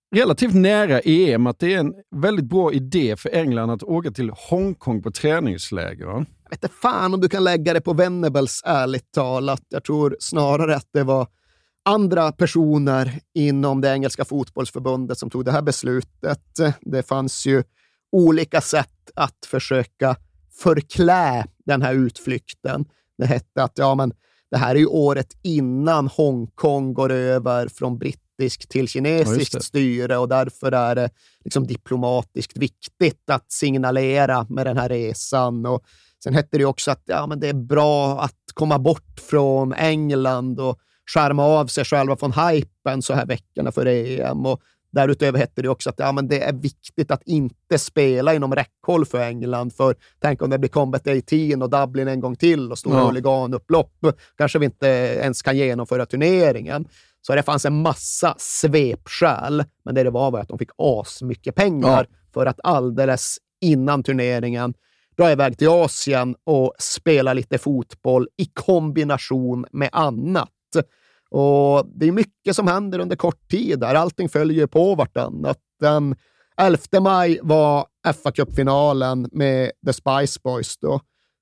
relativt 0.15 0.53
nära 0.53 0.99
EM 0.99 1.47
att 1.47 1.59
det 1.59 1.73
är 1.73 1.79
en 1.79 1.93
väldigt 2.15 2.45
bra 2.45 2.73
idé 2.73 3.15
för 3.15 3.29
England 3.29 3.69
att 3.69 3.83
åka 3.83 4.11
till 4.11 4.31
Hongkong 4.49 5.03
på 5.03 5.11
träningsläger. 5.11 6.05
va? 6.05 6.25
Jag 6.43 6.49
vet 6.49 6.63
inte 6.63 6.75
fan 6.75 7.13
om 7.13 7.21
du 7.21 7.29
kan 7.29 7.43
lägga 7.43 7.73
det 7.73 7.81
på 7.81 7.93
Venables 7.93 8.61
ärligt 8.65 9.11
talat. 9.11 9.61
Jag 9.69 9.83
tror 9.83 10.15
snarare 10.19 10.75
att 10.75 10.89
det 10.93 11.03
var 11.03 11.27
andra 11.85 12.31
personer 12.31 13.19
inom 13.33 13.81
det 13.81 13.89
engelska 13.89 14.25
fotbollsförbundet 14.25 15.17
som 15.17 15.29
tog 15.29 15.45
det 15.45 15.51
här 15.51 15.61
beslutet. 15.61 16.59
Det 16.81 17.03
fanns 17.07 17.45
ju 17.45 17.63
olika 18.11 18.61
sätt 18.61 19.11
att 19.15 19.45
försöka 19.45 20.15
förklä 20.63 21.45
den 21.65 21.81
här 21.81 21.93
utflykten. 21.93 22.85
Det 23.17 23.25
hette 23.25 23.63
att 23.63 23.77
ja, 23.77 23.95
men 23.95 24.13
det 24.51 24.57
här 24.57 24.75
är 24.75 24.79
ju 24.79 24.85
året 24.85 25.27
innan 25.41 26.07
Hongkong 26.07 26.93
går 26.93 27.11
över 27.11 27.67
från 27.67 27.97
brittisk 28.41 28.69
till 28.69 28.81
Ja, 28.81 28.87
kinesiskt 28.87 29.53
det. 29.53 29.61
styre 29.63 30.17
och 30.17 30.29
därför 30.29 30.71
är 30.71 30.95
det 30.95 31.09
liksom 31.43 31.67
diplomatiskt 31.67 32.57
viktigt 32.57 33.29
att 33.31 33.51
signalera 33.51 34.45
med 34.49 34.65
den 34.65 34.77
här 34.77 34.89
resan. 34.89 35.65
Och 35.65 35.83
sen 36.23 36.33
hette 36.33 36.57
det 36.57 36.65
också 36.65 36.91
att 36.91 37.03
ja, 37.05 37.27
men 37.27 37.39
det 37.39 37.49
är 37.49 37.53
bra 37.53 38.21
att 38.21 38.35
komma 38.53 38.79
bort 38.79 39.19
från 39.29 39.73
England 39.73 40.59
och 40.59 40.77
skärma 41.13 41.43
av 41.45 41.67
sig 41.67 41.85
själva 41.85 42.15
från 42.17 42.33
hypen 42.33 43.01
så 43.01 43.13
här 43.13 43.25
veckorna 43.25 43.71
för 43.71 43.85
EM. 43.85 44.45
Och 44.45 44.61
därutöver 44.93 45.39
hette 45.39 45.61
det 45.61 45.69
också 45.69 45.89
att 45.89 45.99
ja, 45.99 46.11
men 46.11 46.27
det 46.27 46.41
är 46.43 46.53
viktigt 46.53 47.11
att 47.11 47.23
inte 47.25 47.77
spela 47.79 48.33
inom 48.33 48.55
räckhåll 48.55 49.05
för 49.05 49.19
England. 49.21 49.73
För 49.73 49.95
tänk 50.21 50.41
om 50.41 50.49
det 50.49 50.59
blir 50.59 50.69
Combat 50.69 51.07
18 51.07 51.61
och 51.61 51.69
Dublin 51.69 52.07
en 52.07 52.19
gång 52.19 52.35
till 52.35 52.71
och 52.71 52.77
stora 52.79 52.97
Ja. 52.99 53.05
huliganupplopp. 53.07 53.93
Kanske 54.37 54.59
vi 54.59 54.65
inte 54.65 54.87
ens 55.23 55.41
kan 55.41 55.57
genomföra 55.57 56.05
turneringen. 56.05 56.85
Så 57.21 57.35
det 57.35 57.43
fanns 57.43 57.65
en 57.65 57.81
massa 57.81 58.35
svepskäl, 58.37 59.63
men 59.85 59.95
det 59.95 60.03
det 60.03 60.09
var 60.09 60.31
var 60.31 60.39
att 60.39 60.47
de 60.47 60.57
fick 60.57 60.71
asmycket 60.77 61.55
pengar 61.55 62.07
för 62.33 62.45
att 62.45 62.59
alldeles 62.63 63.37
innan 63.61 64.03
turneringen 64.03 64.73
dra 65.17 65.31
iväg 65.31 65.57
till 65.57 65.69
Asien 65.69 66.35
och 66.43 66.73
spela 66.79 67.33
lite 67.33 67.57
fotboll 67.57 68.27
i 68.37 68.45
kombination 68.45 69.65
med 69.71 69.89
annat. 69.91 70.49
Och 71.29 71.85
Det 71.95 72.07
är 72.07 72.11
mycket 72.11 72.55
som 72.55 72.67
händer 72.67 72.99
under 72.99 73.15
kort 73.15 73.49
tid. 73.49 73.79
Där. 73.79 73.95
Allting 73.95 74.29
följer 74.29 74.67
på 74.67 74.95
vartannat. 74.95 75.57
Den 75.79 76.15
11 76.57 76.79
maj 77.01 77.39
var 77.43 77.85
fa 78.23 78.31
Cup-finalen 78.31 79.29
med 79.31 79.71
The 79.85 79.93
Spice 79.93 80.39
Boys. 80.43 80.77
Då. 80.77 80.99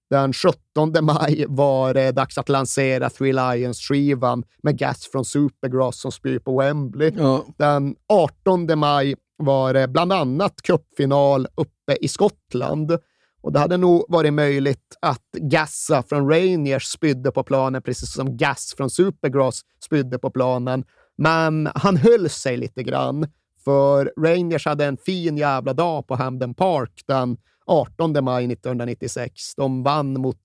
Den 0.09 0.33
17 0.33 0.55
maj 1.01 1.45
var 1.47 1.93
det 1.93 2.11
dags 2.11 2.37
att 2.37 2.49
lansera 2.49 3.09
Three 3.09 3.33
Lions-skivan 3.33 4.43
med 4.63 4.77
Gas 4.77 5.09
från 5.11 5.25
Supergrass 5.25 6.01
som 6.01 6.11
spyr 6.11 6.39
på 6.39 6.59
Wembley. 6.59 7.11
Ja. 7.17 7.45
Den 7.57 7.95
18 8.07 8.79
maj 8.79 9.15
var 9.37 9.73
det 9.73 9.87
bland 9.87 10.13
annat 10.13 10.61
cupfinal 10.61 11.47
uppe 11.55 11.97
i 12.01 12.07
Skottland. 12.07 12.97
Och 13.41 13.53
det 13.53 13.59
hade 13.59 13.77
nog 13.77 14.05
varit 14.07 14.33
möjligt 14.33 14.97
att 15.01 15.31
Gassa 15.31 16.03
från 16.03 16.29
Rangers 16.29 16.83
spydde 16.83 17.31
på 17.31 17.43
planen, 17.43 17.81
precis 17.81 18.13
som 18.13 18.37
Gass 18.37 18.73
från 18.77 18.89
Supergrass 18.89 19.61
spydde 19.85 20.19
på 20.19 20.29
planen. 20.29 20.85
Men 21.17 21.69
han 21.75 21.97
höll 21.97 22.29
sig 22.29 22.57
lite 22.57 22.83
grann, 22.83 23.27
för 23.63 24.13
Rangers 24.17 24.65
hade 24.65 24.85
en 24.85 24.97
fin 24.97 25.37
jävla 25.37 25.73
dag 25.73 26.07
på 26.07 26.15
Hamden 26.15 26.53
Park 26.53 27.03
den 27.07 27.37
18 27.69 28.23
maj 28.23 28.45
1996. 28.51 29.55
De 29.55 29.83
vann 29.83 30.13
mot 30.13 30.39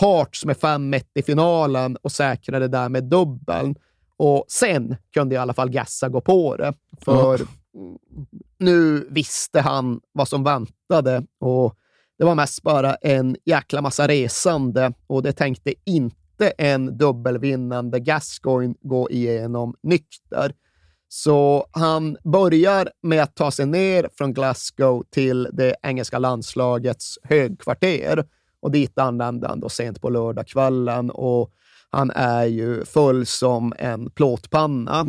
Hearts 0.00 0.44
med 0.44 0.56
5-1 0.56 1.04
i 1.14 1.22
finalen 1.22 1.96
och 1.96 2.12
säkrade 2.12 2.68
därmed 2.68 3.04
dubbeln. 3.04 3.74
Och 4.16 4.44
sen 4.48 4.96
kunde 5.14 5.34
i 5.34 5.38
alla 5.38 5.54
fall 5.54 5.70
Gassa 5.70 6.08
gå 6.08 6.20
på 6.20 6.56
det, 6.56 6.74
för 7.04 7.40
nu 8.58 9.06
visste 9.10 9.60
han 9.60 10.00
vad 10.12 10.28
som 10.28 10.44
väntade 10.44 11.26
och 11.40 11.76
det 12.18 12.24
var 12.24 12.34
mest 12.34 12.62
bara 12.62 12.94
en 12.94 13.36
jäkla 13.44 13.82
massa 13.82 14.08
resande 14.08 14.92
och 15.06 15.22
det 15.22 15.32
tänkte 15.32 15.74
inte 15.86 16.50
en 16.58 16.98
dubbelvinnande 16.98 18.00
Gascoigne 18.00 18.74
gå 18.80 19.10
igenom 19.10 19.74
nykter. 19.82 20.54
Så 21.12 21.66
han 21.70 22.16
börjar 22.24 22.90
med 23.02 23.22
att 23.22 23.34
ta 23.34 23.50
sig 23.50 23.66
ner 23.66 24.08
från 24.14 24.34
Glasgow 24.34 25.04
till 25.10 25.48
det 25.52 25.76
engelska 25.82 26.18
landslagets 26.18 27.18
högkvarter 27.22 28.24
och 28.62 28.70
dit 28.70 28.98
anlände 28.98 29.48
han 29.48 29.60
då 29.60 29.68
sent 29.68 30.00
på 30.00 30.10
lördagskvällen 30.10 31.10
och 31.10 31.50
han 31.90 32.10
är 32.10 32.44
ju 32.44 32.84
full 32.84 33.26
som 33.26 33.74
en 33.78 34.10
plåtpanna. 34.10 35.04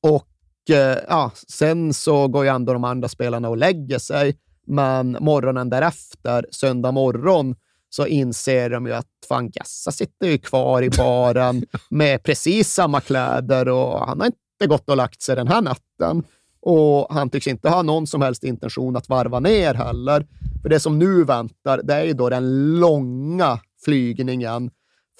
Och 0.00 0.70
eh, 0.70 0.98
ja, 1.08 1.30
sen 1.48 1.94
så 1.94 2.28
går 2.28 2.44
ju 2.44 2.50
ändå 2.50 2.72
de 2.72 2.84
andra 2.84 3.08
spelarna 3.08 3.48
och 3.48 3.56
lägger 3.56 3.98
sig, 3.98 4.36
men 4.66 5.16
morgonen 5.20 5.70
därefter, 5.70 6.46
söndag 6.50 6.92
morgon, 6.92 7.56
så 7.90 8.06
inser 8.06 8.70
de 8.70 8.86
ju 8.86 8.92
att 8.92 9.06
fan, 9.28 9.50
Gassa 9.50 9.92
sitter 9.92 10.26
ju 10.26 10.38
kvar 10.38 10.82
i 10.82 10.90
baren 10.90 11.64
med 11.90 12.22
precis 12.22 12.72
samma 12.72 13.00
kläder 13.00 13.68
och 13.68 14.06
han 14.06 14.20
har 14.20 14.26
inte 14.26 14.38
gått 14.66 14.88
och 14.88 14.96
lagt 14.96 15.22
sig 15.22 15.36
den 15.36 15.48
här 15.48 15.62
natten. 15.62 16.24
Och 16.60 17.14
han 17.14 17.30
tycks 17.30 17.46
inte 17.46 17.68
ha 17.68 17.82
någon 17.82 18.06
som 18.06 18.22
helst 18.22 18.44
intention 18.44 18.96
att 18.96 19.08
varva 19.08 19.40
ner 19.40 19.74
heller. 19.74 20.26
För 20.62 20.68
det 20.68 20.80
som 20.80 20.98
nu 20.98 21.24
väntar, 21.24 21.80
det 21.82 21.94
är 21.94 22.04
ju 22.04 22.12
då 22.12 22.28
den 22.28 22.76
långa 22.80 23.60
flygningen 23.84 24.70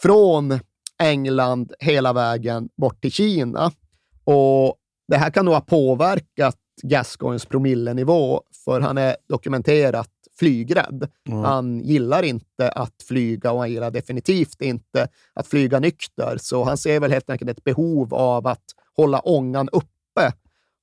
från 0.02 0.58
England 0.98 1.72
hela 1.78 2.12
vägen 2.12 2.68
bort 2.76 3.00
till 3.00 3.12
Kina. 3.12 3.72
Och 4.24 4.76
det 5.08 5.16
här 5.16 5.30
kan 5.30 5.44
nog 5.44 5.54
ha 5.54 5.60
påverkat 5.60 6.56
Gascoins 6.82 7.46
promillenivå, 7.46 8.42
för 8.64 8.80
han 8.80 8.98
är 8.98 9.16
dokumenterat 9.28 10.10
flygrädd. 10.38 11.08
Mm. 11.28 11.44
Han 11.44 11.80
gillar 11.80 12.22
inte 12.22 12.68
att 12.68 13.02
flyga 13.08 13.52
och 13.52 13.58
han 13.58 13.70
gillar 13.70 13.90
definitivt 13.90 14.62
inte 14.62 15.08
att 15.34 15.46
flyga 15.46 15.78
nykter, 15.78 16.36
så 16.40 16.64
han 16.64 16.76
ser 16.76 17.00
väl 17.00 17.12
helt 17.12 17.30
enkelt 17.30 17.50
ett 17.50 17.64
behov 17.64 18.14
av 18.14 18.46
att 18.46 18.64
hålla 18.96 19.20
ångan 19.20 19.68
uppe. 19.68 20.32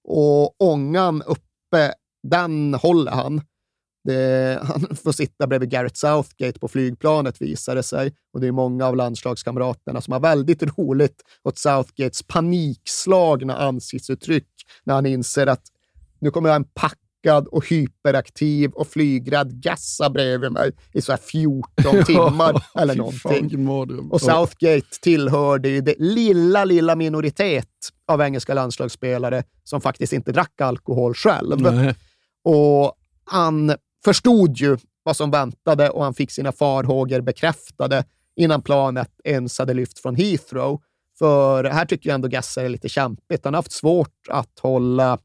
Och 0.04 0.62
ångan 0.62 1.22
uppe, 1.22 1.94
den 2.24 2.74
håller 2.74 3.12
han. 3.12 3.42
Det, 4.04 4.60
han 4.64 4.96
får 5.04 5.12
sitta 5.12 5.48
bredvid 5.48 5.70
Garrett 5.70 5.98
Southgate 5.98 6.60
på 6.60 6.68
flygplanet 6.68 7.42
visar 7.42 7.76
det 7.76 7.84
sig. 7.84 8.14
Och 8.34 8.42
det 8.42 8.48
är 8.48 8.52
många 8.52 8.86
av 8.86 8.96
landslagskamraterna 8.96 10.02
som 10.02 10.12
har 10.12 10.20
väldigt 10.20 10.64
roligt 10.78 11.22
åt 11.44 11.58
Southgates 11.58 12.24
panikslagna 12.24 13.58
ansiktsuttryck 13.58 14.48
när 14.84 14.94
han 14.94 15.06
inser 15.06 15.48
att 15.48 15.64
nu 16.22 16.32
kommer 16.32 16.50
jag 16.50 16.56
en 16.56 16.64
packad 16.64 17.48
och 17.48 17.68
hyperaktiv 17.68 18.72
och 18.72 18.88
flygrädd 18.88 19.62
Gassa 19.62 20.10
bredvid 20.10 20.52
mig 20.52 20.72
i 20.94 21.02
så 21.02 21.12
här 21.12 21.20
14 21.20 22.04
timmar 22.06 22.64
eller 22.76 22.96
någonting. 22.96 23.22
Och 24.12 24.22
Southgate 24.22 25.00
tillhörde 25.02 25.70
ju 25.70 25.82
det 25.82 25.96
lilla, 26.00 26.66
lilla 26.66 26.96
minoritet 26.96 27.68
av 28.10 28.22
engelska 28.22 28.54
landslagsspelare 28.54 29.44
som 29.64 29.82
faktiskt 29.82 30.14
inte 30.14 30.32
drack 30.32 30.62
alkohol 30.62 31.14
själv. 31.14 31.62
Nej. 31.62 31.96
Och 32.44 32.94
han 33.26 33.76
förstod 34.06 34.58
ju 34.58 34.78
vad 35.04 35.18
som 35.18 35.32
väntade 35.32 35.90
och 35.90 36.04
han 36.04 36.14
fick 36.14 36.32
sina 36.32 36.52
farhågor 36.52 37.22
bekräftade 37.22 38.04
innan 38.36 38.62
planet 38.62 39.12
ens 39.24 39.60
hade 39.60 39.74
lyft 39.74 40.00
från 40.00 40.16
Heathrow. 40.16 40.82
För 41.20 41.64
här 41.64 41.86
tycker 41.86 42.10
jag 42.10 42.16
ändå 42.16 42.28
Gasser 42.28 42.66
är 42.66 42.70
lite 42.70 42.90
kämpigt. 42.90 43.46
Han 43.46 43.54
har 43.54 43.58
haft 43.58 43.72
svårt 43.72 44.28
att 44.30 44.60
hålla, 44.60 45.18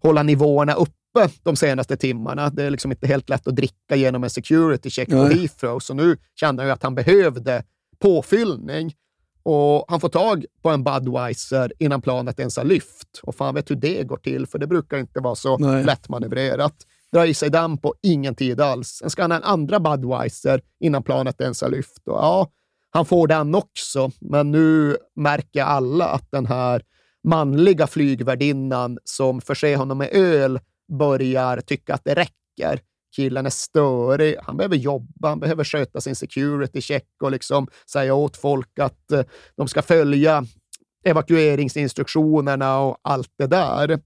hålla 0.00 0.22
nivåerna 0.22 0.74
uppe 0.74 1.28
de 1.42 1.56
senaste 1.56 1.96
timmarna. 1.96 2.50
Det 2.50 2.62
är 2.62 2.70
liksom 2.70 2.90
inte 2.90 3.06
helt 3.06 3.28
lätt 3.28 3.46
att 3.48 3.56
dricka 3.56 3.96
genom 3.96 4.24
en 4.24 4.30
security 4.30 4.90
check 4.90 5.08
på. 5.08 5.16
Heathrow, 5.16 5.78
så 5.78 5.94
nu 5.94 6.16
kände 6.40 6.62
han 6.62 6.68
ju 6.68 6.72
att 6.72 6.82
han 6.82 6.94
behövde 6.94 7.64
påfyllning. 7.98 8.94
Och 9.44 9.84
han 9.88 10.00
får 10.00 10.08
tag 10.08 10.44
på 10.62 10.70
en 10.70 10.84
Budweiser 10.84 11.72
innan 11.78 12.02
planet 12.02 12.40
ens 12.40 12.56
har 12.56 12.64
lyft. 12.64 13.20
Och 13.22 13.34
fan 13.34 13.54
vet 13.54 13.70
hur 13.70 13.76
det 13.76 14.02
går 14.02 14.16
till, 14.16 14.46
för 14.46 14.58
det 14.58 14.66
brukar 14.66 14.98
inte 14.98 15.20
vara 15.20 15.34
så 15.34 15.58
Nej. 15.58 15.84
lättmanövrerat. 15.84 16.74
Drar 17.12 17.24
i 17.24 17.34
sig 17.34 17.50
den 17.50 17.78
på 17.78 17.94
ingen 18.02 18.34
tid 18.34 18.60
alls. 18.60 18.88
Sen 18.88 19.10
ska 19.10 19.22
han 19.22 19.30
ha 19.30 19.38
en 19.38 19.44
andra 19.44 19.80
Budweiser 19.80 20.60
innan 20.80 21.02
planet 21.02 21.40
ens 21.40 21.62
har 21.62 21.68
lyft. 21.68 22.08
Och 22.08 22.16
ja, 22.16 22.48
han 22.90 23.06
får 23.06 23.26
den 23.26 23.54
också, 23.54 24.10
men 24.20 24.50
nu 24.50 24.96
märker 25.16 25.62
alla 25.62 26.08
att 26.08 26.30
den 26.30 26.46
här 26.46 26.82
manliga 27.24 27.86
flygvärdinnan 27.86 28.98
som 29.04 29.40
förser 29.40 29.76
honom 29.76 29.98
med 29.98 30.08
öl 30.12 30.60
börjar 30.98 31.60
tycka 31.60 31.94
att 31.94 32.04
det 32.04 32.14
räcker. 32.14 32.80
Killen 33.16 33.46
är 33.46 33.50
störig, 33.50 34.36
han 34.42 34.56
behöver 34.56 34.76
jobba, 34.76 35.28
han 35.28 35.40
behöver 35.40 35.64
sköta 35.64 36.00
sin 36.00 36.16
security 36.16 36.80
check 36.80 37.08
och 37.22 37.30
liksom 37.30 37.66
säga 37.90 38.14
åt 38.14 38.36
folk 38.36 38.78
att 38.78 39.12
eh, 39.12 39.22
de 39.56 39.68
ska 39.68 39.82
följa 39.82 40.44
evakueringsinstruktionerna 41.04 42.78
och 42.80 42.98
allt 43.02 43.32
det 43.38 43.46
där. 43.46 44.00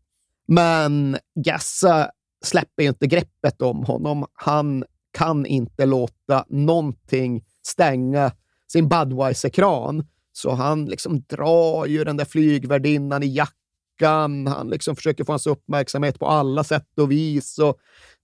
Men 0.48 1.18
Gassa 1.44 2.10
släpper 2.44 2.82
ju 2.82 2.88
inte 2.88 3.06
greppet 3.06 3.62
om 3.62 3.84
honom. 3.84 4.26
Han 4.32 4.84
kan 5.12 5.46
inte 5.46 5.86
låta 5.86 6.44
någonting 6.48 7.44
stänga 7.66 8.32
sin 8.72 8.88
Budweiser-kran. 8.88 10.06
Så 10.32 10.50
han 10.50 10.84
liksom 10.84 11.22
drar 11.28 11.86
ju 11.86 12.04
den 12.04 12.16
där 12.16 12.24
flygvärdinnan 12.24 13.22
i 13.22 13.26
jackan. 13.26 14.46
Han 14.46 14.70
liksom 14.70 14.96
försöker 14.96 15.24
få 15.24 15.32
hans 15.32 15.46
uppmärksamhet 15.46 16.18
på 16.18 16.26
alla 16.26 16.64
sätt 16.64 16.98
och 16.98 17.10
vis. 17.10 17.58
Och 17.58 17.78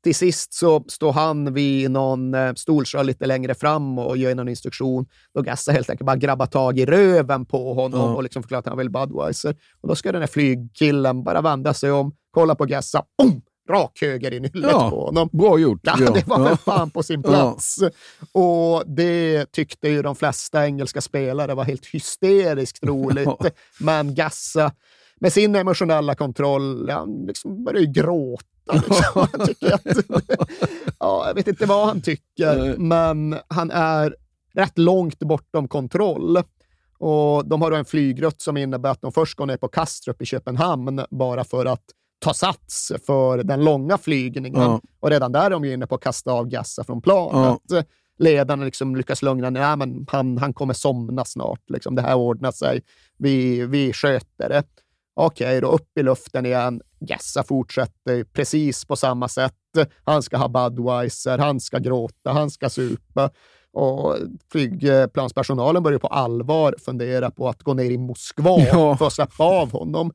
till 0.05 0.15
sist 0.15 0.55
så 0.55 0.85
står 0.89 1.13
han 1.13 1.55
vid 1.55 1.91
någon 1.91 2.35
eh, 2.35 2.55
stolsrör 2.55 3.05
lite 3.05 3.27
längre 3.27 3.55
fram 3.55 3.99
och 3.99 4.17
ger 4.17 4.35
någon 4.35 4.49
instruktion. 4.49 5.07
Då 5.35 5.43
Gassa 5.43 5.73
helt 5.73 5.91
enkelt 5.91 6.07
bara 6.07 6.17
grabbar 6.17 6.47
tag 6.47 6.79
i 6.79 6.87
röven 6.87 7.47
på 7.47 7.75
honom 7.75 8.01
Ja. 8.01 8.15
och 8.15 8.23
liksom 8.23 8.43
förklarar 8.43 8.59
att 8.61 8.67
han 8.67 8.79
vill 8.79 8.91
Budweiser. 8.91 9.57
Och 9.81 9.89
då 9.89 9.95
ska 9.95 10.13
den 10.13 10.23
här 10.23 10.27
flygkillen 10.29 11.25
bara 11.25 11.41
vända 11.41 11.75
sig 11.75 11.91
om, 11.93 12.13
kolla 12.31 12.55
på 12.55 12.65
Gassa, 12.65 13.05
boom, 13.19 13.43
rak 13.71 13.99
höger 14.01 14.35
i 14.35 14.41
nyllet 14.41 14.71
Ja, 14.73 14.91
på 14.91 15.05
honom. 15.07 15.29
Bra 15.33 15.59
gjort. 15.59 15.81
Ja, 15.83 15.97
jag. 16.01 16.15
det 16.15 16.27
var 16.27 16.39
väl 16.39 16.49
Ja. 16.51 16.57
fan 16.57 16.91
på 16.91 17.03
sin 17.03 17.21
Ja. 17.25 17.29
plats. 17.31 17.79
Och 18.33 18.83
det 18.87 19.53
tyckte 19.53 19.89
ju 19.89 20.03
de 20.03 20.15
flesta 20.17 20.67
engelska 20.67 21.01
spelare 21.01 21.55
var 21.55 21.65
helt 21.65 21.87
hysteriskt 21.87 22.79
roligt. 22.87 23.25
Ja. 23.27 23.39
Men 23.81 24.15
Gassa, 24.15 24.73
med 25.21 25.33
sin 25.33 25.57
emotionella 25.57 26.15
kontroll, 26.15 26.91
han 26.91 27.25
liksom 27.27 27.65
började 27.65 27.85
ju 27.87 27.93
gråta. 27.93 28.45
Liksom. 28.73 29.27
Han 29.33 29.47
tycker 29.47 29.73
att, 29.73 29.83
ja, 30.99 31.27
jag 31.27 31.35
vet 31.35 31.49
inte 31.49 31.67
vad 31.67 31.87
han 31.87 32.01
tycker, 32.03 32.77
men 32.79 33.37
han 33.49 33.71
är 33.71 34.17
rätt 34.55 34.79
långt 34.79 35.19
bortom 35.19 35.69
kontroll. 35.69 36.43
Och 36.99 37.49
De 37.49 37.63
har 37.63 37.71
då 37.71 37.77
en 37.77 37.85
flygrutt 37.85 38.41
som 38.43 38.57
innebär 38.57 38.91
att 38.91 39.01
de 39.01 39.13
först 39.13 39.37
går 39.37 39.47
ner 39.47 39.57
på 39.57 39.69
Kastrup 39.69 40.23
i 40.23 40.25
Köpenhamn 40.25 41.05
bara 41.11 41.45
för 41.45 41.67
att 41.67 41.85
ta 42.19 42.35
sats 42.35 42.93
för 43.07 43.43
den 43.43 43.65
långa 43.65 43.99
flygningen. 43.99 44.63
Ja. 44.63 44.81
Och 45.01 45.11
redan 45.11 45.33
där 45.33 45.47
är 45.47 45.51
de 45.51 45.65
ju 45.65 45.73
inne 45.73 45.87
på 45.87 45.95
att 45.95 46.01
kasta 46.01 46.33
av 46.33 46.49
Gassa 46.49 46.85
från 46.85 47.03
planet. 47.03 47.61
Ledarna 48.19 48.65
liksom 48.65 48.97
lyckas 48.97 49.23
lugna 49.23 49.51
ner, 49.51 49.77
men 49.77 50.07
han, 50.11 50.39
han 50.39 50.53
kommer 50.55 50.75
somna 50.75 51.25
snart. 51.25 51.71
Liksom. 51.71 51.95
Det 51.95 52.03
här 52.03 52.15
ordnar 52.15 52.53
sig. 52.53 52.83
Vi, 53.19 53.67
vi 53.67 53.93
sköter 53.93 54.49
det. 54.49 54.63
Okej, 55.17 55.61
då 55.61 55.69
upp 55.69 55.99
i 55.99 56.03
luften 56.03 56.47
igen. 56.47 56.81
Gassa 57.01 57.43
fortsätter 57.43 58.25
precis 58.25 58.85
på 58.85 58.97
samma 58.97 59.29
sätt. 59.29 59.55
Han 60.05 60.23
ska 60.23 60.37
ha 60.37 60.49
Budweiser, 60.49 61.39
han 61.39 61.61
ska 61.61 61.79
gråta, 61.79 62.33
han 62.33 62.51
ska 62.51 62.71
supa. 62.71 63.31
Och 63.73 64.17
flygplanspersonalen 64.53 65.83
börjar 65.83 65.99
på 65.99 66.07
allvar 66.07 66.75
fundera 66.85 67.31
på 67.31 67.49
att 67.49 67.63
gå 67.63 67.75
ner 67.75 67.91
i 67.91 67.99
Moskva 67.99 68.59
Ja. 68.73 68.97
för 68.97 69.07
att 69.07 69.13
släppa 69.13 69.45
av 69.45 69.73
honom. 69.73 70.13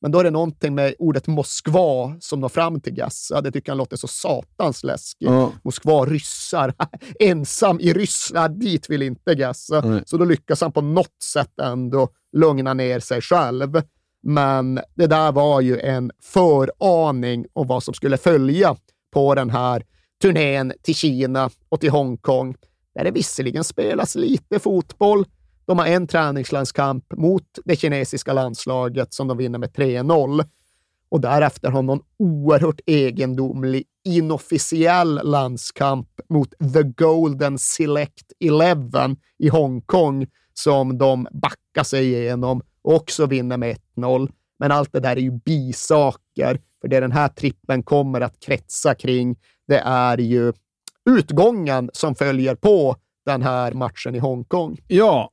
Men 0.00 0.10
då 0.10 0.18
är 0.18 0.24
det 0.24 0.30
någonting 0.30 0.74
med 0.74 0.94
ordet 0.98 1.26
Moskva 1.26 2.16
som 2.20 2.40
når 2.40 2.48
fram 2.48 2.80
till 2.80 2.92
Gassa. 2.94 3.40
Det 3.40 3.52
tycker 3.52 3.72
han 3.72 3.78
låter 3.78 3.96
så 3.96 4.06
satans 4.08 4.84
läskigt. 4.84 5.28
Ja. 5.28 5.52
Moskva, 5.62 6.04
ryssar, 6.04 6.74
ensam 7.20 7.80
i 7.80 7.92
Ryssland, 7.92 8.60
dit 8.60 8.90
vill 8.90 9.02
inte 9.02 9.34
Gassa. 9.34 9.80
Nej. 9.80 10.02
Så 10.06 10.16
då 10.16 10.24
lyckas 10.24 10.60
han 10.60 10.72
på 10.72 10.80
något 10.80 11.22
sätt 11.32 11.60
ändå 11.62 12.08
lugna 12.36 12.74
ner 12.74 13.00
sig 13.00 13.20
själv. 13.20 13.82
Men 14.26 14.80
det 14.94 15.06
där 15.06 15.32
var 15.32 15.60
ju 15.60 15.80
en 15.80 16.10
föraning 16.22 17.46
om 17.52 17.66
vad 17.66 17.82
som 17.82 17.94
skulle 17.94 18.16
följa 18.16 18.76
på 19.12 19.34
den 19.34 19.50
här 19.50 19.82
turnén 20.22 20.72
till 20.82 20.94
Kina 20.94 21.50
och 21.68 21.80
till 21.80 21.90
Hongkong, 21.90 22.54
där 22.94 23.04
det 23.04 23.10
visserligen 23.10 23.64
spelas 23.64 24.14
lite 24.14 24.58
fotboll. 24.58 25.24
De 25.66 25.78
har 25.78 25.86
en 25.86 26.06
träningslandskamp 26.06 27.04
mot 27.16 27.58
det 27.64 27.76
kinesiska 27.76 28.32
landslaget 28.32 29.14
som 29.14 29.28
de 29.28 29.38
vinner 29.38 29.58
med 29.58 29.70
3-0. 29.70 30.44
Och 31.08 31.20
därefter 31.20 31.68
har 31.68 31.78
de 31.78 31.86
någon 31.86 32.02
oerhört 32.18 32.80
egendomlig 32.86 33.84
inofficiell 34.04 35.20
landskamp 35.24 36.08
mot 36.28 36.50
The 36.74 36.82
Golden 36.82 37.58
Select 37.58 38.32
Eleven 38.40 39.16
i 39.38 39.48
Hongkong 39.48 40.26
som 40.54 40.98
de 40.98 41.28
backar 41.32 41.84
sig 41.84 42.04
igenom 42.04 42.62
också 42.84 43.26
vinner 43.26 43.56
med 43.56 43.76
1-0. 43.96 44.30
Men 44.58 44.72
allt 44.72 44.92
det 44.92 45.00
där 45.00 45.16
är 45.16 45.20
ju 45.20 45.30
bisaker, 45.30 46.60
för 46.80 46.88
det 46.88 47.00
den 47.00 47.12
här 47.12 47.28
trippen 47.28 47.82
kommer 47.82 48.20
att 48.20 48.40
kretsa 48.40 48.94
kring, 48.94 49.36
det 49.68 49.78
är 49.78 50.18
ju 50.18 50.52
utgången 51.10 51.90
som 51.92 52.14
följer 52.14 52.54
på 52.54 52.96
den 53.26 53.42
här 53.42 53.72
matchen 53.72 54.14
i 54.14 54.18
Hongkong. 54.18 54.78
Ja, 54.88 55.30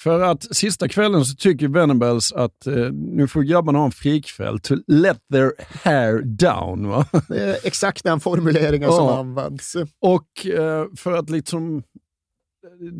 för 0.00 0.20
att 0.20 0.56
sista 0.56 0.88
kvällen 0.88 1.24
så 1.24 1.36
tycker 1.36 1.68
Venables 1.68 2.32
att 2.32 2.66
eh, 2.66 2.74
nu 2.92 3.28
får 3.28 3.42
grabbarna 3.42 3.78
ha 3.78 3.84
en 3.86 3.90
frikväll 3.92 4.58
to 4.60 4.74
let 4.86 5.18
their 5.32 5.52
hair 5.84 6.22
down. 6.22 6.88
Va? 6.88 7.06
Det 7.28 7.40
är 7.42 7.56
exakt 7.66 8.04
den 8.04 8.20
formuleringen 8.20 8.90
som 8.92 9.04
Ja. 9.06 9.18
används. 9.18 9.76
Och 10.00 10.46
eh, 10.46 10.84
för 10.96 11.12
att 11.12 11.30
liksom, 11.30 11.82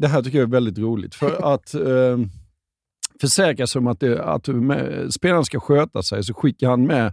det 0.00 0.08
här 0.08 0.22
tycker 0.22 0.38
jag 0.38 0.46
är 0.46 0.52
väldigt 0.52 0.78
roligt, 0.78 1.14
för 1.14 1.54
att 1.54 1.74
eh, 1.74 2.18
försäkra 3.20 3.66
sig 3.66 3.78
om 3.78 3.86
att, 3.86 4.00
det, 4.00 4.24
att 4.24 4.48
med, 4.48 5.12
spelarna 5.14 5.44
ska 5.44 5.60
sköta 5.60 6.02
sig 6.02 6.24
så 6.24 6.34
skickar 6.34 6.68
han 6.68 6.86
med 6.86 7.12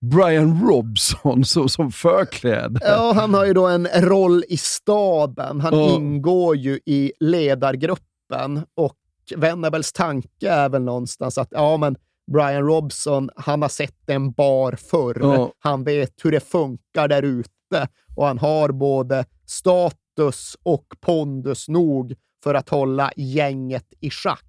Brian 0.00 0.68
Robson 0.68 1.44
som, 1.44 1.68
som 1.68 1.92
förkläde. 1.92 2.80
Ja, 2.82 3.12
han 3.16 3.34
har 3.34 3.44
ju 3.46 3.52
då 3.52 3.66
en 3.66 3.86
roll 3.94 4.44
i 4.48 4.56
staben. 4.56 5.60
Han 5.60 5.74
Ja. 5.78 5.94
ingår 5.94 6.56
ju 6.56 6.80
i 6.86 7.12
ledargruppen 7.20 8.62
och 8.74 8.94
Venables 9.36 9.92
tanke 9.92 10.48
är 10.50 10.68
väl 10.68 10.82
någonstans 10.82 11.38
att 11.38 11.48
ja, 11.50 11.76
men 11.76 11.96
Brian 12.32 12.62
Robson, 12.66 13.30
han 13.36 13.62
har 13.62 13.68
sett 13.68 14.10
en 14.10 14.32
bar 14.32 14.72
förr. 14.72 15.18
Ja. 15.22 15.52
Han 15.58 15.84
vet 15.84 16.14
hur 16.24 16.32
det 16.32 16.40
funkar 16.40 17.08
där 17.08 17.22
ute 17.22 17.88
och 18.16 18.26
han 18.26 18.38
har 18.38 18.68
både 18.68 19.24
status 19.46 20.56
och 20.62 20.86
pondus 21.00 21.68
nog 21.68 22.14
för 22.44 22.54
att 22.54 22.68
hålla 22.68 23.12
gänget 23.16 23.86
i 24.00 24.10
schack. 24.10 24.44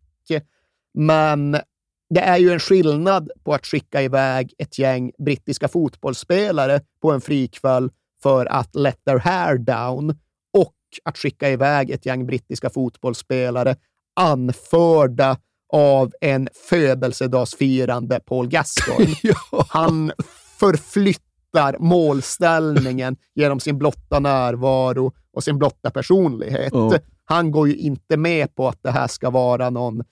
Men 0.93 1.51
det 2.09 2.19
är 2.19 2.37
ju 2.37 2.51
en 2.51 2.59
skillnad 2.59 3.31
på 3.43 3.53
att 3.53 3.65
skicka 3.65 4.01
iväg 4.01 4.53
ett 4.57 4.79
gäng 4.79 5.11
brittiska 5.17 5.67
fotbollsspelare 5.67 6.81
på 7.01 7.11
en 7.11 7.21
frikväll 7.21 7.89
för 8.23 8.45
att 8.45 8.75
let 8.75 9.05
their 9.05 9.17
hair 9.17 9.57
down 9.57 10.09
och 10.57 10.75
att 11.03 11.17
skicka 11.17 11.49
iväg 11.49 11.91
ett 11.91 12.05
gäng 12.05 12.25
brittiska 12.25 12.69
fotbollsspelare 12.69 13.75
anförda 14.15 15.37
av 15.73 16.11
en 16.21 16.49
födelsedagsfirande 16.69 18.19
Paul 18.19 18.47
Gascoigne. 18.47 19.15
Han 19.69 20.11
förflyttar 20.59 21.79
målställningen 21.79 23.17
genom 23.35 23.59
sin 23.59 23.77
blotta 23.77 24.19
närvaro 24.19 25.13
och 25.33 25.43
sin 25.43 25.57
blotta 25.59 25.91
personlighet. 25.91 26.73
Han 27.25 27.51
går 27.51 27.67
ju 27.67 27.75
inte 27.75 28.17
med 28.17 28.55
på 28.55 28.67
att 28.67 28.83
det 28.83 28.91
här 28.91 29.07
ska 29.07 29.29
vara 29.29 29.69
någon 29.69 30.03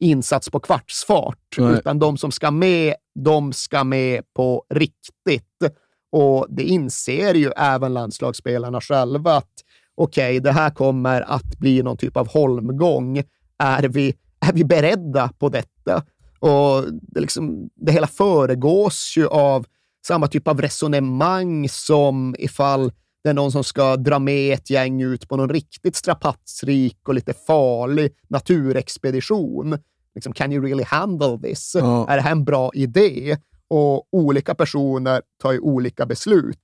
insats 0.00 0.50
på 0.50 0.60
kvartsfart, 0.60 1.54
Nej. 1.58 1.74
utan 1.74 1.98
de 1.98 2.16
som 2.16 2.32
ska 2.32 2.50
med, 2.50 2.94
de 3.14 3.52
ska 3.52 3.84
med 3.84 4.22
på 4.34 4.64
riktigt. 4.74 5.72
Och 6.12 6.46
det 6.48 6.62
inser 6.62 7.34
ju 7.34 7.50
även 7.56 7.94
landslagsspelarna 7.94 8.80
själva 8.80 9.36
att 9.36 9.52
okej, 9.94 10.40
det 10.40 10.52
här 10.52 10.70
kommer 10.70 11.22
att 11.22 11.58
bli 11.58 11.82
någon 11.82 11.96
typ 11.96 12.16
av 12.16 12.28
holmgång. 12.28 13.22
Är 13.58 13.82
vi, 13.82 14.14
är 14.40 14.52
vi 14.52 14.64
beredda 14.64 15.30
på 15.38 15.48
detta? 15.48 16.02
Och 16.38 16.84
det, 17.02 17.20
liksom, 17.20 17.70
det 17.74 17.92
hela 17.92 18.06
föregås 18.06 19.14
ju 19.16 19.26
av 19.26 19.66
samma 20.06 20.26
typ 20.26 20.48
av 20.48 20.60
resonemang 20.60 21.68
som 21.68 22.36
ifall 22.38 22.92
det 23.26 23.30
är 23.30 23.34
någon 23.34 23.52
som 23.52 23.64
ska 23.64 23.96
dra 23.96 24.18
med 24.18 24.54
ett 24.54 24.70
gäng 24.70 25.02
ut 25.02 25.28
på 25.28 25.36
någon 25.36 25.48
riktigt 25.48 25.96
strapatsrik 25.96 27.08
och 27.08 27.14
lite 27.14 27.32
farlig 27.32 28.12
naturexpedition. 28.28 29.78
Liksom, 30.14 30.32
can 30.32 30.52
you 30.52 30.64
really 30.64 30.84
handle 30.84 31.38
this? 31.42 31.72
Ja. 31.74 32.08
Är 32.08 32.16
det 32.16 32.22
här 32.22 32.30
en 32.30 32.44
bra 32.44 32.70
idé? 32.74 33.38
Och 33.68 34.08
olika 34.12 34.54
personer 34.54 35.22
tar 35.42 35.52
ju 35.52 35.60
olika 35.60 36.06
beslut. 36.06 36.58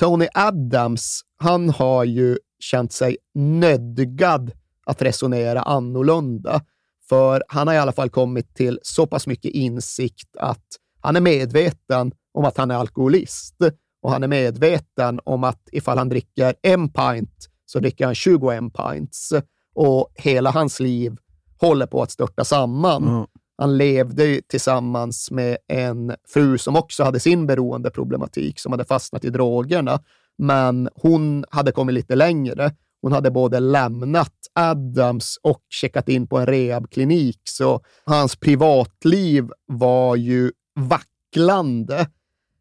Tony 0.00 0.28
Adams, 0.34 1.20
han 1.36 1.70
har 1.70 2.04
ju 2.04 2.38
känt 2.58 2.92
sig 2.92 3.16
nödgad 3.34 4.52
att 4.86 5.02
resonera 5.02 5.62
annorlunda. 5.62 6.62
För 7.08 7.42
han 7.48 7.66
har 7.68 7.74
i 7.74 7.78
alla 7.78 7.92
fall 7.92 8.10
kommit 8.10 8.54
till 8.54 8.78
så 8.82 9.06
pass 9.06 9.26
mycket 9.26 9.52
insikt 9.52 10.36
att 10.36 10.66
han 11.00 11.16
är 11.16 11.20
medveten 11.20 12.12
om 12.34 12.44
att 12.44 12.56
han 12.56 12.70
är 12.70 12.74
alkoholist 12.74 13.56
och 14.02 14.10
han 14.10 14.22
är 14.22 14.28
medveten 14.28 15.20
om 15.24 15.44
att 15.44 15.68
ifall 15.72 15.98
han 15.98 16.08
dricker 16.08 16.54
en 16.62 16.88
pint 16.88 17.48
så 17.66 17.78
dricker 17.78 18.04
han 18.04 18.14
21 18.14 18.74
pints 18.74 19.32
och 19.74 20.12
hela 20.14 20.50
hans 20.50 20.80
liv 20.80 21.16
håller 21.60 21.86
på 21.86 22.02
att 22.02 22.10
störta 22.10 22.44
samman. 22.44 23.04
Ja. 23.06 23.26
Han 23.58 23.76
levde 23.76 24.40
tillsammans 24.48 25.30
med 25.30 25.56
en 25.68 26.12
fru 26.28 26.58
som 26.58 26.76
också 26.76 27.04
hade 27.04 27.20
sin 27.20 27.46
beroendeproblematik, 27.46 28.58
som 28.58 28.72
hade 28.72 28.84
fastnat 28.84 29.24
i 29.24 29.30
drogerna. 29.30 30.00
Men 30.38 30.88
hon 30.94 31.44
hade 31.50 31.72
kommit 31.72 31.94
lite 31.94 32.14
längre. 32.14 32.72
Hon 33.02 33.12
hade 33.12 33.30
både 33.30 33.60
lämnat 33.60 34.34
Adams 34.54 35.38
och 35.42 35.62
checkat 35.68 36.08
in 36.08 36.26
på 36.26 36.38
en 36.38 36.46
rehabklinik, 36.46 37.40
så 37.44 37.80
hans 38.04 38.36
privatliv 38.36 39.50
var 39.66 40.16
ju 40.16 40.52
vacklande. 40.74 42.06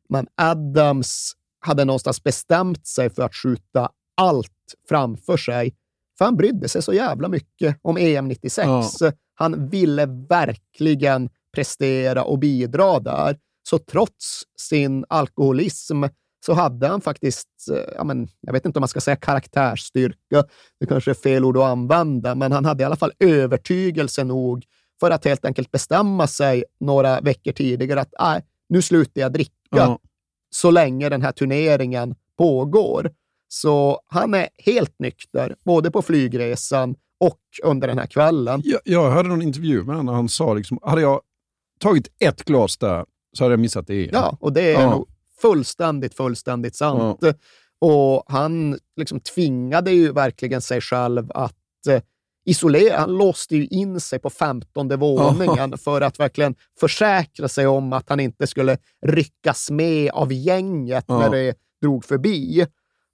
Men 0.10 0.28
Adams 0.36 1.34
hade 1.60 1.86
någonstans 1.86 2.24
bestämt 2.24 2.88
sig 2.88 3.10
för 3.10 3.24
att 3.24 3.36
skjuta 3.36 3.90
allt 4.18 4.52
framför 4.90 5.38
sig, 5.38 5.76
för 6.18 6.26
han 6.26 6.36
brydde 6.36 6.70
sig 6.70 6.82
så 6.82 6.94
jävla 6.94 7.28
mycket 7.28 7.80
om 7.82 7.98
EM 7.98 8.28
96. 8.28 8.68
Ja. 8.68 9.12
Han 9.34 9.70
ville 9.70 10.06
verkligen 10.06 11.30
prestera 11.54 12.24
och 12.24 12.40
bidra 12.40 13.00
där. 13.00 13.38
Så 13.70 13.80
trots 13.80 14.44
sin 14.60 15.06
alkoholism 15.10 16.04
så 16.46 16.54
hade 16.54 16.88
han 16.88 17.02
faktiskt, 17.02 17.48
eh, 17.72 17.94
ja 17.96 18.04
men, 18.04 18.28
jag 18.42 18.54
vet 18.54 18.66
inte 18.66 18.80
om 18.80 18.82
man 18.82 18.88
ska 18.88 19.02
säga 19.02 19.16
karaktärsstyrka, 19.16 20.44
det 20.80 20.86
kanske 20.86 21.12
är 21.12 21.16
fel 21.16 21.46
ord 21.46 21.58
att 21.58 21.64
använda, 21.64 22.36
men 22.36 22.52
han 22.52 22.66
hade 22.66 22.84
i 22.84 22.86
alla 22.86 22.96
fall 22.96 23.12
övertygelse 23.20 24.24
nog 24.24 24.66
för 25.00 25.12
att 25.12 25.26
helt 25.26 25.46
enkelt 25.46 25.72
bestämma 25.72 26.28
sig 26.28 26.64
några 26.80 27.22
veckor 27.22 27.52
tidigare 27.52 28.02
att 28.02 28.14
nej, 28.20 28.42
nu 28.70 28.82
slutar 28.82 29.22
jag 29.22 29.34
dricka 29.34 29.54
Ja. 29.70 30.00
så 30.50 30.72
länge 30.72 31.10
den 31.10 31.22
här 31.22 31.32
turneringen 31.32 32.16
pågår. 32.38 33.12
Så 33.48 34.02
han 34.08 34.34
är 34.34 34.48
helt 34.58 34.96
nykter, 35.00 35.56
både 35.66 35.92
på 35.92 36.02
flygresan 36.02 36.96
och 37.20 37.40
under 37.64 37.88
den 37.88 37.98
här 37.98 38.06
kvällen. 38.08 38.62
Jag, 38.64 38.80
jag 38.84 39.12
hörde 39.12 39.30
någon 39.30 39.42
intervju 39.42 39.78
med 39.84 39.96
honom 39.96 40.10
och 40.10 40.16
han 40.16 40.30
sa 40.30 40.54
liksom, 40.54 40.80
hade 40.82 41.02
jag 41.02 41.22
tagit 41.80 42.08
ett 42.20 42.44
glas 42.44 42.78
där 42.78 43.06
så 43.38 43.44
hade 43.44 43.54
jag 43.54 43.60
missat 43.60 43.88
det 43.88 43.94
igen. 43.96 44.10
Ja, 44.14 44.38
och 44.40 44.54
det 44.54 44.62
är 44.62 44.82
Ja. 44.82 44.90
nog 44.92 45.08
fullständigt, 45.42 46.14
fullständigt 46.14 46.76
sant. 46.76 47.20
Och 47.82 48.24
han 48.28 48.78
liksom 48.96 49.20
tvingade 49.20 49.92
ju 49.92 50.12
verkligen 50.12 50.62
sig 50.62 50.82
själv 50.82 51.32
att 51.32 51.56
eh, 52.50 52.52
isolera. 52.52 52.98
Han 52.98 53.18
låste 53.18 53.56
ju 53.56 53.66
in 53.68 54.00
sig 54.00 54.20
på 54.20 54.30
femtonde 54.30 54.96
våningen 54.98 55.78
för 55.78 56.02
att 56.02 56.20
verkligen 56.20 56.56
försäkra 56.80 57.48
sig 57.48 57.68
om 57.68 57.94
att 57.94 58.10
han 58.10 58.20
inte 58.20 58.48
skulle 58.48 58.78
ryckas 59.06 59.72
med 59.72 60.12
av 60.12 60.34
gänget 60.34 61.06
Ja. 61.08 61.20
när 61.20 61.30
det 61.30 61.54
drog 61.82 62.06
förbi. 62.06 62.66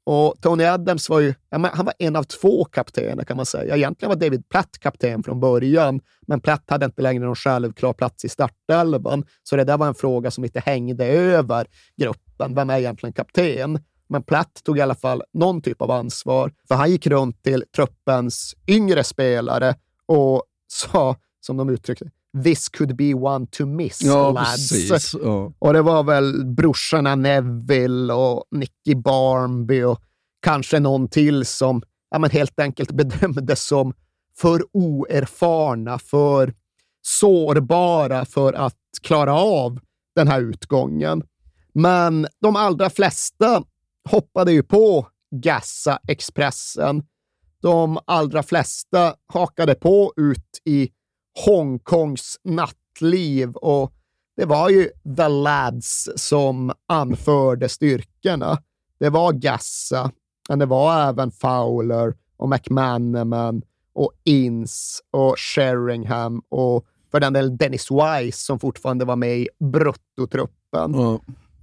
Och 0.08 0.36
Tony 0.42 0.64
Adams 0.64 1.10
var 1.10 1.20
ju 1.20 1.34
ja, 1.50 1.70
han 1.74 1.86
var 1.86 1.94
en 2.00 2.16
av 2.16 2.24
två 2.24 2.66
kaptener 2.66 3.24
kan 3.24 3.38
man 3.38 3.46
säga. 3.46 3.76
Egentligen 3.76 4.10
var 4.10 4.16
David 4.16 4.50
Platt 4.50 4.78
kapten 4.80 5.24
från 5.24 5.40
början, 5.40 6.00
men 6.28 6.42
Platt 6.42 6.64
hade 6.68 6.86
inte 6.86 7.02
längre 7.02 7.26
någon 7.26 7.36
självklar 7.36 7.94
plats 7.94 8.26
i 8.26 8.30
startelvan. 8.30 9.26
Så 9.44 9.56
det 9.56 9.64
där 9.64 9.78
var 9.78 9.88
en 9.88 9.96
fråga 9.96 10.32
som 10.32 10.44
inte 10.44 10.60
hängde 10.60 11.06
över 11.08 11.68
gruppen. 11.98 12.56
Vem 12.56 12.70
är 12.70 12.78
egentligen 12.80 13.14
kapten? 13.14 13.80
Men 14.10 14.24
Platt 14.24 14.62
tog 14.64 14.78
i 14.78 14.82
alla 14.82 14.96
fall 14.96 15.24
någon 15.34 15.62
typ 15.62 15.82
av 15.82 15.92
ansvar, 15.92 16.52
för 16.68 16.76
han 16.76 16.92
gick 16.92 17.08
runt 17.08 17.44
till 17.44 17.64
truppens 17.76 18.56
yngre 18.68 19.04
spelare 19.04 19.76
och 20.06 20.44
sa, 20.68 21.16
som 21.40 21.58
de 21.58 21.70
uttryckte 21.70 22.06
This 22.44 22.70
could 22.70 22.96
be 22.96 23.14
one 23.14 23.48
to 23.52 23.66
miss, 23.66 24.02
Ja, 24.04 24.32
lads. 24.32 25.16
Ja. 25.24 25.54
Och 25.60 25.74
det 25.74 25.82
var 25.82 26.04
väl 26.04 26.46
brorsorna 26.46 27.16
Neville 27.16 28.14
och 28.14 28.44
Nicky 28.52 28.96
Barmby 28.96 29.84
och 29.84 30.02
kanske 30.42 30.80
någon 30.80 31.08
till 31.08 31.46
som 31.46 31.82
ja, 32.10 32.20
men 32.20 32.30
helt 32.30 32.60
enkelt 32.60 32.92
bedömdes 32.92 33.68
som 33.68 33.94
för 34.38 34.64
oerfarna, 34.72 36.00
för 36.00 36.54
sårbara 37.02 38.26
för 38.26 38.54
att 38.54 38.78
klara 39.02 39.34
av 39.34 39.80
den 40.16 40.28
här 40.28 40.42
utgången. 40.42 41.24
Men 41.74 42.28
de 42.42 42.56
allra 42.56 42.90
flesta 42.90 43.64
hoppade 44.10 44.52
ju 44.52 44.64
på 44.64 45.08
Gassa-expressen. 45.32 47.04
De 47.62 48.00
allra 48.06 48.44
flesta 48.44 49.16
hakade 49.34 49.76
på 49.76 50.14
ut 50.18 50.62
i 50.64 50.90
Hongkongs 51.46 52.40
nattliv 52.44 53.52
och 53.52 53.94
det 54.38 54.46
var 54.46 54.70
ju 54.70 54.90
The 55.18 55.28
Lads 55.28 56.10
som 56.16 56.72
anförde 56.88 57.70
styrkorna. 57.70 58.58
Det 59.00 59.10
var 59.10 59.34
Gassa, 59.34 60.12
men 60.50 60.60
det 60.60 60.66
var 60.66 61.10
även 61.10 61.32
Fowler 61.32 62.16
och 62.38 62.50
McManaman 62.50 63.62
och 63.94 64.12
Ince 64.24 65.04
och 65.12 65.36
Sheringham 65.38 66.42
och 66.50 66.86
för 67.12 67.20
den 67.20 67.34
delen 67.34 67.58
Dennis 67.58 67.88
Wise 67.92 68.46
som 68.46 68.60
fortfarande 68.60 69.06
var 69.06 69.16
med 69.16 69.38
i 69.38 69.50
bruttotruppen. 69.60 70.96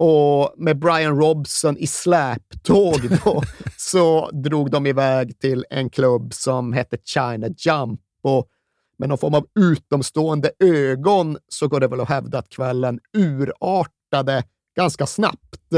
Och 0.05 0.55
med 0.57 0.78
Brian 0.78 1.16
Robson 1.16 1.76
i 1.76 1.86
släptåg 1.86 3.00
då, 3.24 3.42
så 3.76 4.30
drog 4.30 4.70
de 4.70 4.86
iväg 4.86 5.38
till 5.38 5.64
en 5.70 5.90
klubb 5.90 6.34
som 6.34 6.72
hette 6.72 6.96
China 7.05 7.48
Jump. 7.59 8.00
Och 8.22 8.48
med 8.98 9.09
någon 9.09 9.18
form 9.18 9.34
av 9.34 9.46
utomstående 9.61 10.50
ögon 10.59 11.38
så 11.48 11.68
går 11.68 11.80
det 11.80 11.88
väl 11.88 12.00
att 12.00 12.09
hävda 12.09 12.38
att 12.38 12.48
kvällen 12.48 13.00
urartade 13.16 14.44
ganska 14.76 15.07
snabbt. 15.07 15.72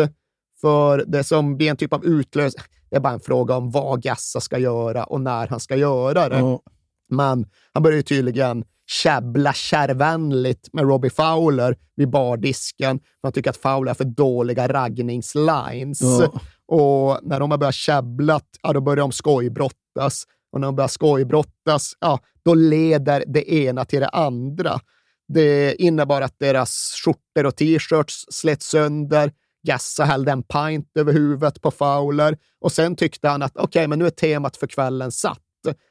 För 0.61 1.05
det 1.07 1.25
som 1.25 1.57
blir 1.57 1.71
en 1.71 1.77
typ 1.77 1.93
av 1.93 2.05
utlös... 2.05 2.55
Det 2.91 2.97
är 2.97 3.01
bara 3.01 3.13
en 3.13 3.21
fråga 3.21 3.57
om 3.57 3.71
vad 3.71 4.03
Gassa 4.03 4.41
ska 4.41 4.59
göra 4.59 5.05
och 5.05 5.21
när 5.21 5.47
han 5.47 5.61
ska 5.61 5.77
göra 5.77 6.29
det. 6.29 6.39
Ja. 6.39 6.61
Men 7.09 7.47
han 7.73 7.83
börjar 7.83 7.97
ju 7.97 8.03
tydligen 8.03 8.65
käbbla 8.87 9.53
kärvänligt 9.53 10.69
med 10.73 10.85
Robbie 10.85 11.11
Fowler 11.11 11.77
vid 11.97 12.11
bardisken. 12.11 12.99
För 12.99 13.07
han 13.23 13.33
tycker 13.33 13.51
att 13.51 13.57
Fowler 13.57 13.91
har 13.91 13.95
för 13.95 14.05
dåliga 14.05 14.69
raggningslines. 14.69 16.01
Ja. 16.01 16.41
Och 16.67 17.19
när 17.23 17.41
de 17.41 17.51
har 17.51 17.59
börjat 17.59 17.75
käbbla, 17.75 18.41
ja, 18.63 18.73
då 18.73 18.81
börjar 18.81 18.97
de 18.97 19.13
skojbrottas. 19.13 20.25
Och 20.53 20.61
när 20.61 20.69
de 20.69 20.77
börjar 20.77 20.89
skojbrottas, 20.89 21.93
ja, 22.01 22.19
då 22.45 22.55
leder 22.55 23.25
det 23.27 23.53
ena 23.53 23.85
till 23.85 24.01
det 24.01 24.09
andra. 24.09 24.81
Det 25.29 25.75
innebar 25.75 26.23
att 26.23 26.39
deras 26.39 26.95
skjortor 27.05 27.47
och 27.47 27.57
t-shirts 27.57 28.27
slet 28.31 28.63
sönder. 28.63 29.33
Gassa 29.67 30.05
hällde 30.05 30.33
en 30.33 30.43
pint 30.43 30.91
över 30.99 31.13
huvudet 31.13 31.61
på 31.61 31.71
Fowler 31.71 32.39
och 32.61 32.73
sen 32.73 32.97
tyckte 32.97 33.29
han 33.29 33.43
att 33.43 33.57
okej, 33.57 33.89
men 33.89 33.99
nu 33.99 34.07
är 34.07 34.11
temat 34.11 34.57
för 34.57 34.67
kvällen 34.67 35.13
satt. 35.13 35.39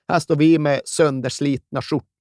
Här 0.10 0.20
står 0.20 0.36
vi 0.36 0.60
med 0.60 0.82
sönderslitna 0.86 1.82
skjortor 1.82 2.13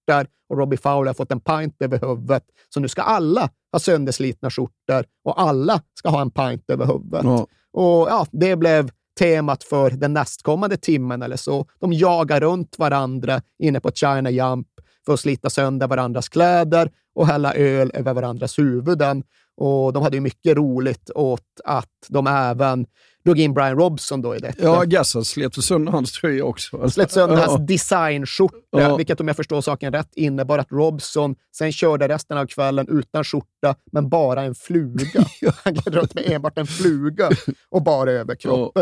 och 0.49 0.59
Robbie 0.59 0.77
Fowler 0.77 1.07
har 1.07 1.15
fått 1.15 1.33
en 1.33 1.41
pint 1.41 1.83
över 1.83 1.99
huvudet. 2.09 2.45
Så 2.69 2.81
nu 2.81 2.89
ska 2.89 3.03
alla 3.03 3.51
ha 3.73 3.79
sönderslitna 3.79 4.51
skjortor 4.51 5.05
och 5.25 5.41
alla 5.41 5.81
ska 5.95 6.09
ha 6.09 6.21
en 6.21 6.31
pint 6.31 6.71
över 6.71 6.87
huvudet. 6.87 7.25
Ja. 7.25 7.47
Och 7.73 8.09
ja, 8.11 8.27
det 8.33 8.57
blev 8.57 8.91
temat 9.19 9.65
för 9.65 9.91
den 9.91 10.13
nästkommande 10.13 10.77
timmen 10.77 11.23
eller 11.23 11.37
så. 11.37 11.67
De 11.81 11.93
jagar 11.93 12.41
runt 12.41 12.79
varandra 12.79 13.43
inne 13.59 13.81
på 13.81 13.91
China 13.91 14.31
Jump 14.31 14.69
för 15.07 15.15
att 15.15 15.21
slita 15.21 15.51
sönder 15.51 15.89
varandras 15.89 16.29
kläder 16.29 16.91
och 17.15 17.27
hälla 17.27 17.55
öl 17.55 17.91
över 17.95 18.15
varandras 18.15 18.59
huvuden. 18.59 19.23
Och 19.57 19.93
de 19.93 20.03
hade 20.03 20.17
ju 20.17 20.21
mycket 20.21 20.57
roligt 20.57 21.11
åt 21.15 21.43
att 21.65 21.89
de 22.09 22.27
även 22.27 22.87
drog 23.25 23.41
in 23.41 23.55
Brian 23.55 23.77
Robson 23.79 24.23
då 24.23 24.37
i 24.37 24.39
detta. 24.39 24.63
Ja, 24.65 24.83
Gassa 24.85 25.25
slet 25.25 25.55
sönder 25.65 25.93
hans 25.93 26.13
tröja 26.13 26.45
också. 26.45 26.91
Slet 26.91 27.11
sönder 27.13 27.37
Ja. 27.37 27.47
hans 27.47 27.67
designskjorta, 27.67 28.57
Ja. 28.71 28.97
vilket 28.97 29.21
om 29.21 29.29
jag 29.29 29.37
förstår 29.37 29.61
saken 29.61 29.93
rätt 29.93 30.15
innebar 30.15 30.59
att 30.59 30.73
Robson 30.73 31.35
sen 31.57 31.73
körde 31.73 32.09
resten 32.09 32.39
av 32.39 32.47
kvällen 32.47 32.87
utan 32.91 33.25
skjorta, 33.25 33.75
men 33.93 34.09
bara 34.09 34.43
en 34.43 34.55
fluga. 34.55 35.25
Han 35.65 35.75
gled 35.75 35.95
runt 35.95 36.15
med 36.15 36.31
enbart 36.31 36.59
en 36.59 36.67
fluga 36.67 37.31
och 37.71 37.83
bara 37.83 38.11
överkropp. 38.13 38.79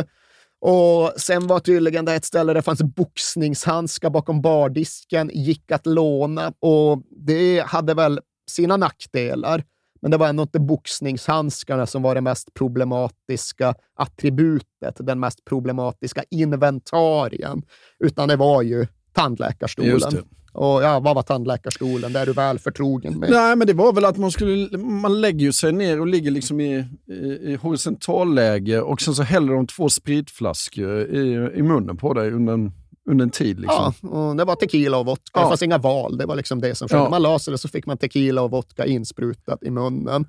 Och 0.63 1.13
sen 1.21 1.47
var 1.47 1.61
tydligen 1.61 2.05
det 2.05 2.15
ett 2.15 2.25
ställe 2.25 2.51
där 2.51 2.55
det 2.55 2.63
fanns 2.63 2.83
boxningshandskar 2.83 4.11
bakom 4.11 4.43
bardisken, 4.43 5.31
gick 5.35 5.71
att 5.73 5.87
låna 5.87 6.53
och 6.61 7.03
det 7.27 7.61
hade 7.67 7.95
väl 7.95 8.21
sina 8.51 8.77
nackdelar. 8.77 9.65
Men 10.03 10.11
det 10.11 10.17
var 10.17 10.29
ändå 10.29 10.43
inte 10.43 10.61
boxningshandskarna 10.61 11.87
som 11.87 12.03
var 12.03 12.15
det 12.15 12.21
mest 12.21 12.55
problematiska 12.55 13.75
attributet, 13.97 14.97
den 14.99 15.21
mest 15.21 15.45
problematiska 15.45 16.25
inventarien, 16.31 17.63
utan 17.99 18.29
det 18.29 18.37
var 18.37 18.63
ju 18.63 18.87
tandläkarstolen. 19.13 20.25
Och 20.53 20.83
ja, 20.83 21.01
vad 21.01 21.15
var 21.15 21.23
tandläkarstolen? 21.23 22.13
Det 22.13 22.19
är 22.19 22.27
du 22.27 22.33
väl 22.33 22.59
förtrogen 22.59 23.19
med. 23.19 23.31
Nej, 23.31 23.57
men 23.57 23.67
det 23.67 23.73
var 23.73 23.93
väl 23.93 24.05
att 24.05 24.17
man 24.17 24.31
skulle, 24.31 24.79
man 24.79 25.21
lägger 25.21 25.41
ju 25.41 25.53
sig 25.53 25.73
ner 25.73 26.01
och 26.01 26.07
ligger 26.07 26.31
liksom 26.31 26.61
i, 26.61 26.85
i, 27.07 27.53
i 27.53 27.59
horisontalläge 27.63 28.81
och 28.81 29.01
sen 29.01 29.15
så 29.15 29.23
häller 29.23 29.53
de 29.53 29.67
två 29.67 29.89
spritflaskor 29.89 31.01
i, 31.01 31.51
i 31.55 31.63
munnen 31.63 31.97
på 31.97 32.15
dig 32.15 32.31
under 32.33 32.53
en, 32.53 32.73
under 33.11 33.23
en 33.25 33.31
tid. 33.31 33.61
Liksom. 33.61 33.95
Ja, 34.03 34.09
och 34.09 34.37
det 34.37 34.45
var 34.45 34.55
tequila 34.57 34.99
och 34.99 35.07
vodka. 35.07 35.31
Ja. 35.35 35.41
Det 35.41 35.47
fanns 35.49 35.63
inga 35.63 35.79
val. 35.79 36.19
Det 36.19 36.27
var 36.27 36.37
liksom 36.37 36.61
det 36.61 36.75
som 36.75 36.89
skedde. 36.89 37.03
Ja. 37.03 37.11
Man 37.11 37.23
la 37.23 37.39
sig 37.39 37.53
där 37.53 37.59
så 37.59 37.69
fick 37.69 37.87
man 37.87 37.99
tequila 37.99 38.43
och 38.43 38.51
vodka 38.51 38.87
insprutat 38.87 39.63
i 39.63 39.71
munnen. 39.71 40.27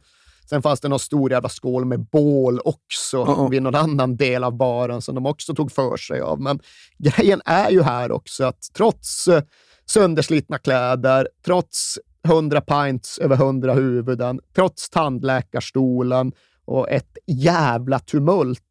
Sen 0.50 0.62
fanns 0.62 0.80
det 0.80 0.88
någon 0.88 1.00
stor 1.00 1.32
jävla 1.32 1.50
skål 1.50 1.86
med 1.86 2.06
bål 2.06 2.60
också 2.66 3.18
Ja. 3.18 3.48
vid 3.48 3.62
någon 3.64 3.76
annan 3.76 4.18
del 4.18 4.44
av 4.44 4.58
baren 4.58 5.02
som 5.02 5.16
de 5.16 5.26
också 5.26 5.56
tog 5.56 5.72
för 5.72 5.98
sig 5.98 6.22
av. 6.22 6.42
Men 6.42 6.60
grejen 6.98 7.42
är 7.46 7.70
ju 7.72 7.82
här 7.82 8.12
också 8.12 8.44
att 8.44 8.70
trots 8.78 9.28
eh, 9.28 9.44
sönderslitna 9.86 10.58
kläder, 10.58 11.28
trots 11.46 12.00
100 12.28 12.62
pints 12.62 13.18
över 13.20 13.36
100 13.36 13.74
huvuden, 13.74 14.40
trots 14.56 14.90
tandläkarstolen 14.90 16.32
och 16.66 16.90
ett 16.90 17.18
jävla 17.28 18.00
tumult, 18.00 18.62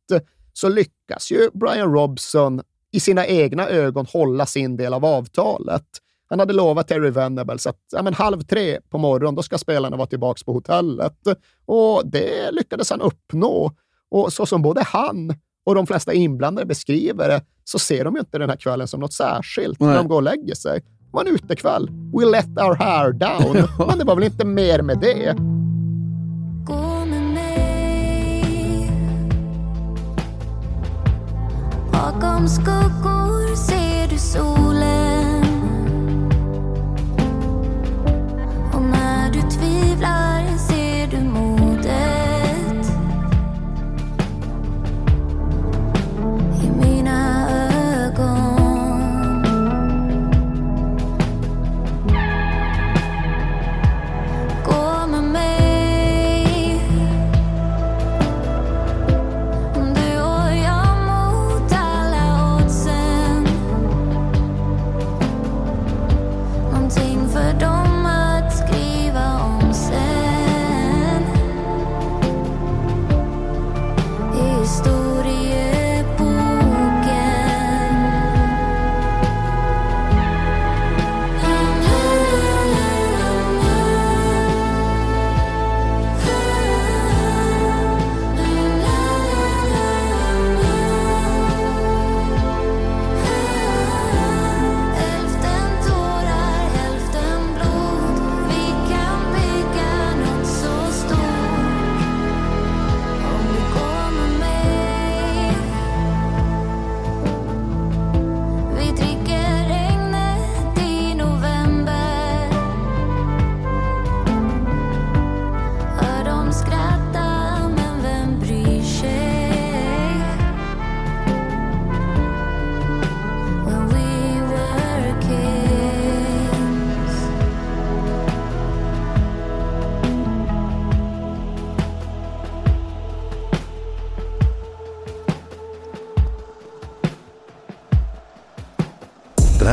så 0.53 0.69
lyckas 0.69 1.31
ju 1.33 1.49
Brian 1.55 1.93
Robson 1.93 2.61
i 2.93 3.01
sina 3.01 3.27
egna 3.27 3.69
ögon 3.69 4.07
hålla 4.07 4.47
sin 4.47 4.77
del 4.77 4.95
av 4.95 5.05
avtalet. 5.05 5.87
Han 6.29 6.39
hade 6.39 6.53
lovat 6.53 6.89
Terry 6.89 7.11
Venables 7.11 7.67
att 7.67 7.81
ja, 7.93 8.03
men 8.03 8.15
halv 8.15 8.43
tre 8.43 8.81
på 8.91 8.99
morgonen, 8.99 9.35
då 9.35 9.43
ska 9.43 9.59
spelarna 9.59 9.97
vara 9.97 10.07
tillbaka 10.07 10.43
på 10.45 10.53
hotellet. 10.53 11.19
Och 11.67 12.03
det 12.05 12.51
lyckades 12.51 12.91
han 12.91 13.01
uppnå. 13.01 13.73
Och 14.11 14.33
så 14.33 14.47
som 14.47 14.63
både 14.63 14.83
han 14.83 15.35
och 15.67 15.75
de 15.75 15.87
flesta 15.87 16.13
inblandade 16.13 16.67
beskriver 16.67 17.29
det, 17.29 17.43
så 17.65 17.79
ser 17.79 18.05
de 18.05 18.15
ju 18.15 18.21
inte 18.21 18.39
den 18.39 18.51
här 18.51 18.57
kvällen 18.57 18.89
som 18.89 19.01
något 19.01 19.13
särskilt 19.13 19.81
när 19.81 19.87
Nej. 19.87 19.97
de 19.97 20.09
går 20.09 20.17
och 20.17 20.23
lägger 20.23 20.55
sig. 20.55 20.81
Det 20.81 21.13
var 21.13 21.25
en 21.25 21.35
utekväll. 21.35 21.91
We 22.19 22.25
let 22.25 22.49
our 22.49 22.75
hair 22.75 23.13
down. 23.13 23.69
Men 23.89 23.99
det 23.99 24.05
var 24.05 24.15
väl 24.15 24.25
inte 24.25 24.45
mer 24.45 24.83
med 24.83 24.99
det. 24.99 25.60
Bakom 31.93 32.49
skuggor 32.49 33.57
ser 33.57 34.07
du 34.09 34.19
solen. 34.19 35.30